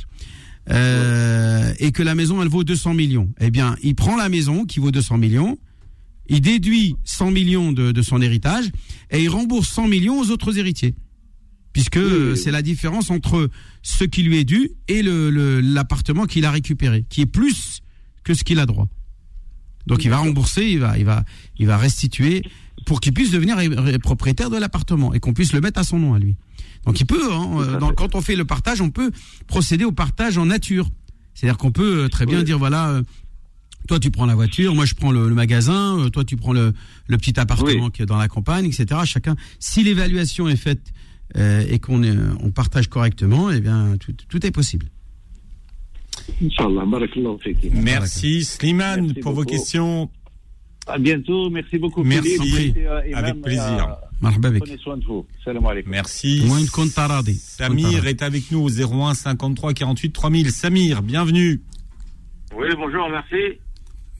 Euh, 0.70 1.72
et 1.78 1.92
que 1.92 2.02
la 2.02 2.14
maison, 2.14 2.42
elle 2.42 2.48
vaut 2.48 2.62
200 2.64 2.94
millions. 2.94 3.30
Eh 3.40 3.50
bien, 3.50 3.76
il 3.82 3.94
prend 3.94 4.16
la 4.16 4.28
maison 4.28 4.64
qui 4.64 4.80
vaut 4.80 4.90
200 4.90 5.18
millions, 5.18 5.58
il 6.28 6.40
déduit 6.40 6.94
100 7.04 7.30
millions 7.30 7.72
de, 7.72 7.90
de 7.90 8.02
son 8.02 8.20
héritage 8.22 8.66
et 9.10 9.22
il 9.22 9.28
rembourse 9.28 9.68
100 9.70 9.88
millions 9.88 10.20
aux 10.20 10.30
autres 10.30 10.58
héritiers. 10.58 10.94
Puisque 11.72 11.96
euh, 11.96 12.32
oui. 12.34 12.38
c'est 12.38 12.50
la 12.50 12.60
différence 12.62 13.10
entre 13.10 13.48
ce 13.82 14.04
qui 14.04 14.22
lui 14.22 14.36
est 14.38 14.44
dû 14.44 14.72
et 14.88 15.02
le- 15.02 15.30
le- 15.30 15.60
l'appartement 15.60 16.26
qu'il 16.26 16.44
a 16.44 16.50
récupéré, 16.50 17.04
qui 17.08 17.22
est 17.22 17.26
plus 17.26 17.80
que 18.24 18.34
ce 18.34 18.44
qu'il 18.44 18.58
a 18.58 18.66
droit. 18.66 18.88
Donc 19.86 20.04
il 20.04 20.10
va 20.10 20.18
rembourser, 20.18 20.66
il 20.66 20.78
va, 20.80 20.98
il 20.98 21.04
va, 21.06 21.24
il 21.58 21.66
va 21.66 21.76
restituer 21.78 22.42
pour 22.86 23.00
qu'il 23.00 23.12
puisse 23.14 23.30
devenir 23.30 23.56
propriétaire 24.00 24.50
de 24.50 24.56
l'appartement 24.56 25.12
et 25.14 25.20
qu'on 25.20 25.32
puisse 25.32 25.52
le 25.52 25.60
mettre 25.60 25.80
à 25.80 25.84
son 25.84 25.98
nom 25.98 26.14
à 26.14 26.18
lui. 26.18 26.36
Donc 26.86 26.98
il 27.00 27.06
peut, 27.06 27.32
hein, 27.32 27.50
euh, 27.60 27.78
dans- 27.78 27.92
quand 27.92 28.14
on 28.14 28.20
fait 28.20 28.36
le 28.36 28.44
partage, 28.44 28.80
on 28.80 28.90
peut 28.90 29.10
procéder 29.46 29.84
au 29.84 29.92
partage 29.92 30.36
en 30.38 30.46
nature. 30.46 30.88
C'est-à-dire 31.34 31.56
qu'on 31.58 31.70
peut 31.72 32.04
euh, 32.04 32.08
très 32.08 32.26
bien 32.26 32.38
Oui. 32.38 32.44
dire 32.44 32.58
voilà, 32.58 32.90
euh, 32.90 33.02
toi 33.88 33.98
tu 34.00 34.10
prends 34.10 34.26
la 34.26 34.34
voiture, 34.34 34.74
moi 34.74 34.84
je 34.84 34.94
prends 34.94 35.12
le, 35.12 35.28
le 35.28 35.34
magasin, 35.34 36.08
toi 36.12 36.24
tu 36.24 36.36
prends 36.36 36.52
le, 36.52 36.72
le 37.06 37.18
petit 37.18 37.38
appartement 37.38 37.84
Oui. 37.86 37.90
qui 37.92 38.02
est 38.02 38.06
dans 38.06 38.18
la 38.18 38.28
campagne, 38.28 38.66
etc. 38.66 39.00
Chacun, 39.04 39.36
si 39.60 39.82
l'évaluation 39.84 40.48
est 40.48 40.56
faite 40.56 40.92
euh, 41.36 41.64
et 41.68 41.78
qu'on 41.78 42.02
on 42.04 42.50
partage 42.50 42.88
correctement, 42.88 43.50
eh 43.50 43.60
bien 43.60 43.96
tout, 43.98 44.12
tout 44.28 44.44
est 44.46 44.50
possible. 44.50 44.86
Merci 47.72 48.44
Slimane 48.44 49.00
Merci 49.06 49.20
pour 49.20 49.32
vos 49.32 49.44
questions. 49.44 50.10
À 50.86 50.98
bientôt. 50.98 51.48
Merci 51.50 51.78
beaucoup, 51.78 52.02
Merci. 52.02 52.38
Philippe. 52.38 52.76
Et, 52.76 52.86
euh, 52.86 53.02
et 53.04 53.14
Avec 53.14 53.34
même, 53.34 53.42
plaisir. 53.42 53.96
euh. 54.22 54.30
Prenez 54.60 54.78
soin 54.78 54.96
de 54.96 55.04
vous. 55.04 55.26
Salam 55.44 55.64
alaikum. 55.66 55.90
Merci. 55.90 56.46
Samir 57.38 58.06
est 58.06 58.22
avec 58.22 58.50
nous 58.50 58.60
au 58.60 58.68
01 58.70 59.14
53 59.14 59.74
48 59.74 60.12
3000. 60.12 60.50
Samir, 60.50 61.02
bienvenue. 61.02 61.60
Oui, 62.56 62.66
bonjour, 62.76 63.08
merci. 63.08 63.58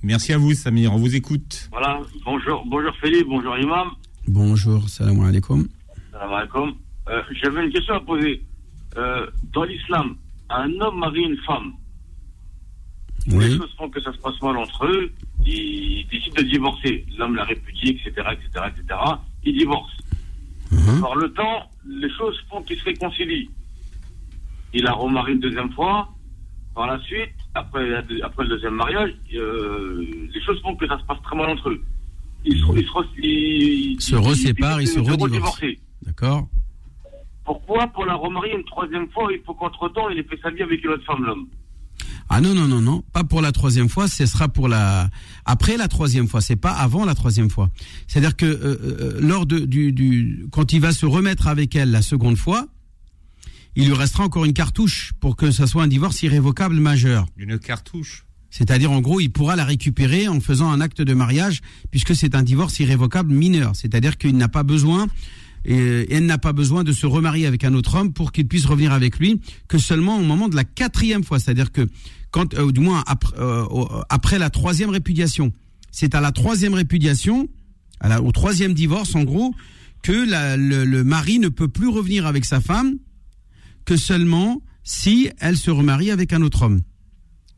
Merci 0.03 0.33
à 0.33 0.39
vous 0.39 0.55
Samir, 0.55 0.93
on 0.93 0.97
vous 0.97 1.15
écoute. 1.15 1.69
Voilà, 1.71 2.01
bonjour, 2.25 2.65
bonjour 2.67 2.93
Philippe, 3.01 3.29
bonjour 3.29 3.57
Imam. 3.59 3.89
Bonjour, 4.27 4.89
salam 4.89 5.21
alaikum. 5.23 5.69
Salam 6.11 6.33
alaikum. 6.33 6.73
Euh, 7.09 7.23
J'avais 7.41 7.65
une 7.67 7.73
question 7.73 7.95
à 7.95 8.01
poser. 8.01 8.43
Euh, 8.97 9.27
dans 9.53 9.65
l'islam, 9.65 10.17
un 10.51 10.69
homme 10.81 10.99
marie 10.99 11.23
une 11.23 11.37
femme. 11.47 11.73
Les 13.29 13.37
Oui. 13.37 13.57
choses 13.57 13.73
font 13.79 13.89
que 13.89 14.01
ça 14.01 14.13
se 14.13 14.19
passe 14.19 14.41
mal 14.43 14.57
entre 14.57 14.85
eux. 14.87 15.13
Ils 15.47 16.07
décident 16.11 16.37
de 16.37 16.43
divorcer. 16.43 17.05
L'homme 17.19 17.35
la 17.37 17.45
répudie, 17.45 17.91
etc., 17.91 18.11
etc., 18.33 18.67
etc. 18.69 18.99
Ils 19.45 19.57
divorcent. 19.59 19.97
Mhm. 20.71 21.01
Par 21.01 21.17
le 21.17 21.33
temps, 21.33 21.71
les 21.87 22.11
choses 22.11 22.39
font 22.49 22.63
qu'ils 22.63 22.79
se 22.79 22.85
réconcilient. 22.85 23.51
Il 24.75 24.85
la 24.85 24.93
remarie 24.93 25.33
une 25.33 25.41
deuxième 25.41 25.71
fois. 25.73 26.09
Par 26.75 26.87
la 26.87 26.99
suite, 27.01 27.29
après, 27.55 27.85
le 27.87 28.49
deuxième 28.49 28.75
mariage, 28.77 29.11
euh, 29.35 30.07
les 30.33 30.41
choses 30.43 30.59
font 30.63 30.75
que 30.75 30.87
ça 30.89 30.99
se 30.99 31.05
passe 31.05 31.21
très 31.23 31.37
mal 31.37 31.51
entre 31.51 31.69
eux. 31.69 31.83
Ils 32.45 32.57
se, 32.59 32.65
ils 32.79 32.87
se, 32.87 33.21
ils- 33.21 34.01
Se 34.01 34.17
reséparent, 34.17 34.81
ils 34.81 34.89
se 34.89 34.99
redivorcent. 34.99 35.61
D'accord. 36.03 36.49
Pourquoi, 37.45 37.87
pour 37.89 38.07
la 38.07 38.15
remarier 38.15 38.55
une 38.55 38.65
troisième 38.65 39.09
fois, 39.11 39.29
il 39.33 39.41
faut 39.45 39.53
qu'entre-temps, 39.55 40.09
il 40.09 40.19
ait 40.19 40.23
fait 40.23 40.39
sa 40.43 40.51
vie 40.51 40.63
avec 40.63 40.83
une 40.83 40.91
autre 40.91 41.05
femme, 41.05 41.25
l'homme 41.25 41.47
Ah 42.35 42.41
non, 42.41 42.55
non, 42.55 42.67
non, 42.67 42.81
non, 42.81 43.05
pas 43.13 43.25
pour 43.25 43.43
la 43.43 43.53
troisième 43.53 43.91
fois, 43.91 44.09
ce 44.09 44.25
sera 44.25 44.49
pour 44.49 44.67
la... 44.67 45.11
Après 45.45 45.77
la 45.77 45.87
troisième 45.87 46.27
fois, 46.27 46.41
c'est 46.41 46.57
pas 46.57 46.71
avant 46.73 47.05
la 47.05 47.15
troisième 47.15 47.51
fois. 47.51 47.69
C'est-à-dire 48.09 48.37
que 48.37 48.47
euh, 48.47 48.79
euh, 48.83 49.21
lors 49.21 49.45
de, 49.45 49.59
du, 49.59 49.93
du... 49.93 50.47
Quand 50.51 50.73
il 50.73 50.81
va 50.81 50.93
se 50.93 51.05
remettre 51.05 51.47
avec 51.47 51.77
elle 51.77 51.91
la 51.91 52.01
seconde 52.01 52.39
fois, 52.39 52.69
il 53.77 53.85
lui 53.85 53.93
restera 53.93 54.25
encore 54.25 54.47
une 54.47 54.55
cartouche 54.55 55.13
pour 55.21 55.37
que 55.37 55.51
ça 55.51 55.67
soit 55.67 55.83
un 55.83 55.89
divorce 55.89 56.23
irrévocable 56.23 56.77
majeur. 56.77 57.27
Une 57.37 57.59
cartouche. 57.59 58.25
C'est-à-dire, 58.49 58.93
en 58.93 59.03
gros, 59.03 59.21
il 59.21 59.31
pourra 59.31 59.55
la 59.55 59.67
récupérer 59.67 60.27
en 60.27 60.41
faisant 60.41 60.71
un 60.71 60.81
acte 60.81 61.03
de 61.03 61.13
mariage, 61.13 61.61
puisque 61.91 62.17
c'est 62.17 62.35
un 62.35 62.43
divorce 62.43 62.79
irrévocable 62.81 63.35
mineur. 63.35 63.77
C'est-à-dire 63.77 64.17
qu'il 64.17 64.39
n'a 64.39 64.49
pas 64.49 64.63
besoin, 64.63 65.07
et 65.65 66.13
elle 66.13 66.27
n'a 66.27 66.39
pas 66.39 66.53
besoin 66.53 66.85
de 66.85 66.93
se 66.93 67.07
remarier 67.07 67.47
avec 67.47 67.65
un 67.65 67.75
autre 67.75 67.95
homme 67.97 68.13
pour 68.13 68.33
qu'il 68.33 68.49
puisse 68.49 68.67
revenir 68.67 68.93
avec 68.93 69.19
lui, 69.19 69.41
que 69.69 69.79
seulement 69.79 70.19
au 70.19 70.23
moment 70.23 70.49
de 70.49 70.57
la 70.57 70.65
quatrième 70.65 71.25
fois. 71.25 71.39
C'est-à-dire 71.39 71.71
que, 71.73 71.89
quand, 72.31 72.55
euh, 72.55 72.73
du 72.73 72.81
moins 72.81 73.03
après, 73.07 73.37
euh, 73.39 73.65
au- 73.65 73.89
après 74.09 74.39
la 74.39 74.51
troisième 74.51 74.91
répudiation, 74.91 75.53
c'est 75.91 76.15
à 76.15 76.21
la 76.21 76.33
troisième 76.33 76.75
répudiation, 76.75 77.49
à 78.01 78.09
la- 78.09 78.23
au 78.23 78.33
troisième 78.33 78.75
divorce, 78.75 79.15
en 79.15 79.23
gros, 79.25 79.55
que 80.03 80.29
la- 80.29 80.57
le, 80.57 80.85
le 80.85 81.05
mari 81.05 81.39
ne 81.39 81.49
peut 81.49 81.69
plus 81.69 81.89
revenir 81.89 82.27
avec 82.27 82.45
sa 82.45 82.61
femme 82.61 82.97
que 83.85 83.97
seulement 83.97 84.61
si 84.83 85.31
elle 85.39 85.57
se 85.57 85.71
remarie 85.71 86.11
avec 86.11 86.33
un 86.33 86.43
autre 86.43 86.63
homme. 86.63 86.81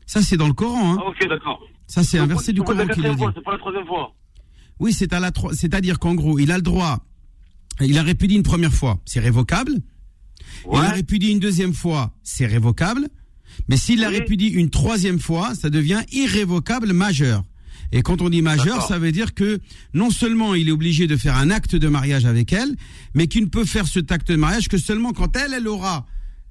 Ça, 0.05 0.21
c'est 0.21 0.37
dans 0.37 0.47
le 0.47 0.53
Coran. 0.53 0.93
Hein. 0.93 0.97
Ah, 1.01 1.09
ok, 1.09 1.27
d'accord. 1.27 1.59
Ça, 1.87 2.03
c'est 2.03 2.19
un 2.19 2.27
verset 2.27 2.53
du 2.53 2.61
Coran 2.61 2.85
qui 2.87 3.01
le 3.01 3.09
dit. 3.11 3.17
fois, 3.17 3.31
C'est 3.35 3.43
pas 3.43 3.51
la 3.53 3.57
troisième 3.57 3.85
fois. 3.87 4.13
Oui, 4.79 4.93
c'est 4.93 5.13
à 5.13 5.19
la, 5.19 5.31
c'est-à-dire 5.53 5.97
qu'en 5.97 6.13
gros, 6.13 6.37
il 6.37 6.51
a 6.51 6.57
le 6.57 6.61
droit. 6.61 7.03
Il 7.81 7.97
a 7.97 8.03
répudié 8.03 8.37
une 8.37 8.43
première 8.43 8.73
fois, 8.73 8.99
c'est 9.05 9.19
révocable. 9.19 9.73
Il 10.71 10.77
a 10.77 10.89
répudié 10.89 11.31
une 11.31 11.39
deuxième 11.39 11.73
fois, 11.73 12.13
c'est 12.23 12.45
révocable. 12.45 13.07
Mais 13.69 13.77
s'il 13.77 13.99
la 13.99 14.09
Oui. 14.09 14.15
répudie 14.17 14.47
une 14.47 14.69
troisième 14.69 15.19
fois, 15.19 15.53
ça 15.55 15.69
devient 15.69 16.01
irrévocable 16.11 16.93
majeur. 16.93 17.43
Et 17.91 18.01
quand 18.01 18.21
on 18.21 18.29
dit 18.29 18.41
majeur, 18.41 18.85
ça 18.87 18.97
veut 18.97 19.11
dire 19.11 19.33
que 19.33 19.59
non 19.93 20.09
seulement 20.09 20.55
il 20.55 20.67
est 20.69 20.71
obligé 20.71 21.07
de 21.07 21.15
faire 21.15 21.37
un 21.37 21.51
acte 21.51 21.75
de 21.75 21.87
mariage 21.87 22.25
avec 22.25 22.51
elle, 22.51 22.75
mais 23.13 23.27
qu'il 23.27 23.43
ne 23.43 23.49
peut 23.49 23.63
faire 23.65 23.87
cet 23.87 24.11
acte 24.11 24.29
de 24.31 24.35
mariage 24.35 24.67
que 24.67 24.77
seulement 24.77 25.13
quand 25.13 25.37
elle, 25.37 25.53
elle 25.53 25.67
aura 25.67 26.05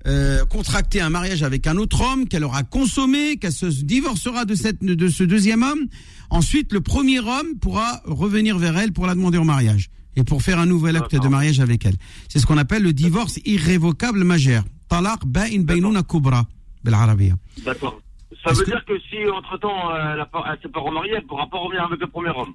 euh, 0.06 0.44
contracté 0.46 1.00
un 1.00 1.10
mariage 1.10 1.42
avec 1.42 1.66
un 1.66 1.76
autre 1.76 2.00
homme, 2.02 2.28
qu'elle 2.28 2.44
aura 2.44 2.62
consommé, 2.62 3.36
qu'elle 3.36 3.52
se 3.52 3.66
divorcera 3.66 4.44
de, 4.44 4.54
cette, 4.54 4.82
de 4.84 5.08
ce 5.08 5.24
deuxième 5.24 5.62
homme. 5.62 5.86
Ensuite, 6.30 6.72
le 6.72 6.80
premier 6.80 7.18
homme 7.20 7.58
pourra 7.60 8.02
revenir 8.04 8.56
vers 8.58 8.78
elle 8.78 8.92
pour 8.92 9.06
la 9.06 9.14
demander 9.14 9.38
en 9.38 9.44
mariage 9.44 9.90
et 10.15 10.23
pour 10.23 10.41
faire 10.41 10.59
un 10.59 10.65
nouvel 10.65 10.95
acte 10.97 11.11
de 11.11 11.17
D'accord. 11.17 11.32
mariage 11.32 11.59
avec 11.59 11.86
elle. 11.86 11.95
C'est 12.30 12.39
ce 12.39 12.45
qu'on 12.47 12.57
appelle 12.57 12.84
le 12.84 12.93
divorce 12.93 13.39
irrévocable 13.45 14.23
majeur. 14.23 14.63
Talaq 14.89 15.21
ba'in 15.25 15.61
baynuna 15.69 16.03
kubra, 16.03 16.41
بالعربية. 16.84 17.36
D'accord. 17.65 18.01
Ça 18.43 18.51
Est-ce 18.51 18.59
veut 18.59 18.65
que- 18.65 18.71
dire 18.71 18.84
que 18.89 18.93
si, 19.09 19.17
entre-temps, 19.39 19.91
euh, 19.91 20.13
elle, 20.13 20.21
a 20.21 20.25
pas- 20.25 20.43
elle 20.49 20.59
s'est 20.61 20.69
pas 20.69 20.80
remariée, 20.89 21.13
elle 21.17 21.25
pourra 21.27 21.47
pas 21.49 21.57
revenir 21.57 21.84
avec 21.89 21.99
le 21.99 22.07
premier 22.07 22.30
homme. 22.30 22.53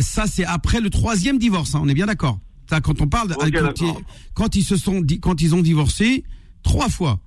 Ça, 0.00 0.24
c'est 0.26 0.44
après 0.44 0.80
le 0.80 0.90
troisième 0.90 1.38
divorce. 1.38 1.74
hein, 1.74 1.80
on 1.84 1.88
est 1.88 1.94
bien 1.94 2.06
d'accord. 2.06 2.38
Ça, 2.70 2.80
quand 2.80 3.00
on 3.00 3.08
parle, 3.08 3.28
de- 3.28 3.34
Ok, 3.34 3.40
quand, 3.40 3.46
ils, 3.46 3.86
d'accord. 3.86 4.02
quand 4.34 4.56
ils 4.56 4.64
se 4.72 4.76
sont, 4.76 5.00
di- 5.00 5.20
quand 5.20 5.40
ils 5.42 5.54
ont 5.54 5.62
divorcé 5.62 6.24
trois 6.62 6.88
fois. 6.88 7.18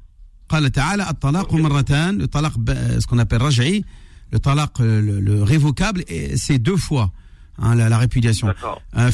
قال 0.49 0.72
تعالى 0.72 1.10
الطلاق 1.10 1.54
مرتان 1.54 2.18
le 2.22 2.28
talaq 2.28 2.58
ba- 2.58 2.99
ce 2.99 3.08
qu'on 3.08 3.20
appelle 3.20 3.41
raj'i 3.41 3.86
le 4.34 4.39
talaq 4.39 4.82
euh, 4.82 5.02
le, 5.02 5.22
le 5.22 5.43
révocable 5.43 6.04
et 6.10 6.36
c'est 6.36 6.60
deux 6.60 6.76
fois 6.76 7.12
hein, 7.59 7.75
la, 7.75 7.89
la, 7.89 7.99
répudiation. 7.99 8.49
Euh, 8.97 9.11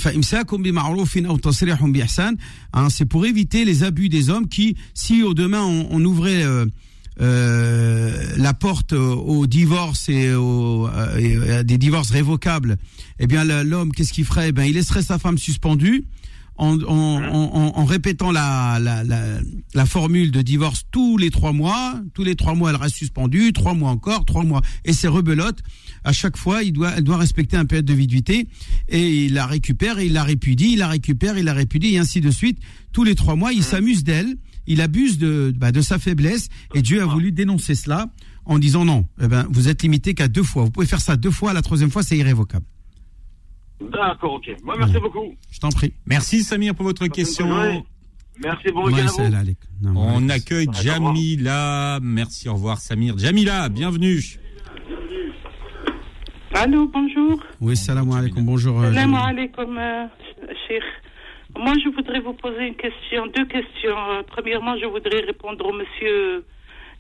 hein, 2.72 2.88
c'est 2.90 3.04
pour 3.04 3.26
éviter 3.26 3.64
les 3.64 3.82
abus 3.84 4.08
des 4.08 4.30
hommes 4.30 4.48
qui, 4.48 4.76
si 4.94 5.22
au 5.22 5.34
demain 5.34 5.62
on, 5.62 5.88
on 5.90 6.04
ouvrait 6.04 6.42
euh, 6.42 6.66
euh, 7.20 8.34
la 8.36 8.54
porte 8.54 8.92
au 8.92 9.46
divorce 9.46 10.08
et, 10.08 10.32
au, 10.32 10.88
euh, 10.88 11.60
à 11.60 11.62
des 11.62 11.78
divorces 11.78 12.10
révocables, 12.10 12.78
eh 13.18 13.26
bien 13.26 13.44
l'homme 13.44 13.92
qu'est-ce 13.92 14.12
qu'il 14.12 14.24
ferait? 14.24 14.48
Eh 14.48 14.52
Ben 14.52 14.64
il 14.64 14.74
laisserait 14.74 15.02
sa 15.02 15.18
femme 15.18 15.38
suspendue 15.38 16.04
en, 16.62 16.80
en, 16.82 17.22
en, 17.22 17.78
en- 17.78 17.84
répétant 17.84 18.30
la, 18.30 18.78
la, 18.80 19.02
la, 19.04 19.20
la 19.74 19.86
formule 19.86 20.30
de 20.30 20.42
divorce 20.42 20.82
tous 20.90 21.18
les 21.18 21.30
trois 21.30 21.52
mois. 21.52 22.00
Tous 22.14 22.24
les 22.24 22.36
trois 22.36 22.54
mois, 22.54 22.70
elle 22.70 22.76
reste 22.76 22.96
suspendue. 22.96 23.52
Trois 23.52 23.74
mois 23.74 23.90
encore, 23.90 24.24
trois 24.24 24.44
mois. 24.44 24.62
Et 24.84 24.92
c'est 24.92 25.08
rebelote. 25.08 25.58
À 26.04 26.12
chaque 26.12 26.36
fois, 26.36 26.62
il 26.62 26.72
doit, 26.72 26.92
elle 26.96 27.04
doit 27.04 27.16
respecter 27.18 27.56
un 27.56 27.64
période 27.64 27.84
de 27.86 27.94
viduité. 27.94 28.48
Et 28.88 29.24
il 29.26 29.34
la 29.34 29.46
récupère, 29.46 29.98
et 29.98 30.06
il 30.06 30.12
la 30.12 30.24
répudie, 30.24 30.72
il 30.72 30.78
la 30.78 30.88
récupère, 30.88 31.36
il 31.38 31.44
la 31.44 31.52
répudie, 31.54 31.94
et 31.94 31.98
ainsi 31.98 32.20
de 32.20 32.30
suite. 32.30 32.58
Tous 32.92 33.04
les 33.04 33.14
trois 33.14 33.36
mois, 33.36 33.52
il 33.52 33.62
s'amuse 33.62 34.04
d'elle. 34.04 34.36
Il 34.66 34.80
abuse 34.80 35.18
de, 35.18 35.52
bah, 35.56 35.72
de 35.72 35.80
sa 35.80 35.98
faiblesse. 35.98 36.48
Et 36.74 36.82
Dieu 36.82 37.02
a 37.02 37.06
voulu 37.06 37.32
dénoncer 37.32 37.74
cela 37.74 38.06
en 38.44 38.58
disant 38.58 38.84
non, 38.84 39.06
eh 39.20 39.26
ben, 39.28 39.46
vous 39.50 39.68
êtes 39.68 39.82
limité 39.82 40.14
qu'à 40.14 40.28
deux 40.28 40.42
fois. 40.44 40.64
Vous 40.64 40.70
pouvez 40.70 40.86
faire 40.86 41.00
ça 41.00 41.16
deux 41.16 41.30
fois. 41.32 41.52
La 41.52 41.62
troisième 41.62 41.90
fois, 41.90 42.02
c'est 42.04 42.16
irrévocable. 42.16 42.64
D'accord, 43.90 44.34
ok. 44.34 44.50
Moi, 44.62 44.76
merci 44.78 44.98
beaucoup. 44.98 45.34
Je 45.50 45.58
t'en 45.60 45.70
prie. 45.70 45.92
Merci 46.06 46.42
Samir 46.42 46.74
pour 46.74 46.84
votre 46.86 47.06
question. 47.08 47.46
Merci. 48.42 48.68
Non, 49.82 49.92
On 49.96 50.28
accueille. 50.28 50.66
Jamila. 50.72 51.98
Merci, 52.02 52.48
au 52.48 52.54
revoir 52.54 52.78
Samir. 52.78 53.16
Jamila, 53.18 53.68
bienvenue. 53.68 54.20
Allô, 56.54 56.86
bonjour. 56.86 57.42
Oui, 57.60 57.76
salam 57.76 58.10
alaikum. 58.12 58.44
Bonjour. 58.44 58.80
euh, 58.82 58.92
Salam 58.92 59.14
alaikum, 59.14 59.78
euh, 59.78 60.06
Cheikh. 60.68 60.82
Moi, 61.58 61.72
je 61.84 61.88
voudrais 61.94 62.20
vous 62.20 62.34
poser 62.34 62.66
une 62.68 62.74
question, 62.76 63.26
deux 63.34 63.46
questions. 63.46 63.96
Euh, 64.10 64.22
premièrement, 64.26 64.76
je 64.78 64.86
voudrais 64.86 65.20
répondre 65.20 65.64
au 65.66 65.72
monsieur 65.72 66.44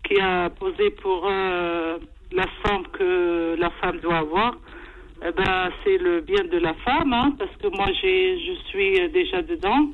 qui 0.08 0.18
a 0.20 0.48
posé 0.50 0.90
pour 1.02 1.26
euh, 1.30 1.98
la 2.32 2.46
somme 2.64 2.84
que 2.92 3.56
la 3.58 3.70
femme 3.80 3.98
doit 4.02 4.18
avoir. 4.18 4.56
Eh 5.24 5.30
ben, 5.32 5.70
c'est 5.84 5.98
le 5.98 6.20
bien 6.20 6.44
de 6.44 6.58
la 6.58 6.74
femme, 6.74 7.12
hein, 7.12 7.34
parce 7.38 7.54
que 7.56 7.68
moi, 7.68 7.86
j'ai, 8.00 8.38
je 8.40 8.52
suis 8.68 9.00
euh, 9.00 9.08
déjà 9.08 9.40
dedans. 9.42 9.86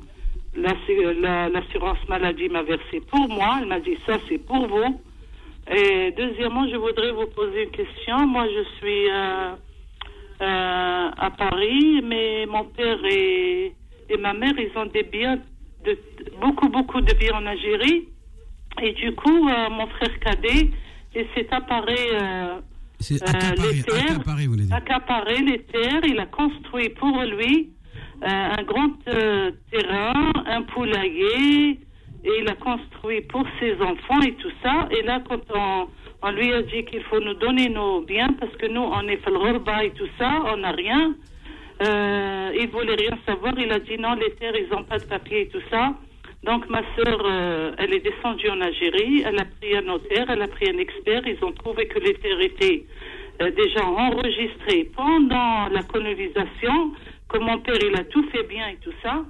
L'assu- 0.55 1.13
la- 1.21 1.49
L'assurance 1.49 1.99
maladie 2.09 2.49
m'a 2.49 2.63
versé 2.63 2.99
pour 3.11 3.29
moi. 3.29 3.59
Elle 3.61 3.67
m'a 3.67 3.79
dit 3.79 3.97
ça, 4.07 4.17
c'est 4.27 4.39
pour 4.39 4.65
vous. 4.67 4.99
Et 5.71 6.11
deuxièmement, 6.17 6.67
je 6.67 6.77
voudrais 6.77 7.11
vous 7.11 7.27
poser 7.27 7.63
une 7.65 7.69
question. 7.71 8.25
Moi, 8.25 8.47
je 8.47 8.63
suis 8.77 9.09
euh, 9.11 9.51
euh, 10.41 11.09
à 11.15 11.29
Paris, 11.37 12.01
mais 12.03 12.47
mon 12.47 12.63
père 12.63 12.97
et, 13.05 13.71
et 14.09 14.17
ma 14.17 14.33
mère, 14.33 14.53
ils 14.57 14.75
ont 14.75 14.87
des 14.87 15.03
biens, 15.03 15.37
de, 15.85 15.95
beaucoup, 16.41 16.69
beaucoup 16.69 17.01
de 17.01 17.13
biens 17.13 17.35
en 17.35 17.45
Algérie. 17.45 18.07
Et 18.81 18.93
du 18.93 19.13
coup, 19.13 19.43
mon 19.43 19.87
frère 19.87 20.19
cadet, 20.21 20.71
il 21.15 21.25
s'est 21.35 21.47
apparé, 21.51 21.97
C'est 22.99 23.21
Euh, 23.23 23.27
accaparé, 23.27 23.73
les 23.73 23.83
terres. 23.83 24.11
accaparé, 24.15 24.45
vous 24.45 24.51
voulez 24.53 24.65
dire. 24.65 24.75
accaparé 24.75 25.37
les 25.41 25.59
terres. 25.63 26.01
Il 26.05 26.19
a 26.19 26.25
construit 26.25 26.89
pour 26.89 27.21
lui 27.23 27.69
euh, 28.23 28.27
un 28.59 28.63
grand 28.63 28.91
euh, 29.07 29.51
terrain, 29.71 30.31
un 30.45 30.61
poulailler, 30.63 31.79
et 32.25 32.31
il 32.41 32.47
a 32.49 32.55
construit 32.55 33.21
pour 33.21 33.45
ses 33.59 33.73
enfants 33.81 34.21
et 34.21 34.33
tout 34.35 34.51
ça. 34.61 34.89
Et 34.91 35.03
là, 35.03 35.21
quand 35.27 35.39
on, 35.55 35.87
on 36.21 36.31
lui 36.31 36.51
a 36.53 36.61
dit 36.63 36.83
qu'il 36.85 37.03
faut 37.03 37.19
nous 37.21 37.35
donner 37.35 37.69
nos 37.69 38.01
biens, 38.01 38.33
parce 38.39 38.53
que 38.57 38.65
nous, 38.67 38.81
on 38.81 39.07
est 39.07 39.23
repas 39.25 39.83
et 39.83 39.91
tout 39.91 40.09
ça, 40.17 40.29
on 40.53 40.57
n'a 40.57 40.71
rien. 40.71 41.15
Il 41.81 42.67
voulait 42.73 42.95
rien 42.95 43.17
savoir. 43.25 43.53
Il 43.57 43.71
a 43.71 43.79
dit 43.79 43.97
non, 43.97 44.13
les 44.15 44.31
terres, 44.35 44.55
ils 44.55 44.69
n'ont 44.69 44.83
pas 44.83 44.97
de 44.99 45.05
papier 45.05 45.43
et 45.43 45.47
tout 45.47 45.61
ça. 45.69 45.93
Donc 46.43 46.69
ma 46.69 46.81
sœur, 46.95 47.21
euh, 47.25 47.71
elle 47.77 47.93
est 47.93 47.99
descendue 47.99 48.49
en 48.49 48.61
Algérie. 48.61 49.23
Elle 49.25 49.39
a 49.39 49.45
pris 49.45 49.75
un 49.75 49.81
notaire, 49.81 50.25
elle 50.29 50.41
a 50.41 50.47
pris 50.47 50.69
un 50.69 50.77
expert. 50.77 51.21
Ils 51.27 51.43
ont 51.43 51.51
trouvé 51.51 51.87
que 51.87 51.99
les 51.99 52.13
terres 52.15 52.39
étaient 52.39 52.85
euh, 53.41 53.51
déjà 53.51 53.85
enregistrées 53.85 54.89
pendant 54.95 55.67
la 55.67 55.83
colonisation. 55.83 56.93
Que 57.27 57.37
mon 57.39 57.59
père, 57.59 57.75
il 57.81 57.95
a 57.95 58.03
tout 58.05 58.23
fait 58.29 58.43
bien 58.43 58.69
et 58.69 58.77
tout 58.77 58.93
ça. 59.03 59.23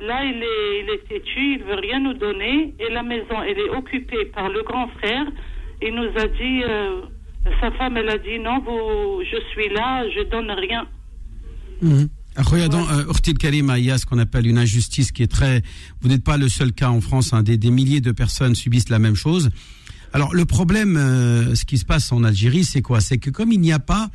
Là, 0.00 0.24
il 0.24 0.42
est, 0.42 0.80
il 0.80 0.90
est 0.90 1.08
têtu, 1.08 1.54
il 1.54 1.62
veut 1.64 1.74
rien 1.74 2.00
nous 2.00 2.14
donner. 2.14 2.74
Et 2.78 2.90
la 2.90 3.02
maison, 3.02 3.42
elle 3.46 3.58
est 3.58 3.70
occupée 3.70 4.26
par 4.26 4.48
le 4.48 4.62
grand 4.62 4.88
frère. 4.98 5.26
Il 5.80 5.94
nous 5.94 6.10
a 6.16 6.26
dit, 6.26 6.62
euh, 6.64 7.02
sa 7.60 7.70
femme, 7.72 7.96
elle 7.96 8.10
a 8.10 8.18
dit 8.18 8.38
non, 8.38 8.58
vous, 8.60 9.22
je 9.24 9.38
suis 9.52 9.68
là, 9.70 10.08
je 10.10 10.22
donne 10.22 10.50
rien. 10.50 10.86
Mhm. 11.82 12.08
Dans 12.70 12.88
euh, 12.90 13.04
Urtil 13.06 13.34
Karima, 13.34 13.78
il 13.78 13.86
y 13.86 13.90
a 13.90 13.98
ce 13.98 14.06
qu'on 14.06 14.18
appelle 14.18 14.46
une 14.46 14.58
injustice 14.58 15.10
qui 15.12 15.22
est 15.22 15.26
très. 15.30 15.62
Vous 16.00 16.08
n'êtes 16.08 16.22
pas 16.22 16.36
le 16.36 16.48
seul 16.48 16.72
cas 16.72 16.88
en 16.90 17.00
France. 17.00 17.32
hein, 17.32 17.42
des, 17.42 17.56
des 17.56 17.70
milliers 17.70 18.00
de 18.00 18.12
personnes 18.12 18.54
subissent 18.54 18.88
la 18.90 18.98
même 19.00 19.16
chose. 19.16 19.50
Alors 20.12 20.34
le 20.34 20.44
problème, 20.44 20.96
euh, 20.96 21.54
ce 21.54 21.64
qui 21.64 21.78
se 21.78 21.84
passe 21.84 22.12
en 22.12 22.22
Algérie, 22.24 22.64
c'est 22.64 22.80
quoi? 22.82 23.00
C'est 23.00 23.18
que 23.18 23.30
comme 23.30 23.52
il 23.52 23.60
n'y 23.60 23.72
a 23.72 23.78
pas 23.80 24.10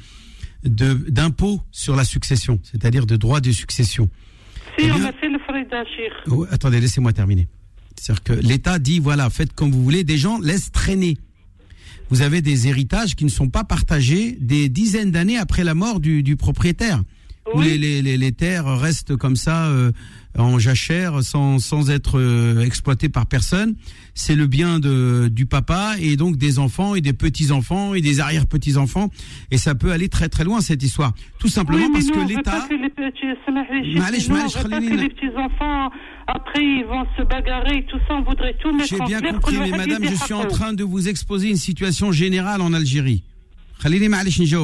de 0.64 0.94
d'impôt 1.10 1.62
sur 1.72 1.96
la 1.96 2.06
succession, 2.06 2.60
c'est-à-dire 2.64 3.06
de 3.06 3.18
droit 3.18 3.42
de 3.42 3.52
succession. 3.52 4.10
Si, 4.80 4.86
Eh 4.86 4.92
on 4.92 4.96
bien- 4.96 5.06
a 5.06 5.14
fait 5.14 5.30
le. 5.30 5.38
Oh, 6.32 6.46
attendez, 6.50 6.80
laissez-moi 6.80 7.12
terminer. 7.14 7.48
C'est-à-dire 8.00 8.24
que 8.24 8.34
l'État 8.34 8.80
dit 8.80 9.00
voilà, 9.00 9.30
faites 9.30 9.54
comme 9.54 9.72
vous 9.72 9.84
voulez. 9.84 10.04
Des 10.04 10.18
gens 10.18 10.40
laissent 10.40 10.72
traîner. 10.72 11.18
Vous 12.10 12.22
avez 12.22 12.42
des 12.42 12.68
héritages 12.68 13.16
qui 13.16 13.26
ne 13.26 13.30
sont 13.30 13.50
pas 13.50 13.64
partagés 13.64 14.38
des 14.40 14.70
dizaines 14.70 15.12
d'années 15.12 15.38
après 15.38 15.64
la 15.64 15.74
mort 15.74 16.00
du, 16.00 16.24
du 16.24 16.36
propriétaire 16.36 17.02
les, 17.56 17.78
les, 17.78 18.18
les, 18.18 18.32
terres 18.32 18.66
restent 18.66 19.16
comme 19.16 19.36
ça 19.36 19.68
euh, 19.68 19.92
en 20.38 20.60
jachère 20.60 21.22
sans, 21.22 21.60
sans 21.60 21.90
être 21.90 22.20
euh, 22.20 22.62
exploitées 22.62 23.10
par 23.10 23.26
personne. 23.26 23.76
C'est 24.14 24.36
le 24.36 24.48
bien 24.48 24.80
de, 24.80 25.30
du 25.32 25.46
papa 25.46 25.96
et 26.00 26.16
donc 26.16 26.38
des 26.38 26.60
enfants 26.60 26.96
et 26.96 27.02
des 27.02 27.14
petits-enfants 27.14 27.94
et 27.94 28.02
des 28.02 28.20
arrière-petits-enfants. 28.20 29.10
Et 29.52 29.58
ça 29.58 29.76
peut 29.76 29.92
aller 29.92 30.10
très 30.10 30.30
très 30.30 30.44
loin 30.44 30.62
cette 30.62 30.84
histoire. 30.84 31.14
Tout 31.40 31.48
simplement 31.48 31.92
parce 31.92 32.10
que 32.10 32.28
l'État... 32.28 32.66
Que 32.68 32.74
les 32.74 32.90
petits-enfants, 35.10 35.92
après, 36.28 36.64
ils 36.64 36.86
vont 36.86 37.06
se 37.18 37.24
bagarrer 37.24 37.80
et 37.80 37.86
tout 37.86 38.00
ça, 38.08 38.16
on 38.16 38.24
voudrait 38.24 38.56
tout 38.62 38.72
mettre 38.72 38.90
J'ai 38.90 39.04
bien 39.06 39.22
compris, 39.22 39.58
mais 39.58 39.72
madame, 39.72 40.04
je 40.04 40.16
suis 40.16 40.34
en 40.34 40.46
train 40.46 40.74
de 40.74 40.84
vous 40.84 41.10
exposer 41.10 41.50
une 41.50 41.58
situation 41.58 42.12
générale 42.12 42.62
en 42.62 42.74
Algérie. 42.74 43.24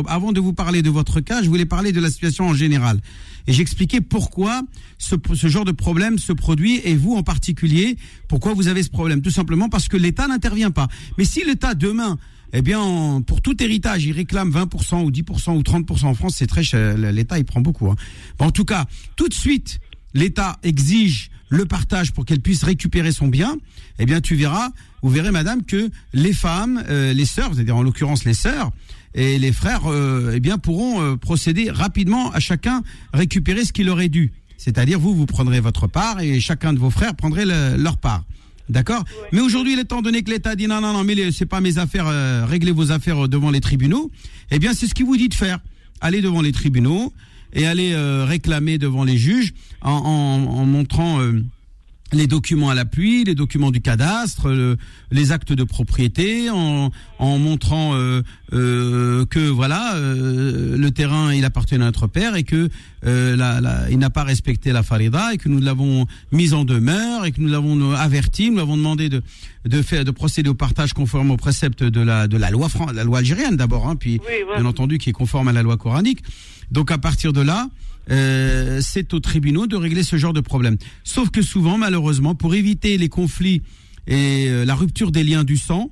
Avant 0.07 0.31
de 0.31 0.39
vous 0.39 0.53
parler 0.53 0.81
de 0.81 0.89
votre 0.89 1.19
cas, 1.19 1.41
je 1.43 1.49
voulais 1.49 1.65
parler 1.65 1.91
de 1.91 1.99
la 1.99 2.09
situation 2.09 2.47
en 2.47 2.53
général. 2.53 2.99
Et 3.47 3.53
j'expliquais 3.53 4.01
pourquoi 4.01 4.61
ce, 4.97 5.15
genre 5.47 5.65
de 5.65 5.71
problème 5.71 6.19
se 6.19 6.33
produit 6.33 6.81
et 6.83 6.95
vous 6.95 7.15
en 7.15 7.23
particulier, 7.23 7.97
pourquoi 8.27 8.53
vous 8.53 8.67
avez 8.67 8.83
ce 8.83 8.89
problème. 8.89 9.21
Tout 9.21 9.31
simplement 9.31 9.69
parce 9.69 9.87
que 9.87 9.97
l'État 9.97 10.27
n'intervient 10.27 10.71
pas. 10.71 10.87
Mais 11.17 11.25
si 11.25 11.43
l'État 11.43 11.73
demain, 11.73 12.17
eh 12.53 12.61
bien, 12.61 13.23
pour 13.25 13.41
tout 13.41 13.61
héritage, 13.61 14.05
il 14.05 14.11
réclame 14.11 14.51
20% 14.51 15.03
ou 15.03 15.11
10% 15.11 15.57
ou 15.57 15.61
30% 15.61 16.05
en 16.05 16.13
France, 16.13 16.35
c'est 16.37 16.47
très 16.47 16.63
cher. 16.63 16.97
L'État, 16.97 17.37
il 17.37 17.45
prend 17.45 17.61
beaucoup. 17.61 17.89
Hein. 17.89 17.95
En 18.39 18.51
tout 18.51 18.65
cas, 18.65 18.85
tout 19.15 19.27
de 19.27 19.33
suite, 19.33 19.79
l'État 20.13 20.57
exige 20.63 21.29
le 21.49 21.65
partage 21.65 22.11
pour 22.11 22.25
qu'elle 22.25 22.41
puisse 22.41 22.63
récupérer 22.63 23.11
son 23.11 23.27
bien, 23.27 23.57
eh 23.97 24.05
bien 24.05 24.21
tu 24.21 24.35
verras, 24.35 24.69
vous 25.01 25.09
verrez 25.09 25.31
madame 25.31 25.63
que 25.63 25.89
les 26.13 26.33
femmes, 26.33 26.83
euh, 26.89 27.11
les 27.11 27.25
sœurs, 27.25 27.55
c'est-à-dire 27.55 27.75
en 27.75 27.81
l'occurrence 27.81 28.23
les 28.23 28.35
sœurs, 28.35 28.71
et 29.15 29.39
les 29.39 29.51
frères, 29.51 29.81
euh, 29.87 30.33
eh 30.35 30.39
bien 30.39 30.57
pourront 30.57 31.01
euh, 31.01 31.15
procéder 31.17 31.69
rapidement 31.71 32.31
à 32.31 32.39
chacun 32.39 32.83
récupérer 33.13 33.65
ce 33.65 33.73
qu'il 33.73 33.89
aurait 33.89 34.09
dû. 34.09 34.31
C'est-à-dire 34.57 34.99
vous, 34.99 35.15
vous 35.15 35.25
prendrez 35.25 35.59
votre 35.61 35.87
part 35.87 36.19
et 36.21 36.39
chacun 36.39 36.73
de 36.73 36.79
vos 36.79 36.89
frères 36.89 37.15
prendrait 37.15 37.45
le- 37.45 37.77
leur 37.77 37.97
part. 37.97 38.23
D'accord 38.69 39.03
Mais 39.31 39.39
aujourd'hui, 39.41 39.79
étant 39.79 40.01
donné 40.03 40.21
que 40.21 40.29
l'État 40.29 40.55
dit 40.55 40.67
non, 40.67 40.79
non, 40.79 40.93
non, 40.93 41.03
mais 41.03 41.31
c'est 41.31 41.47
pas 41.47 41.59
mes 41.61 41.79
affaires, 41.79 42.05
euh, 42.07 42.45
réglez 42.45 42.71
vos 42.71 42.91
affaires 42.91 43.27
devant 43.27 43.49
les 43.49 43.61
tribunaux, 43.61 44.11
eh 44.51 44.59
bien, 44.59 44.73
c'est 44.73 44.85
ce 44.85 44.93
qu'il 44.93 45.05
vous 45.05 45.17
dit 45.17 45.27
de 45.29 45.33
faire. 45.33 45.59
Allez 46.01 46.21
devant 46.21 46.41
les 46.41 46.51
tribunaux 46.51 47.11
et 47.53 47.65
allez 47.65 47.93
euh, 47.93 48.25
réclamer 48.25 48.77
devant 48.77 49.03
les 49.03 49.17
juges 49.17 49.53
en, 49.81 49.91
en- 49.91 50.45
en 50.59 50.65
montrant 50.65 51.19
euh, 51.19 51.43
les 52.13 52.25
documents 52.27 52.69
à 52.69 52.75
l'appui, 52.75 53.23
les 53.23 53.35
documents 53.35 53.71
du 53.71 53.81
cadastre, 53.81 54.49
le- 54.49 54.77
les 55.11 55.31
actes 55.31 55.53
de 55.53 55.63
propriété, 55.63 56.49
en, 56.49 56.91
en 57.19 57.37
montrant 57.37 57.93
euh, 57.95 58.21
euh, 58.53 59.25
que 59.25 59.39
voilà 59.47 59.95
euh, 59.95 60.75
le 60.77 60.91
terrain 60.91 61.33
il 61.33 61.45
appartient 61.45 61.75
à 61.75 61.77
notre 61.77 62.07
père 62.07 62.35
et 62.35 62.43
que 62.43 62.69
euh, 63.05 63.35
la- 63.35 63.61
la- 63.61 63.89
il 63.91 63.99
n'a 63.99 64.09
pas 64.09 64.23
respecté 64.23 64.71
la 64.71 64.81
farida 64.83 65.33
et 65.33 65.37
que 65.37 65.49
nous 65.49 65.59
l'avons 65.59 66.07
mis 66.31 66.53
en 66.53 66.65
demeure 66.65 67.25
et 67.25 67.31
que 67.31 67.41
nous 67.41 67.47
l'avons 67.49 67.91
averti, 67.93 68.49
nous 68.49 68.57
l'avons 68.57 68.77
demandé 68.77 69.09
de 69.09 69.21
de 69.65 69.81
faire 69.81 70.05
de 70.05 70.11
procéder 70.11 70.49
au 70.49 70.53
partage 70.53 70.93
conforme 70.93 71.31
aux 71.31 71.37
préceptes 71.37 71.83
de 71.83 72.01
la 72.01 72.27
de 72.27 72.37
la 72.37 72.49
loi 72.49 72.69
fran- 72.69 72.91
la 72.93 73.03
loi 73.03 73.19
algérienne 73.19 73.55
d'abord, 73.57 73.87
hein, 73.87 73.95
puis 73.95 74.19
Oui, 74.27 74.35
bien 74.55 74.65
entendu 74.65 74.97
qui 74.97 75.09
est 75.09 75.13
conforme 75.13 75.47
à 75.49 75.53
la 75.53 75.61
loi 75.63 75.77
coranique. 75.77 76.23
Donc 76.71 76.91
à 76.91 76.97
partir 76.97 77.33
de 77.33 77.41
là, 77.41 77.67
euh, 78.11 78.79
c'est 78.81 79.13
aux 79.13 79.19
tribunaux 79.19 79.67
de 79.67 79.75
régler 79.75 80.03
ce 80.03 80.17
genre 80.17 80.33
de 80.33 80.41
problème. 80.41 80.77
Sauf 81.03 81.29
que 81.29 81.41
souvent, 81.41 81.77
malheureusement, 81.77 82.35
pour 82.35 82.55
éviter 82.55 82.97
les 82.97 83.09
conflits 83.09 83.61
et 84.07 84.47
euh, 84.47 84.65
la 84.65 84.75
rupture 84.75 85.11
des 85.11 85.23
liens 85.23 85.43
du 85.43 85.57
sang, 85.57 85.91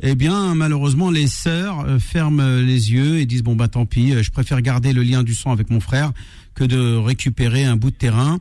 eh 0.00 0.14
bien, 0.14 0.54
malheureusement, 0.54 1.10
les 1.10 1.26
sœurs 1.26 1.80
euh, 1.86 1.98
ferment 1.98 2.58
les 2.58 2.92
yeux 2.92 3.18
et 3.18 3.26
disent 3.26 3.42
bon 3.42 3.56
bah 3.56 3.68
tant 3.68 3.86
pis, 3.86 4.12
je 4.22 4.30
préfère 4.30 4.60
garder 4.60 4.92
le 4.92 5.02
lien 5.02 5.22
du 5.22 5.34
sang 5.34 5.52
avec 5.52 5.70
mon 5.70 5.80
frère 5.80 6.12
que 6.54 6.64
de 6.64 6.96
récupérer 6.96 7.64
un 7.64 7.76
bout 7.76 7.90
de 7.90 7.96
terrain 7.96 8.38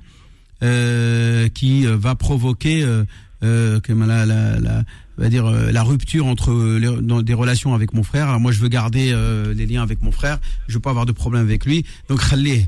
euh, 0.63 1.49
qui 1.49 1.85
euh, 1.85 1.97
va 1.97 2.15
provoquer 2.15 2.83
euh, 2.83 3.03
euh, 3.43 3.79
que 3.79 3.91
la, 3.93 4.25
la, 4.25 4.59
la, 4.59 4.83
on 5.17 5.21
va 5.21 5.29
dire 5.29 5.45
la 5.49 5.83
rupture 5.83 6.25
entre 6.25 6.53
les- 6.79 7.01
dans 7.01 7.21
des 7.21 7.33
relations 7.33 7.73
avec 7.73 7.93
mon 7.93 8.03
frère. 8.03 8.29
Alors 8.29 8.39
moi, 8.39 8.51
je 8.51 8.59
veux 8.59 8.69
garder 8.69 9.11
euh, 9.11 9.53
les 9.53 9.65
liens 9.65 9.83
avec 9.83 10.01
mon 10.01 10.11
frère. 10.11 10.39
Je 10.67 10.75
veux 10.75 10.79
pas 10.79 10.91
avoir 10.91 11.05
de 11.05 11.11
problème 11.11 11.43
avec 11.43 11.65
lui. 11.65 11.85
Donc, 12.07 12.21
khallih 12.27 12.67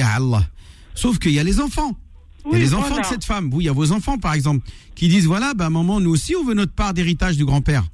à 0.00 0.14
Allah. 0.16 0.42
Sauf 0.94 1.18
qu'il 1.18 1.32
y 1.32 1.38
a 1.38 1.44
les 1.44 1.60
enfants. 1.60 1.96
Il 2.46 2.52
y 2.52 2.56
a 2.56 2.58
les 2.58 2.74
enfants 2.74 2.96
de 2.98 3.06
cette 3.06 3.24
femme. 3.24 3.50
Vous, 3.50 3.60
il 3.60 3.64
y 3.64 3.68
a 3.68 3.72
vos 3.72 3.92
enfants, 3.92 4.18
par 4.18 4.32
exemple, 4.32 4.66
qui 4.94 5.08
disent 5.08 5.26
voilà, 5.26 5.54
bah 5.54 5.70
maman, 5.70 6.00
nous 6.00 6.10
aussi, 6.10 6.34
on 6.34 6.44
veut 6.44 6.54
notre 6.54 6.72
part 6.72 6.94
d'héritage 6.94 7.36
du 7.36 7.44
grand-père. 7.44 7.84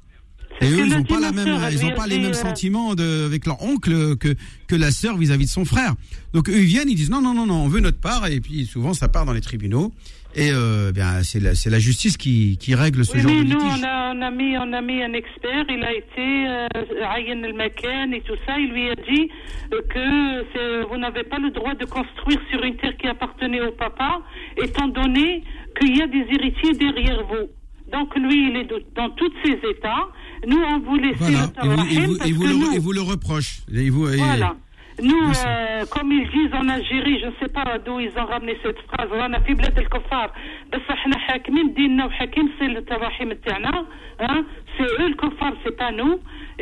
Et 0.61 0.69
eux, 0.71 0.85
ils 0.85 0.91
n'ont 0.93 1.03
pas 1.03 1.19
la 1.19 1.31
même, 1.31 1.59
ils 1.71 1.85
ont 1.85 1.91
pas 1.91 2.07
les 2.07 2.17
mêmes 2.19 2.31
euh, 2.31 2.33
sentiments 2.33 2.95
de, 2.95 3.25
avec 3.25 3.45
leur 3.45 3.61
oncle 3.61 4.15
que 4.17 4.35
que 4.67 4.75
la 4.75 4.91
sœur 4.91 5.17
vis-à-vis 5.17 5.45
de 5.45 5.49
son 5.49 5.65
frère. 5.65 5.93
Donc 6.33 6.49
eux, 6.49 6.57
ils 6.57 6.65
viennent, 6.65 6.89
ils 6.89 6.95
disent 6.95 7.09
non, 7.11 7.21
non, 7.21 7.33
non, 7.33 7.45
non, 7.45 7.63
on 7.63 7.67
veut 7.67 7.81
notre 7.81 7.99
part, 7.99 8.27
et 8.27 8.39
puis 8.39 8.65
souvent 8.65 8.93
ça 8.93 9.07
part 9.09 9.25
dans 9.25 9.33
les 9.33 9.41
tribunaux. 9.41 9.91
Et 10.37 10.49
euh, 10.51 10.91
bien, 10.91 11.23
c'est 11.23 11.39
la, 11.39 11.55
c'est 11.55 11.69
la 11.69 11.79
justice 11.79 12.17
qui, 12.17 12.57
qui 12.57 12.75
règle 12.75 13.05
ce 13.05 13.13
Oui, 13.13 13.21
genre 13.21 13.31
mais 13.31 13.43
de 13.45 13.53
nous, 13.53 13.55
litige. 13.57 13.79
on 13.79 13.83
a, 13.85 14.13
on, 14.13 14.21
a 14.21 14.31
mis, 14.31 14.57
on 14.57 14.73
a 14.73 14.81
mis 14.81 15.01
un 15.01 15.13
expert, 15.13 15.63
il 15.69 15.81
a 15.81 15.93
été 15.93 16.27
euh, 16.47 16.67
Ayen 17.15 17.41
El 17.43 17.53
Makan 17.53 18.11
et 18.11 18.19
tout 18.21 18.35
ça. 18.45 18.57
Il 18.59 18.69
lui 18.73 18.89
a 18.89 18.95
dit 18.95 19.29
euh, 19.73 19.81
que 19.89 20.45
c'est- 20.53 20.83
vous 20.89 20.97
n'avez 20.97 21.23
pas 21.23 21.37
le 21.39 21.51
droit 21.51 21.73
de 21.75 21.85
construire 21.85 22.39
sur 22.51 22.61
une 22.63 22.75
terre 22.75 22.97
qui 22.97 23.07
appartenait 23.07 23.61
au 23.61 23.71
papa, 23.71 24.21
étant 24.61 24.89
donné 24.89 25.41
qu'il 25.79 25.95
y 25.97 26.01
a 26.01 26.07
des 26.07 26.25
héritiers 26.29 26.73
derrière 26.73 27.23
vous. 27.27 27.47
Donc 27.93 28.13
lui, 28.17 28.49
il 28.49 28.57
est 28.57 28.67
dans 28.95 29.11
tous 29.11 29.31
ses 29.45 29.51
états. 29.53 30.07
Nous, 30.46 30.62
on 30.72 30.78
vous 30.86 30.96
laisse 30.96 31.16
Voilà. 31.18 31.44
Et 31.62 31.68
vous, 31.68 31.86
et 31.96 32.06
vous, 32.06 32.16
parce 32.18 32.28
et 32.30 32.32
vous 32.32 32.42
que 32.42 32.48
le, 32.48 32.54
nous, 32.54 32.72
et 32.76 32.78
vous 32.78 32.92
le 32.92 33.02
reproche. 33.02 33.50
Et 33.74 33.90
vous, 33.90 34.08
et- 34.08 34.16
voilà. 34.16 34.54
Nous, 35.02 35.24
Bien 35.24 35.32
sûr. 35.34 35.44
euh, 35.48 35.84
comme 35.94 36.12
ils 36.12 36.28
disent 36.36 36.54
en 36.62 36.68
Algérie, 36.68 37.18
je 37.22 37.26
ne 37.26 37.36
sais 37.40 37.48
pas 37.58 37.78
d'où 37.84 38.00
ils 38.00 38.12
ont 38.20 38.26
ramené 38.26 38.54
cette 38.62 38.80
phrase, 38.88 39.08
رانا 39.12 39.38
في 39.40 39.54
بلاد 39.54 39.78
الكفار 39.78 40.32
بس 40.72 40.80
احنا 40.90 41.18
حاكمين 41.18 41.74
ديننا 41.74 42.04
وحاكمين 42.06 42.48
سي 42.58 42.66
التراحم 42.66 43.32
تاعنا 43.32 43.86
hein 44.20 44.44
c'est 44.76 44.90
eux 45.00 45.08
le 45.08 45.14
كفار 45.16 45.52
c'est 45.64 45.76
pas 45.76 45.90
nous 45.92 46.14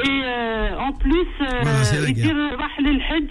et 0.07 0.11
euh, 0.25 0.87
en 0.87 0.93
plus 0.93 1.31
euh, 1.41 1.63
Voilà, 1.63 1.85
c'est 1.85 2.01
la 2.01 2.11
guerre. 2.13 2.25
يدير 2.25 2.57
راح 2.61 2.81
للحج 2.81 3.31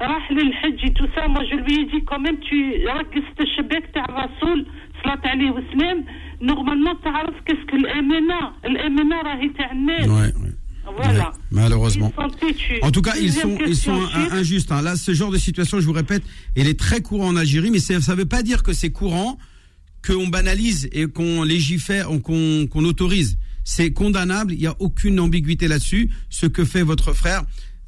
راح 0.00 0.32
للحج 0.32 0.84
et 0.86 0.92
tout 0.92 1.08
ça 1.16 1.26
moi 1.28 1.42
je 1.50 1.56
lui 1.56 1.74
ai 1.80 1.84
dit 1.84 2.04
quand 2.04 2.20
même 2.20 2.38
tu 2.48 2.56
ركزت 2.88 3.40
الشباك 3.40 3.84
تاع 3.94 4.04
الرسول 4.08 4.66
صلاة 5.04 5.20
عليه 5.24 5.50
وسلام 5.50 6.04
normalement 6.40 6.94
تعرف 7.04 7.34
qu'est-ce 7.46 7.64
que 7.70 7.76
الامانه 7.76 8.52
الامانه 8.64 9.22
راهي 9.22 9.48
تاع 9.58 9.72
الناس 9.72 10.06
Ouais, 10.06 10.32
ouais. 10.42 10.54
voilà 10.98 11.30
Ouais, 11.30 11.38
malheureusement. 11.50 12.12
Ils 12.18 12.22
sont 12.22 12.30
têtus. 12.46 12.78
En 12.82 12.90
tout 12.90 13.00
cas, 13.02 13.14
ils 13.16 13.26
Deuxième 13.26 13.42
sont, 13.42 13.58
ils 13.60 13.64
question, 13.66 13.94
sont 14.02 14.08
Chir. 14.10 14.18
in- 14.32 14.36
injustes. 14.40 14.72
hein. 14.72 14.82
Là, 14.82 14.96
ce 14.96 15.12
genre 15.14 15.30
de 15.30 15.38
situation, 15.38 15.80
je 15.80 15.86
vous 15.86 15.92
répète, 16.02 16.22
il 16.56 16.66
est 16.68 16.78
très 16.86 17.00
courant 17.00 17.28
en 17.28 17.36
Algérie, 17.36 17.70
mais 17.70 17.78
c'est- 17.86 18.00
ça 18.00 18.12
ne 18.12 18.18
veut 18.18 18.26
pas 18.36 18.42
dire 18.42 18.62
que 18.62 18.72
c'est 18.80 18.90
courant, 18.90 19.38
qu'on 20.06 20.26
banalise 20.28 20.82
et 20.92 21.06
qu'on 21.06 21.42
légifère, 21.54 22.06
qu'on 22.26 22.66
qu'on 22.70 22.84
autorise. 22.92 23.30
C'est 23.64 23.90
condamnable. 24.02 24.52
Il 24.52 24.58
n'y 24.58 24.66
a 24.66 24.76
aucune 24.86 25.18
ambiguïté 25.26 25.64
là-dessus. 25.68 26.10
Ce 26.28 26.44
que 26.54 26.62
fait 26.72 26.82
votre 26.92 27.10
frère, 27.14 27.40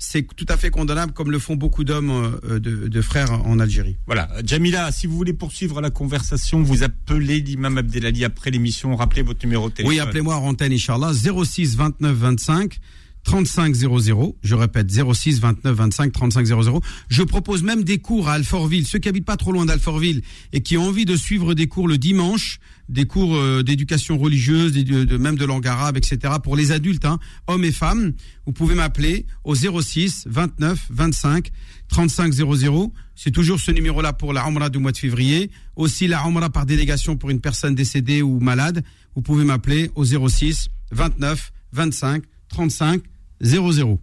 c'est 0.04 0.24
tout 0.36 0.48
à 0.50 0.58
fait 0.58 0.72
condamnable, 0.72 1.14
comme 1.14 1.30
le 1.30 1.38
font 1.38 1.56
beaucoup 1.56 1.84
d'hommes, 1.84 2.10
euh, 2.44 2.60
de, 2.60 2.88
de 2.88 3.02
frères 3.02 3.46
en 3.46 3.60
Algérie. 3.60 3.98
Voilà, 4.08 4.30
Jamila, 4.44 4.92
si 4.92 5.06
vous 5.06 5.16
voulez 5.16 5.34
poursuivre 5.34 5.80
la 5.80 5.92
conversation, 5.92 6.64
vous 6.64 6.82
appelez 6.82 7.40
l'imam 7.40 7.78
Abdelali 7.78 8.26
après 8.26 8.50
l'émission. 8.50 8.96
Rappelez 8.96 9.22
votre 9.22 9.46
numéro 9.46 9.70
de 9.70 9.76
téléphone. 9.76 9.96
Oui, 9.96 10.00
appelez-moi 10.00 10.36
en 10.36 10.48
antenne, 10.48 10.74
Inch'Allah, 10.74 11.12
06 11.14 11.78
29 11.78 12.18
25 12.18 12.80
35 13.24 13.76
00. 13.76 14.38
Je 14.42 14.56
répète, 14.56 14.90
06 14.90 15.40
29 15.40 15.76
25 15.76 16.12
35 16.12 16.46
00. 16.46 16.82
Je 17.08 17.22
propose 17.22 17.62
même 17.62 17.84
des 17.84 18.00
cours 18.00 18.28
à 18.28 18.34
Alfortville. 18.34 18.88
Ceux 18.88 18.98
qui 18.98 19.08
habitent 19.08 19.26
pas 19.26 19.38
trop 19.38 19.52
loin 19.52 19.68
d'Alfortville 19.68 20.24
et 20.52 20.62
qui 20.62 20.78
ont 20.78 20.88
envie 20.88 21.06
de 21.06 21.16
suivre 21.16 21.54
des 21.54 21.68
cours 21.68 21.88
le 21.88 22.00
dimanche, 22.00 22.60
des 22.92 23.06
cours 23.06 23.36
euh, 23.36 23.64
d'éducation 23.64 24.18
religieuse, 24.18 24.74
même 25.18 25.38
de 25.38 25.46
langue 25.46 25.66
arabe, 25.66 25.98
etc. 25.98 26.36
pour 26.44 26.56
les 26.56 26.72
adultes, 26.72 27.06
hein, 27.06 27.20
hommes 27.48 27.64
et 27.64 27.72
femmes, 27.72 28.14
vous 28.46 28.52
pouvez 28.52 28.76
m'appeler 28.76 29.26
au 29.44 29.56
06 29.56 30.26
29 30.28 30.88
25 30.90 31.50
35 31.88 32.34
00. 32.34 32.94
C'est 33.16 33.32
toujours 33.32 33.60
ce 33.60 33.72
numéro-là 33.72 34.14
pour 34.14 34.34
la 34.34 34.46
Umrah 34.48 34.70
du 34.70 34.80
mois 34.80 34.92
de 34.92 34.98
février. 34.98 35.52
Aussi 35.76 36.08
la 36.08 36.26
Umrah 36.26 36.50
par 36.50 36.66
délégation 36.66 37.18
pour 37.18 37.30
une 37.30 37.40
personne 37.40 37.76
décédée 37.76 38.22
ou 38.22 38.40
malade. 38.40 38.84
Vous 39.16 39.22
pouvez 39.22 39.46
m'appeler 39.46 39.92
au 39.96 40.06
06 40.06 40.70
29 40.92 41.52
25 41.72 42.24
35 42.50 43.02
00. 43.42 44.00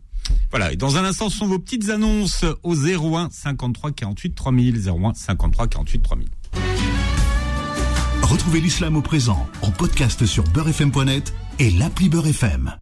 Voilà, 0.51 0.73
et 0.73 0.77
dans 0.77 0.97
un 0.97 1.05
instant, 1.05 1.31
ce 1.31 1.39
sont 1.39 1.47
vos 1.47 1.59
petites 1.59 1.89
annonces 1.91 2.45
au 2.63 2.75
01 2.75 3.29
53 3.31 3.93
48 3.93 4.35
3000. 4.35 4.89
01 4.89 5.15
53 5.15 5.69
48 5.69 6.03
3000. 6.03 6.29
Retrouvez 8.29 8.61
l'islam 8.61 8.95
au 8.95 9.01
présent 9.01 9.49
en 9.63 9.71
podcast 9.71 10.27
sur 10.27 10.45
beurrefm.net 10.45 11.33
et 11.59 11.71
l'appli 11.71 12.11
Beurre. 12.11 12.79